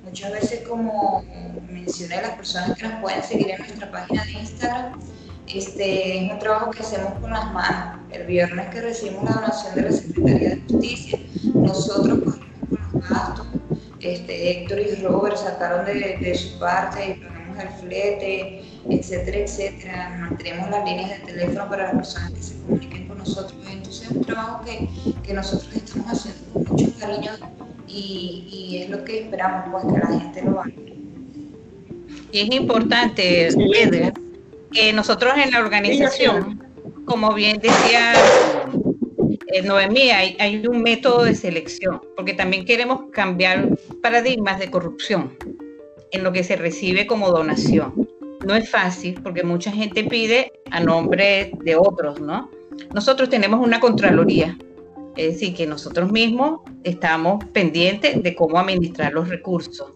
Muchas 0.03 0.31
veces, 0.31 0.67
como 0.67 1.23
mencioné, 1.69 2.23
las 2.23 2.31
personas 2.31 2.75
que 2.75 2.87
nos 2.87 3.01
pueden 3.01 3.23
seguir 3.23 3.51
en 3.51 3.59
nuestra 3.59 3.91
página 3.91 4.23
de 4.23 4.31
Instagram, 4.31 4.99
este, 5.47 6.25
es 6.25 6.31
un 6.31 6.39
trabajo 6.39 6.71
que 6.71 6.81
hacemos 6.81 7.13
con 7.19 7.29
las 7.29 7.53
manos. 7.53 7.99
El 8.11 8.25
viernes 8.25 8.67
que 8.69 8.81
recibimos 8.81 9.25
la 9.25 9.31
donación 9.33 9.75
de 9.75 9.81
la 9.83 9.91
Secretaría 9.91 10.49
de 10.49 10.61
Justicia, 10.61 11.19
nosotros 11.53 12.19
cogimos 12.19 12.37
con 12.71 13.01
los 13.01 13.09
gastos. 13.09 13.47
Este, 13.99 14.51
Héctor 14.51 14.79
y 14.79 14.95
Robert 15.03 15.37
sacaron 15.37 15.85
de, 15.85 16.17
de 16.19 16.35
su 16.35 16.57
parte 16.57 17.09
y 17.09 17.13
pagamos 17.23 17.59
el 17.59 17.69
flete, 17.69 18.63
etcétera, 18.89 19.37
etcétera. 19.37 20.17
Mantenemos 20.19 20.69
las 20.69 20.85
líneas 20.85 21.09
de 21.09 21.33
teléfono 21.33 21.69
para 21.69 21.83
las 21.83 21.95
personas 21.95 22.31
que 22.31 22.41
se 22.41 22.55
comuniquen 22.61 23.07
con 23.07 23.17
nosotros. 23.17 23.55
Entonces 23.69 24.03
es 24.03 24.11
un 24.11 24.25
trabajo 24.25 24.65
que, 24.65 24.87
que 25.23 25.33
nosotros 25.33 25.69
estamos 25.75 26.07
haciendo 26.07 26.53
con 26.53 26.63
mucho 26.63 26.99
cariño 26.99 27.31
y, 27.87 28.47
y, 28.51 28.77
es 28.83 28.89
lo 28.89 29.03
que 29.03 29.21
esperamos, 29.21 29.65
pues 29.71 29.93
que 29.93 29.99
la 29.99 30.19
gente 30.19 30.41
lo 30.43 30.61
haga. 30.61 30.71
Es 32.31 32.51
importante, 32.51 33.49
Pedro, 33.71 34.13
que 34.71 34.93
nosotros 34.93 35.33
en 35.43 35.51
la 35.51 35.59
organización, 35.59 36.61
como 37.05 37.33
bien 37.33 37.59
decía 37.59 38.13
eh, 39.47 39.61
Noemí, 39.61 40.11
hay, 40.11 40.35
hay 40.39 40.65
un 40.67 40.81
método 40.81 41.23
de 41.23 41.35
selección, 41.35 42.01
porque 42.15 42.33
también 42.33 42.65
queremos 42.65 43.09
cambiar 43.11 43.77
paradigmas 44.01 44.59
de 44.59 44.69
corrupción 44.69 45.37
en 46.11 46.23
lo 46.23 46.31
que 46.31 46.43
se 46.43 46.55
recibe 46.55 47.07
como 47.07 47.29
donación 47.29 48.06
no 48.45 48.55
es 48.55 48.69
fácil 48.69 49.19
porque 49.21 49.43
mucha 49.43 49.71
gente 49.71 50.03
pide 50.03 50.51
a 50.71 50.79
nombre 50.79 51.51
de 51.63 51.75
otros, 51.75 52.19
¿no? 52.19 52.49
Nosotros 52.93 53.29
tenemos 53.29 53.65
una 53.65 53.79
Contraloría, 53.79 54.57
es 55.15 55.33
decir, 55.33 55.55
que 55.55 55.65
nosotros 55.65 56.11
mismos 56.11 56.61
estamos 56.83 57.43
pendientes 57.45 58.21
de 58.21 58.35
cómo 58.35 58.59
administrar 58.59 59.13
los 59.13 59.29
recursos. 59.29 59.91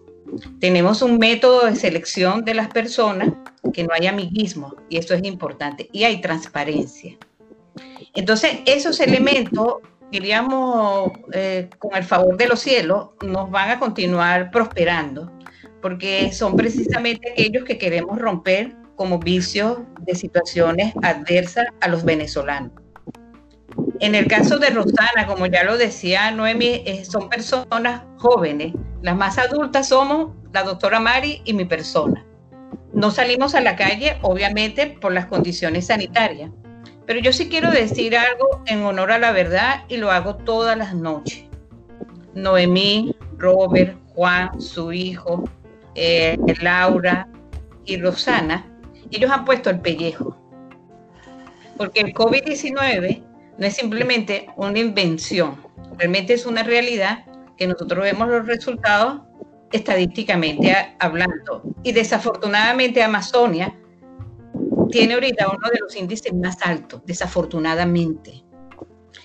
Tenemos 0.60 1.02
un 1.02 1.18
método 1.18 1.66
de 1.66 1.76
selección 1.76 2.44
de 2.44 2.54
las 2.54 2.68
personas, 2.68 3.32
que 3.72 3.84
no 3.84 3.90
hay 3.92 4.06
amiguismo, 4.06 4.74
y 4.88 4.96
eso 4.96 5.14
es 5.14 5.22
importante, 5.24 5.88
y 5.92 6.04
hay 6.04 6.20
transparencia. 6.20 7.16
Entonces, 8.14 8.58
esos 8.66 8.98
elementos, 9.00 9.76
diríamos, 10.10 11.12
eh, 11.32 11.68
con 11.78 11.94
el 11.94 12.04
favor 12.04 12.36
de 12.36 12.48
los 12.48 12.60
cielos, 12.60 13.10
nos 13.22 13.50
van 13.50 13.70
a 13.70 13.78
continuar 13.78 14.50
prosperando 14.50 15.30
porque 15.82 16.32
son 16.32 16.56
precisamente 16.56 17.32
aquellos 17.32 17.64
que 17.64 17.76
queremos 17.76 18.18
romper 18.18 18.74
como 18.96 19.18
vicios 19.18 19.78
de 20.00 20.14
situaciones 20.14 20.94
adversas 21.02 21.66
a 21.80 21.88
los 21.88 22.04
venezolanos. 22.04 22.70
En 24.00 24.14
el 24.14 24.26
caso 24.26 24.58
de 24.58 24.70
Rosana, 24.70 25.26
como 25.26 25.46
ya 25.46 25.64
lo 25.64 25.76
decía 25.76 26.30
Noemi, 26.30 26.82
eh, 26.86 27.04
son 27.04 27.28
personas 27.28 28.02
jóvenes. 28.18 28.72
Las 29.02 29.16
más 29.16 29.38
adultas 29.38 29.88
somos 29.88 30.32
la 30.52 30.62
doctora 30.62 31.00
Mari 31.00 31.42
y 31.44 31.52
mi 31.52 31.64
persona. 31.64 32.24
No 32.92 33.10
salimos 33.10 33.54
a 33.54 33.60
la 33.60 33.76
calle, 33.76 34.18
obviamente, 34.22 34.86
por 34.86 35.12
las 35.12 35.26
condiciones 35.26 35.86
sanitarias. 35.86 36.50
Pero 37.06 37.20
yo 37.20 37.32
sí 37.32 37.48
quiero 37.48 37.70
decir 37.70 38.16
algo 38.16 38.62
en 38.66 38.82
honor 38.84 39.12
a 39.12 39.18
la 39.18 39.32
verdad 39.32 39.84
y 39.88 39.96
lo 39.96 40.10
hago 40.10 40.36
todas 40.36 40.76
las 40.76 40.94
noches. 40.94 41.44
Noemí, 42.34 43.16
Robert, 43.38 43.96
Juan, 44.14 44.60
su 44.60 44.92
hijo, 44.92 45.44
eh, 45.94 46.38
Laura 46.60 47.28
y 47.84 48.00
Rosana, 48.00 48.66
ellos 49.10 49.30
han 49.30 49.44
puesto 49.44 49.70
el 49.70 49.80
pellejo. 49.80 50.36
Porque 51.76 52.00
el 52.00 52.14
COVID-19 52.14 53.22
no 53.58 53.66
es 53.66 53.74
simplemente 53.74 54.48
una 54.56 54.78
invención, 54.78 55.56
realmente 55.98 56.34
es 56.34 56.46
una 56.46 56.62
realidad 56.62 57.24
que 57.56 57.66
nosotros 57.66 58.04
vemos 58.04 58.28
los 58.28 58.46
resultados 58.46 59.22
estadísticamente 59.72 60.96
hablando. 60.98 61.62
Y 61.82 61.92
desafortunadamente 61.92 63.02
Amazonia 63.02 63.78
tiene 64.90 65.14
ahorita 65.14 65.48
uno 65.48 65.68
de 65.70 65.78
los 65.80 65.96
índices 65.96 66.32
más 66.34 66.58
altos, 66.62 67.02
desafortunadamente. 67.06 68.44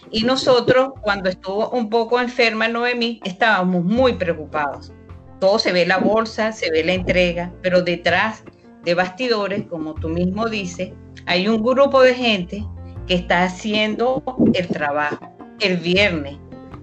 Y 0.09 0.23
nosotros, 0.23 0.91
cuando 1.01 1.29
estuvo 1.29 1.69
un 1.71 1.89
poco 1.89 2.19
enferma 2.21 2.69
Noemí, 2.69 3.19
estábamos 3.25 3.83
muy 3.83 4.13
preocupados 4.13 4.93
todo 5.39 5.59
se 5.59 5.71
ve 5.71 5.85
la 5.85 5.97
bolsa, 5.97 6.51
se 6.51 6.71
ve 6.71 6.83
la 6.83 6.93
entrega, 6.93 7.51
pero 7.61 7.81
detrás 7.81 8.43
de 8.83 8.93
bastidores, 8.93 9.65
como 9.67 9.93
tú 9.93 10.09
mismo 10.09 10.47
dices, 10.47 10.91
hay 11.25 11.47
un 11.47 11.63
grupo 11.63 12.01
de 12.01 12.13
gente 12.13 12.65
que 13.05 13.15
está 13.15 13.43
haciendo 13.43 14.23
el 14.53 14.67
trabajo. 14.67 15.33
El 15.59 15.77
viernes, 15.77 16.37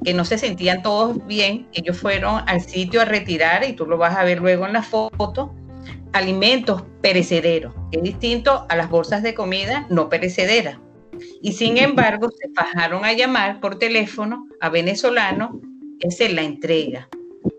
que 0.05 0.15
no 0.15 0.25
se 0.25 0.39
sentían 0.39 0.83
todos 0.83 1.25
bien, 1.27 1.69
ellos 1.73 1.97
fueron 1.97 2.43
al 2.47 2.61
sitio 2.61 3.01
a 3.01 3.05
retirar, 3.05 3.65
y 3.65 3.73
tú 3.73 3.87
lo 3.87 3.99
vas 3.99 4.17
a 4.17 4.25
ver 4.25 4.41
luego 4.41 4.67
en 4.67 4.73
la 4.73 4.83
foto, 4.83 5.55
alimentos 6.13 6.83
perecederos, 7.01 7.75
que 7.91 7.99
es 7.99 8.03
distinto 8.05 8.67
a 8.69 8.77
las 8.77 8.89
bolsas 8.91 9.23
de 9.23 9.35
comida 9.35 9.87
no 9.91 10.09
perecederas. 10.09 10.79
Y 11.43 11.53
sin 11.53 11.77
embargo, 11.79 12.31
se 12.31 12.49
bajaron 12.55 13.05
a 13.05 13.13
llamar 13.13 13.61
por 13.61 13.79
teléfono 13.79 14.47
a 14.61 14.69
venezolanos, 14.69 15.51
esa 16.01 16.25
es 16.25 16.35
la 16.35 16.43
entrega. 16.43 17.09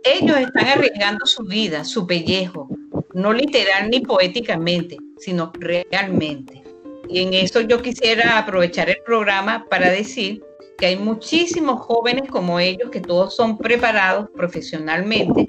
Ellos 0.03 0.37
están 0.37 0.67
arriesgando 0.67 1.25
su 1.25 1.43
vida, 1.43 1.83
su 1.83 2.07
pellejo, 2.07 2.67
no 3.13 3.33
literal 3.33 3.89
ni 3.89 3.99
poéticamente, 4.01 4.97
sino 5.17 5.51
realmente. 5.59 6.63
Y 7.07 7.21
en 7.21 7.33
eso 7.33 7.61
yo 7.61 7.81
quisiera 7.81 8.37
aprovechar 8.37 8.89
el 8.89 8.97
programa 9.05 9.65
para 9.69 9.91
decir 9.91 10.43
que 10.77 10.87
hay 10.87 10.97
muchísimos 10.97 11.81
jóvenes 11.81 12.29
como 12.29 12.59
ellos 12.59 12.89
que 12.89 12.99
todos 12.99 13.35
son 13.35 13.57
preparados 13.57 14.29
profesionalmente. 14.35 15.45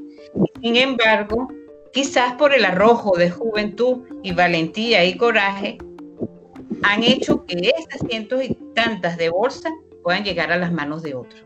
Sin 0.61 0.77
embargo, 0.77 1.49
quizás 1.93 2.35
por 2.35 2.55
el 2.55 2.65
arrojo 2.65 3.17
de 3.17 3.31
juventud 3.31 4.03
y 4.23 4.33
valentía 4.33 5.05
y 5.05 5.17
coraje, 5.17 5.79
han 6.83 7.03
hecho 7.03 7.45
que 7.47 7.73
esas 7.77 8.07
cientos 8.09 8.45
y 8.45 8.55
tantas 8.75 9.17
de 9.17 9.31
bolsa 9.31 9.71
puedan 10.03 10.25
llegar 10.25 10.53
a 10.53 10.59
las 10.59 10.73
manos 10.73 11.03
de 11.03 11.15
otros. 11.15 11.43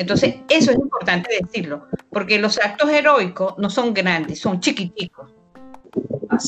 Entonces, 0.00 0.36
eso 0.48 0.70
es 0.70 0.78
importante 0.78 1.28
decirlo, 1.42 1.86
porque 2.10 2.38
los 2.38 2.58
actos 2.58 2.88
heroicos 2.88 3.52
no 3.58 3.68
son 3.68 3.92
grandes, 3.92 4.40
son 4.40 4.58
chiquiticos. 4.58 5.30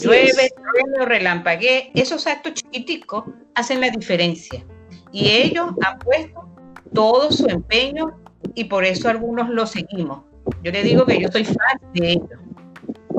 Llueve, 0.03 0.49
trueno, 0.55 1.05
relampaguee, 1.05 1.91
esos 1.95 2.27
actos 2.27 2.55
chiquiticos 2.55 3.25
hacen 3.55 3.83
la 3.83 3.91
diferencia. 3.91 4.65
Y 5.13 5.29
ellos 5.29 5.69
han 5.85 5.99
puesto 5.99 6.49
todo 6.95 7.31
su 7.31 7.47
empeño 7.47 8.19
y 8.55 8.65
por 8.65 8.87
eso 8.87 9.11
algunos 9.11 9.51
lo 9.51 9.67
seguimos. 9.67 10.23
Yo 10.65 10.73
le 10.73 10.83
digo 10.83 11.05
que 11.05 11.21
yo 11.21 11.29
soy 11.29 11.45
fan 11.45 11.79
de 11.93 12.13
ellos, 12.13 12.41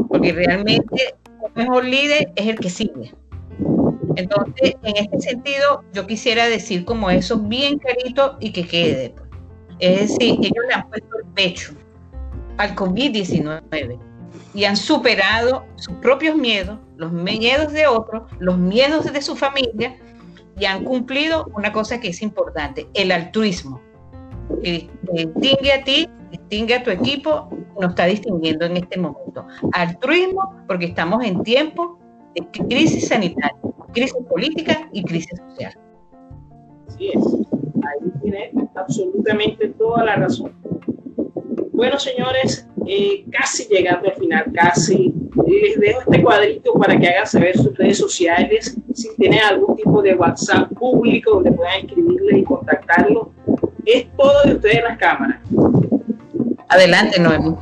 porque 0.10 0.34
realmente 0.34 1.14
el 1.46 1.54
mejor 1.54 1.86
líder 1.86 2.32
es 2.36 2.48
el 2.48 2.58
que 2.58 2.72
sigue. 2.72 3.14
Entonces, 4.16 4.74
en 4.82 4.98
este 4.98 5.20
sentido, 5.20 5.84
yo 5.94 6.08
quisiera 6.08 6.48
decir 6.48 6.86
como 6.86 7.12
eso 7.12 7.38
bien 7.38 7.78
clarito 7.78 8.38
y 8.40 8.52
que 8.52 8.66
quede. 8.66 9.14
Es 9.84 10.00
decir, 10.18 10.38
ellos 10.40 10.66
le 10.66 10.74
han 10.76 10.88
puesto 10.88 11.18
el 11.18 11.26
pecho 11.34 11.74
al 12.56 12.74
COVID-19 12.74 14.00
y 14.54 14.64
han 14.64 14.78
superado 14.78 15.66
sus 15.76 15.94
propios 15.96 16.38
miedos, 16.38 16.80
los 16.96 17.12
miedos 17.12 17.74
de 17.74 17.86
otros, 17.88 18.32
los 18.40 18.58
miedos 18.58 19.12
de 19.12 19.22
su 19.22 19.36
familia 19.36 19.98
y 20.58 20.64
han 20.64 20.86
cumplido 20.86 21.52
una 21.54 21.74
cosa 21.74 22.00
que 22.00 22.08
es 22.08 22.22
importante, 22.22 22.88
el 22.94 23.12
altruismo. 23.12 23.82
Que 24.64 24.90
distingue 25.12 25.74
a 25.74 25.84
ti, 25.84 26.08
distingue 26.32 26.76
a 26.76 26.84
tu 26.84 26.90
equipo, 26.90 27.50
nos 27.78 27.90
está 27.90 28.06
distinguiendo 28.06 28.66
en 28.66 28.78
este 28.78 28.98
momento. 28.98 29.46
Altruismo 29.74 30.64
porque 30.66 30.86
estamos 30.86 31.26
en 31.26 31.44
tiempo 31.44 32.00
de 32.36 32.48
crisis 32.70 33.10
sanitaria, 33.10 33.58
crisis 33.92 34.16
política 34.30 34.88
y 34.94 35.04
crisis 35.04 35.38
social. 35.50 35.78
Así 36.88 37.10
es, 37.10 37.53
ahí 37.88 38.12
tiene 38.22 38.52
absolutamente 38.76 39.70
toda 39.70 40.04
la 40.04 40.16
razón. 40.16 40.54
Bueno, 41.72 42.00
señores, 42.00 42.68
eh, 42.88 43.26
casi 43.32 43.66
llegando 43.68 44.10
al 44.10 44.16
final, 44.16 44.46
casi. 44.54 45.14
Les 45.48 45.80
dejo 45.80 46.02
este 46.02 46.22
cuadrito 46.22 46.74
para 46.74 46.98
que 47.00 47.08
hagan 47.08 47.26
saber 47.26 47.58
sus 47.58 47.76
redes 47.76 47.98
sociales, 47.98 48.78
si 48.94 49.16
tienen 49.16 49.40
algún 49.42 49.76
tipo 49.76 50.02
de 50.02 50.14
WhatsApp 50.14 50.72
público 50.74 51.32
donde 51.32 51.52
puedan 51.52 51.86
escribirles 51.86 52.38
y 52.38 52.44
contactarlos. 52.44 53.28
Es 53.86 54.06
todo 54.16 54.44
de 54.46 54.56
ustedes 54.56 54.76
en 54.78 54.84
las 54.84 54.98
cámaras. 54.98 55.40
Adelante, 56.70 57.20
Noemi. 57.20 57.56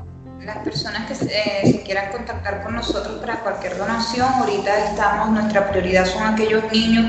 Las 0.45 0.57
personas 0.59 1.07
que 1.07 1.15
se, 1.15 1.81
quieran 1.85 2.11
contactar 2.11 2.63
con 2.63 2.75
nosotros 2.75 3.19
para 3.19 3.39
cualquier 3.39 3.77
donación, 3.77 4.27
ahorita 4.27 4.89
estamos, 4.89 5.29
nuestra 5.29 5.69
prioridad 5.69 6.05
son 6.05 6.23
aquellos 6.23 6.63
niños 6.71 7.05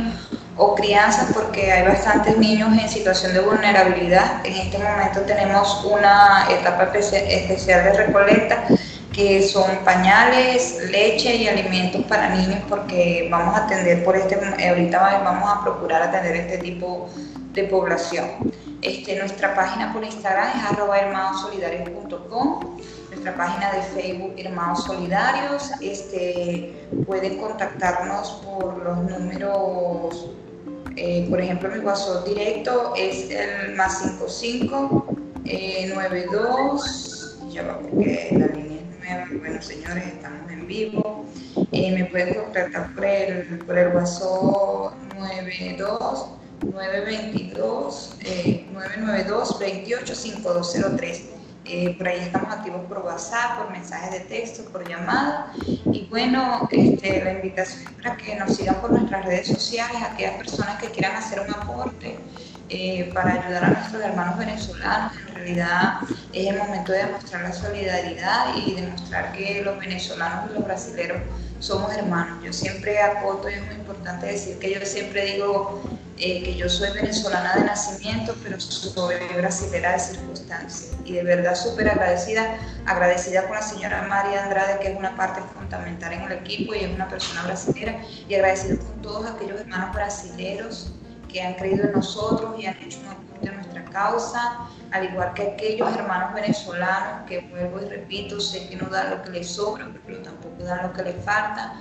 o 0.56 0.74
crianzas 0.74 1.30
porque 1.32 1.72
hay 1.72 1.86
bastantes 1.86 2.36
niños 2.38 2.70
en 2.78 2.88
situación 2.88 3.32
de 3.34 3.40
vulnerabilidad. 3.40 4.44
En 4.44 4.54
este 4.54 4.78
momento 4.78 5.20
tenemos 5.22 5.84
una 5.84 6.46
etapa 6.50 6.90
especial 6.98 7.84
de 7.84 7.92
recolecta 7.92 8.64
que 9.12 9.42
son 9.42 9.78
pañales, 9.84 10.78
leche 10.90 11.36
y 11.36 11.48
alimentos 11.48 12.02
para 12.04 12.30
niños 12.30 12.60
porque 12.68 13.28
vamos 13.30 13.54
a 13.54 13.64
atender 13.64 14.02
por 14.04 14.16
este, 14.16 14.36
ahorita 14.68 15.20
vamos 15.22 15.50
a 15.50 15.62
procurar 15.62 16.02
atender 16.02 16.36
este 16.36 16.58
tipo 16.58 17.08
de 17.52 17.64
población. 17.64 18.26
Este, 18.80 19.16
nuestra 19.16 19.54
página 19.54 19.92
por 19.92 20.02
Instagram 20.02 20.48
es 20.58 20.64
arroba 20.72 20.98
nuestra 23.22 23.46
página 23.46 23.72
de 23.72 23.82
Facebook 23.82 24.34
Hermanos 24.36 24.84
Solidarios. 24.84 25.70
Este, 25.80 26.74
pueden 27.06 27.38
contactarnos 27.38 28.42
por 28.44 28.82
los 28.82 28.98
números, 28.98 30.30
eh, 30.96 31.26
por 31.30 31.40
ejemplo, 31.40 31.70
mi 31.70 31.78
WhatsApp 31.78 32.26
directo 32.26 32.94
es 32.96 33.30
el 33.30 33.76
más 33.76 33.98
55 34.00 35.06
eh, 35.44 35.92
92, 35.94 37.38
ya 37.52 37.62
va 37.62 37.78
porque 37.78 38.28
la 38.32 38.46
línea 38.48 38.80
es 38.80 38.98
nueva. 38.98 39.26
Bueno, 39.40 39.62
señores, 39.62 40.06
estamos 40.06 40.50
en 40.50 40.66
vivo. 40.66 41.24
Eh, 41.70 41.92
me 41.92 42.06
pueden 42.06 42.34
contactar 42.34 42.92
por 42.92 43.04
el, 43.04 43.58
por 43.58 43.78
el 43.78 43.94
WhatsApp 43.94 44.94
92 45.16 46.28
922 46.62 48.16
992 48.72 49.48
285203 49.60 51.41
eh, 51.64 51.94
por 51.96 52.08
ahí 52.08 52.18
estamos 52.20 52.52
activos 52.52 52.84
por 52.86 52.98
WhatsApp, 52.98 53.58
por 53.58 53.70
mensajes 53.70 54.10
de 54.10 54.20
texto, 54.20 54.64
por 54.64 54.88
llamada. 54.88 55.52
Y 55.66 56.06
bueno, 56.10 56.68
este, 56.70 57.24
la 57.24 57.32
invitación 57.34 57.82
es 57.82 58.02
para 58.02 58.16
que 58.16 58.34
nos 58.36 58.56
sigan 58.56 58.80
por 58.80 58.90
nuestras 58.90 59.24
redes 59.24 59.46
sociales, 59.46 60.02
aquellas 60.02 60.34
personas 60.34 60.80
que 60.80 60.90
quieran 60.90 61.14
hacer 61.16 61.40
un 61.40 61.54
aporte 61.54 62.18
eh, 62.68 63.10
para 63.14 63.34
ayudar 63.34 63.64
a 63.64 63.70
nuestros 63.70 64.02
hermanos 64.02 64.38
venezolanos. 64.38 65.12
En 65.28 65.34
realidad 65.34 65.94
es 66.32 66.46
el 66.48 66.56
momento 66.56 66.92
de 66.92 67.04
demostrar 67.04 67.42
la 67.42 67.52
solidaridad 67.52 68.56
y 68.56 68.74
demostrar 68.74 69.32
que 69.32 69.62
los 69.62 69.78
venezolanos 69.78 70.50
y 70.50 70.54
los 70.54 70.64
brasileños 70.64 71.18
somos 71.60 71.94
hermanos. 71.94 72.42
Yo 72.42 72.52
siempre 72.52 73.00
acoto 73.00 73.48
y 73.48 73.54
es 73.54 73.66
muy 73.66 73.76
importante 73.76 74.26
decir 74.26 74.58
que 74.58 74.74
yo 74.74 74.84
siempre 74.84 75.24
digo 75.26 75.82
eh, 76.24 76.40
que 76.44 76.54
yo 76.54 76.68
soy 76.68 76.88
venezolana 76.92 77.56
de 77.56 77.64
nacimiento, 77.64 78.36
pero 78.44 78.60
soy 78.60 79.16
brasilera 79.36 79.94
de 79.94 79.98
circunstancias. 79.98 80.96
Y 81.04 81.14
de 81.14 81.24
verdad 81.24 81.56
súper 81.56 81.88
agradecida, 81.88 82.58
agradecida 82.86 83.42
con 83.48 83.56
la 83.56 83.62
señora 83.62 84.02
María 84.02 84.44
Andrade, 84.44 84.78
que 84.78 84.92
es 84.92 84.96
una 84.96 85.16
parte 85.16 85.40
fundamental 85.52 86.12
en 86.12 86.22
el 86.22 86.32
equipo 86.32 86.76
y 86.76 86.84
es 86.84 86.94
una 86.94 87.08
persona 87.08 87.42
brasilera, 87.42 88.00
y 88.28 88.36
agradecida 88.36 88.78
con 88.78 89.02
todos 89.02 89.26
aquellos 89.26 89.62
hermanos 89.62 89.92
brasileros 89.96 90.92
que 91.28 91.42
han 91.42 91.54
creído 91.54 91.86
en 91.86 91.92
nosotros 91.92 92.54
y 92.56 92.66
han 92.66 92.76
hecho 92.76 93.00
un 93.00 93.08
aporte 93.08 93.48
a 93.48 93.52
nuestra 93.54 93.84
causa, 93.86 94.68
al 94.92 95.04
igual 95.04 95.34
que 95.34 95.42
aquellos 95.42 95.92
hermanos 95.96 96.34
venezolanos 96.34 97.26
que 97.26 97.40
vuelvo 97.50 97.82
y 97.82 97.88
repito, 97.88 98.38
sé 98.38 98.68
que 98.68 98.76
no 98.76 98.88
dan 98.90 99.10
lo 99.10 99.22
que 99.24 99.30
les 99.30 99.48
sobra, 99.48 99.90
pero 100.06 100.22
tampoco 100.22 100.62
dan 100.62 100.84
lo 100.84 100.92
que 100.92 101.02
les 101.02 101.24
falta 101.24 101.74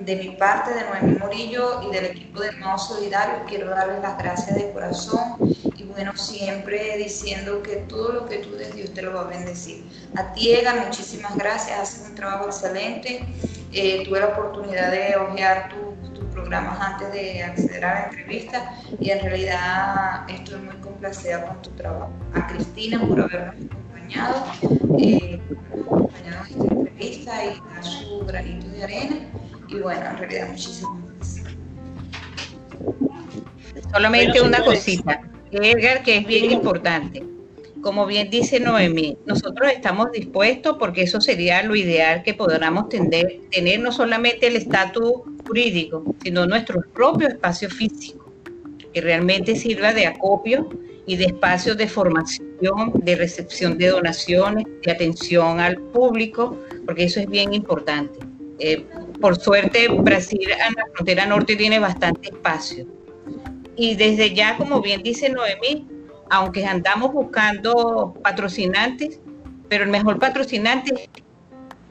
de 0.00 0.16
mi 0.16 0.30
parte, 0.36 0.74
de 0.74 0.82
Noemí 0.82 1.18
Morillo 1.18 1.82
y 1.88 1.94
del 1.94 2.06
equipo 2.06 2.40
de 2.40 2.48
Hermanos 2.48 2.88
Solidarios, 2.88 3.42
quiero 3.48 3.70
darles 3.70 4.00
las 4.02 4.18
gracias 4.18 4.56
de 4.56 4.72
corazón 4.72 5.36
y 5.76 5.84
bueno, 5.84 6.16
siempre 6.16 6.96
diciendo 6.96 7.62
que 7.62 7.76
todo 7.88 8.12
lo 8.12 8.26
que 8.26 8.38
tú 8.38 8.52
des, 8.56 8.74
Dios 8.74 8.92
te 8.92 9.02
lo 9.02 9.14
va 9.14 9.22
a 9.22 9.24
bendecir. 9.24 9.84
A 10.16 10.32
ti, 10.32 10.52
Egan, 10.52 10.86
muchísimas 10.86 11.36
gracias, 11.36 11.78
haces 11.78 12.08
un 12.08 12.14
trabajo 12.14 12.46
excelente. 12.46 13.24
Eh, 13.72 14.04
tuve 14.04 14.20
la 14.20 14.28
oportunidad 14.28 14.90
de 14.90 15.16
ojear 15.16 15.68
tus 15.68 16.24
programas 16.32 16.80
antes 16.80 17.12
de 17.12 17.42
acceder 17.42 17.84
a 17.84 17.94
la 17.94 18.04
entrevista 18.06 18.74
y 18.98 19.10
en 19.10 19.20
realidad 19.20 20.28
estoy 20.28 20.60
muy 20.60 20.76
complacida 20.76 21.46
con 21.46 21.62
tu 21.62 21.70
trabajo. 21.70 22.10
A 22.34 22.46
Cristina 22.46 23.06
por 23.06 23.20
habernos 23.20 23.54
acompañado, 23.66 24.44
eh, 24.98 25.40
acompañado 25.70 26.44
en 26.46 26.52
esta 26.52 26.74
entrevista 26.74 27.44
y 27.44 27.74
dar 27.74 27.84
su 27.84 28.20
granito 28.26 28.68
de 28.68 28.82
arena 28.82 29.16
y 29.72 29.78
bueno, 29.78 30.00
en 30.10 30.18
realidad 30.18 30.48
muchísimas 30.50 31.02
gracias. 31.16 31.46
Solamente 33.92 34.40
una 34.40 34.64
cosita, 34.64 35.20
Edgar, 35.50 36.02
que 36.02 36.18
es 36.18 36.26
bien 36.26 36.50
importante. 36.50 37.24
Como 37.80 38.06
bien 38.06 38.30
dice 38.30 38.60
Noemí, 38.60 39.18
nosotros 39.26 39.72
estamos 39.72 40.12
dispuestos 40.12 40.76
porque 40.78 41.02
eso 41.02 41.20
sería 41.20 41.62
lo 41.64 41.74
ideal 41.74 42.22
que 42.22 42.32
podamos 42.32 42.88
tener, 42.88 43.40
tener 43.50 43.80
no 43.80 43.90
solamente 43.90 44.46
el 44.46 44.56
estatus 44.56 45.22
jurídico, 45.44 46.04
sino 46.22 46.46
nuestro 46.46 46.80
propio 46.94 47.26
espacio 47.28 47.68
físico, 47.68 48.32
que 48.94 49.00
realmente 49.00 49.56
sirva 49.56 49.92
de 49.92 50.06
acopio 50.06 50.68
y 51.06 51.16
de 51.16 51.24
espacio 51.24 51.74
de 51.74 51.88
formación, 51.88 52.92
de 52.94 53.16
recepción 53.16 53.76
de 53.76 53.88
donaciones, 53.88 54.64
de 54.84 54.92
atención 54.92 55.58
al 55.58 55.76
público, 55.76 56.56
porque 56.86 57.04
eso 57.04 57.18
es 57.18 57.26
bien 57.26 57.52
importante. 57.52 58.20
Eh, 58.60 58.86
por 59.22 59.38
suerte, 59.40 59.86
Brasil 59.88 60.40
en 60.50 60.74
la 60.74 60.84
frontera 60.92 61.24
norte 61.24 61.54
tiene 61.56 61.78
bastante 61.78 62.28
espacio. 62.28 62.86
Y 63.76 63.94
desde 63.94 64.34
ya, 64.34 64.56
como 64.58 64.82
bien 64.82 65.02
dice 65.02 65.30
Noemí, 65.30 65.88
aunque 66.28 66.66
andamos 66.66 67.12
buscando 67.12 68.14
patrocinantes, 68.22 69.20
pero 69.68 69.84
el 69.84 69.90
mejor 69.90 70.18
patrocinante 70.18 70.92
es 70.94 71.08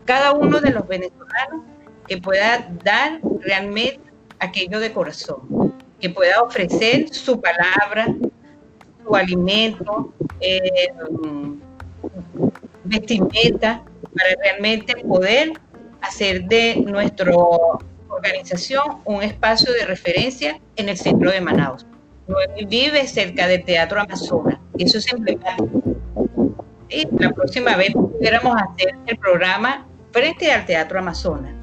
cada 0.05 0.33
uno 0.33 0.59
de 0.59 0.71
los 0.71 0.85
venezolanos 0.87 1.63
que 2.07 2.17
pueda 2.17 2.69
dar 2.83 3.21
realmente 3.39 4.01
aquello 4.39 4.79
de 4.81 4.91
corazón, 4.91 5.73
que 6.01 6.09
pueda 6.09 6.43
ofrecer 6.43 7.13
su 7.13 7.39
palabra, 7.39 8.13
su 9.03 9.15
alimento, 9.15 10.13
eh, 10.41 10.89
vestimenta, 12.83 13.83
para 14.13 14.35
realmente 14.43 14.95
poder 14.97 15.53
hacer 16.01 16.45
de 16.45 16.77
nuestra 16.77 17.31
organización 18.09 18.99
un 19.05 19.23
espacio 19.23 19.71
de 19.73 19.85
referencia 19.85 20.59
en 20.75 20.89
el 20.89 20.97
centro 20.97 21.31
de 21.31 21.41
Manaus. 21.41 21.85
Vive 22.67 23.07
cerca 23.07 23.47
del 23.47 23.63
Teatro 23.65 24.01
Amazonas 24.01 24.61
eso 24.81 24.97
es 24.97 25.11
emblemático. 25.13 25.81
Y 26.89 27.07
la 27.17 27.31
próxima 27.31 27.75
vez 27.75 27.93
pudiéramos 27.93 28.55
hacer 28.61 28.95
el 29.05 29.17
programa 29.17 29.85
frente 30.11 30.51
al 30.51 30.65
Teatro 30.65 30.99
Amazonas. 30.99 31.53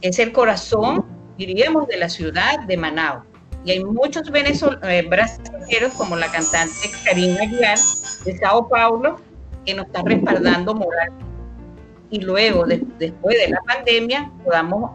Es 0.00 0.18
el 0.18 0.32
corazón, 0.32 1.04
diríamos, 1.38 1.86
de 1.88 1.98
la 1.98 2.08
ciudad 2.08 2.60
de 2.60 2.76
Manaus. 2.76 3.24
Y 3.64 3.72
hay 3.72 3.84
muchos 3.84 4.24
eh, 4.34 5.06
brasileños, 5.08 5.92
como 5.96 6.16
la 6.16 6.26
cantante 6.32 6.90
Karina 7.04 7.42
Aguilar 7.42 7.78
de 8.24 8.38
Sao 8.38 8.68
Paulo, 8.68 9.20
que 9.64 9.74
nos 9.74 9.86
está 9.86 10.02
respaldando 10.02 10.74
moralmente 10.74 11.31
y 12.12 12.20
luego, 12.20 12.64
después 12.66 13.36
de 13.38 13.48
la 13.48 13.60
pandemia, 13.62 14.30
podamos 14.44 14.92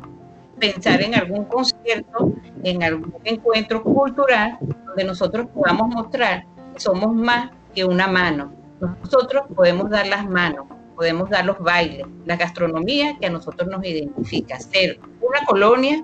pensar 0.58 1.02
en 1.02 1.16
algún 1.16 1.44
concierto, 1.46 2.32
en 2.64 2.84
algún 2.84 3.14
encuentro 3.26 3.84
cultural 3.84 4.58
donde 4.86 5.04
nosotros 5.04 5.48
podamos 5.54 5.94
mostrar 5.94 6.46
que 6.74 6.80
somos 6.80 7.14
más 7.14 7.52
que 7.76 7.84
una 7.84 8.08
mano. 8.08 8.54
Nosotros 8.80 9.44
podemos 9.54 9.90
dar 9.90 10.08
las 10.08 10.26
manos 10.26 10.68
podemos 10.98 11.30
dar 11.30 11.46
los 11.46 11.60
bailes, 11.60 12.08
la 12.26 12.36
gastronomía 12.36 13.16
que 13.20 13.28
a 13.28 13.30
nosotros 13.30 13.70
nos 13.70 13.86
identifica, 13.86 14.60
ser 14.60 15.00
una 15.22 15.46
colonia 15.46 16.04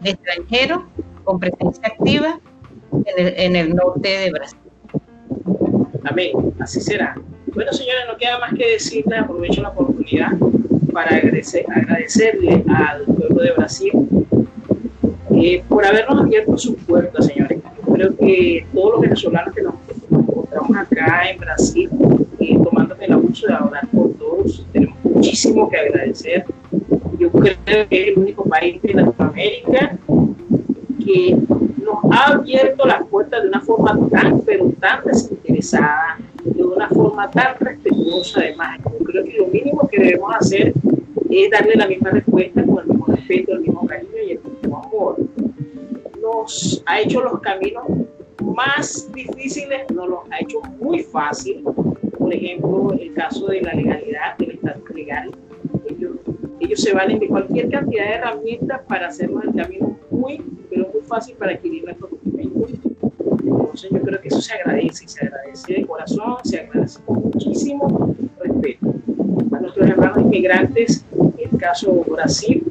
de 0.00 0.10
extranjeros 0.10 0.80
con 1.22 1.38
presencia 1.38 1.86
activa 1.86 2.40
en 3.06 3.54
el, 3.54 3.72
norte 3.72 4.08
de 4.08 4.30
Brasil. 4.32 4.58
Amén, 6.04 6.32
así 6.58 6.80
será. 6.80 7.14
Bueno, 7.54 7.72
señores, 7.72 8.04
no 8.06 8.16
queda 8.16 8.38
más 8.38 8.54
que 8.54 8.72
decirle, 8.72 9.16
aprovecho 9.16 9.62
la 9.62 9.70
oportunidad 9.70 10.30
para 10.92 11.16
agradecer, 11.16 11.64
agradecerle 11.68 12.64
al 12.68 13.04
pueblo 13.04 13.42
de 13.42 13.52
Brasil 13.52 13.92
eh, 15.34 15.62
por 15.68 15.84
habernos 15.84 16.20
abierto 16.20 16.56
sus 16.56 16.76
puertas, 16.76 17.26
señores. 17.26 17.58
Yo 17.86 17.92
creo 17.94 18.16
que 18.16 18.66
todos 18.72 18.92
los 18.92 19.00
venezolanos 19.00 19.54
que 19.54 19.62
nos, 19.62 19.74
encontramos 20.10 20.76
acá 20.76 21.30
en 21.30 21.38
Brasil, 21.38 21.90
eh, 22.38 22.58
tomando 22.62 22.94
el 23.00 23.12
abuso 23.12 23.46
de 23.46 23.54
hablar 23.54 23.88
por 23.88 24.12
todos, 24.14 24.64
tenemos 24.72 24.96
muchísimo 25.02 25.68
que 25.68 25.76
agradecer. 25.76 26.44
Yo 27.18 27.30
creo 27.32 27.56
que 27.64 27.80
es 27.90 28.08
el 28.08 28.18
único 28.18 28.44
país 28.44 28.80
de 28.82 28.94
Latinoamérica 28.94 29.98
nos 31.78 32.12
ha 32.12 32.32
abierto 32.32 32.86
las 32.86 33.04
puertas 33.06 33.42
de 33.42 33.48
una 33.48 33.60
forma 33.60 33.98
tan, 34.10 34.40
pero 34.42 34.70
tan 34.80 35.04
desinteresada, 35.04 36.18
de 36.44 36.62
una 36.62 36.88
forma 36.88 37.30
tan 37.30 37.56
respetuosa 37.58 38.40
además. 38.40 38.78
Yo 38.84 39.04
creo 39.04 39.24
que 39.24 39.36
lo 39.38 39.46
mínimo 39.46 39.88
que 39.88 39.98
debemos 39.98 40.34
hacer 40.34 40.72
es 41.30 41.50
darle 41.50 41.74
la 41.76 41.86
misma 41.86 42.10
respuesta 42.10 42.64
con 42.64 42.78
el 42.78 42.86
mismo 42.86 43.06
respeto, 43.06 43.52
el 43.52 43.60
mismo 43.60 43.86
cariño 43.86 44.22
y 44.26 44.32
el 44.32 44.40
mismo 44.42 44.82
amor. 44.84 45.16
Nos 46.20 46.82
ha 46.86 47.00
hecho 47.00 47.20
los 47.22 47.40
caminos 47.40 47.84
más 48.40 49.10
difíciles, 49.12 49.90
nos 49.90 50.08
los 50.08 50.20
ha 50.30 50.40
hecho 50.40 50.60
muy 50.78 51.02
fácil. 51.02 51.64
Por 52.18 52.34
ejemplo, 52.34 52.92
el 52.98 53.12
caso 53.14 53.46
de 53.46 53.62
la 53.62 53.72
legalidad, 53.74 54.36
del 54.38 54.52
estatus 54.52 54.90
legal. 54.90 55.30
Ellos, 55.88 56.12
ellos 56.60 56.80
se 56.80 56.92
valen 56.92 57.18
de 57.18 57.28
cualquier 57.28 57.70
cantidad 57.70 58.04
de 58.04 58.14
herramientas 58.14 58.80
para 58.86 59.08
hacernos 59.08 59.44
el 59.44 59.54
camino 59.54 59.98
muy, 60.10 60.42
pero 60.68 60.88
muy 60.92 61.02
fácil 61.02 61.34
para 61.36 61.52
adquirir 61.52 61.84
nuestros 61.84 62.10
documentos. 62.10 62.70
Entonces 63.42 63.90
yo 63.90 64.00
creo 64.02 64.20
que 64.20 64.28
eso 64.28 64.40
se 64.40 64.54
agradece, 64.54 65.08
se 65.08 65.24
agradece 65.24 65.72
de 65.72 65.86
corazón, 65.86 66.36
se 66.44 66.60
agradece 66.60 67.00
con 67.04 67.22
muchísimo 67.22 68.14
respeto. 68.38 68.94
A 69.52 69.60
nuestros 69.60 69.88
hermanos 69.88 70.18
inmigrantes, 70.18 71.04
en 71.12 71.50
el 71.50 71.58
caso 71.58 71.92
Brasil, 72.08 72.64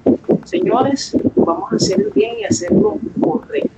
señores, 0.45 1.17
vamos 1.35 1.71
a 1.71 1.75
hacer 1.75 1.99
el 1.99 2.11
bien 2.11 2.37
y 2.39 2.43
hacerlo 2.43 2.97
correcto. 3.19 3.69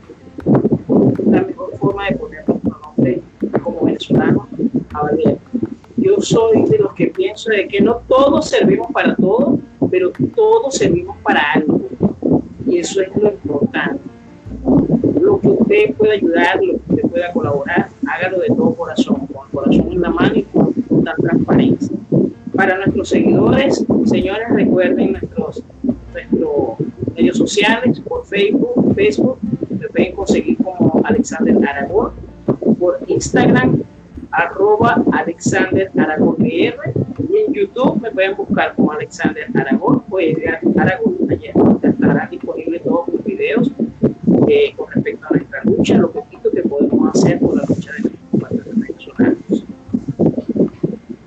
La 1.26 1.42
mejor 1.42 1.72
forma 1.78 2.08
de 2.08 2.16
poner 2.18 2.48
nuestro 2.48 2.80
nombre 2.84 3.22
como 3.64 3.86
venezolanos 3.86 4.48
a 4.94 5.04
valer. 5.04 5.38
Yo 5.98 6.20
soy 6.20 6.66
de 6.66 6.80
los 6.80 6.94
que 6.94 7.08
pienso 7.08 7.50
de 7.52 7.68
que 7.68 7.80
no 7.80 8.02
todos 8.08 8.50
servimos 8.50 8.88
para 8.92 9.16
todo, 9.16 9.60
todos 10.28 10.76
servimos 10.76 11.18
para 11.24 11.42
algo. 11.54 11.82
Y 12.68 12.78
eso 12.78 13.02
es 13.02 13.16
lo 13.16 13.30
importante. 13.30 14.00
Lo 15.20 15.40
que 15.40 15.48
usted 15.48 15.94
pueda 15.96 16.14
ayudar, 16.14 16.56
lo 16.64 16.74
que 16.74 16.94
usted 16.96 17.10
pueda 17.10 17.32
colaborar, 17.32 17.90
hágalo 18.08 18.40
de 18.40 18.48
todo 18.48 18.74
corazón, 18.74 19.28
con 19.28 19.46
el 19.46 19.52
corazón 19.52 19.92
en 19.92 20.02
la 20.02 20.10
mano 20.10 20.36
y 20.36 20.44
con 20.44 20.74
total 20.74 21.16
transparencia. 21.22 21.98
Para 22.56 22.78
nuestros 22.78 23.10
seguidores, 23.10 23.86
señores, 24.06 24.48
recuerden 24.54 25.14
nuestros, 25.14 25.64
medios 27.16 27.38
sociales, 27.38 28.00
por 28.02 28.26
Facebook, 28.26 28.94
Facebook, 28.96 29.38
me 29.70 29.88
pueden 29.90 30.16
conseguir 30.16 30.58
como 30.58 31.02
Alexander 31.04 31.56
Aragón, 31.68 32.12
por 32.80 33.00
Instagram, 33.08 33.84
arroba 34.32 35.04
Alexander 35.12 35.92
Aragón 35.98 36.36
y 36.46 36.68
en 36.68 37.54
YouTube 37.54 38.02
me 38.02 38.12
pueden 38.12 38.36
buscar 38.36 38.76
como 38.76 38.92
Alexander 38.92 39.48
Aragón 39.54 40.01
Edgar 40.22 40.60
Aragón. 40.78 41.18
Ayer 41.30 41.54
estarán 41.82 42.30
disponibles 42.30 42.84
todos 42.84 43.08
los 43.10 43.24
videos 43.24 43.72
eh, 44.48 44.74
con 44.76 44.92
respecto 44.92 45.26
a 45.26 45.30
nuestra 45.32 45.64
lucha, 45.64 45.98
lo 45.98 46.12
poquito 46.12 46.52
que 46.52 46.62
podemos 46.62 47.16
hacer 47.16 47.40
por 47.40 47.56
la 47.56 47.64
lucha 47.68 47.92
de 47.94 48.00
los 48.02 48.12
compatriotas 48.32 48.76
venezolanos. 48.80 49.64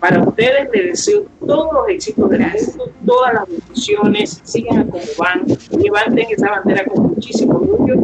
Para 0.01 0.23
ustedes 0.23 0.69
les 0.73 0.85
deseo 0.85 1.25
todos 1.47 1.73
los 1.73 1.89
éxitos 1.89 2.31
del 2.31 2.41
mundo, 2.43 2.93
todas 3.07 3.35
las 3.35 3.49
bendiciones, 3.49 4.41
sigan 4.45 4.89
como 4.89 5.03
van, 5.19 5.45
levanten 5.83 6.27
esa 6.31 6.51
bandera 6.51 6.85
con 6.85 7.15
muchísimo 7.15 7.55
orgullo 7.55 8.04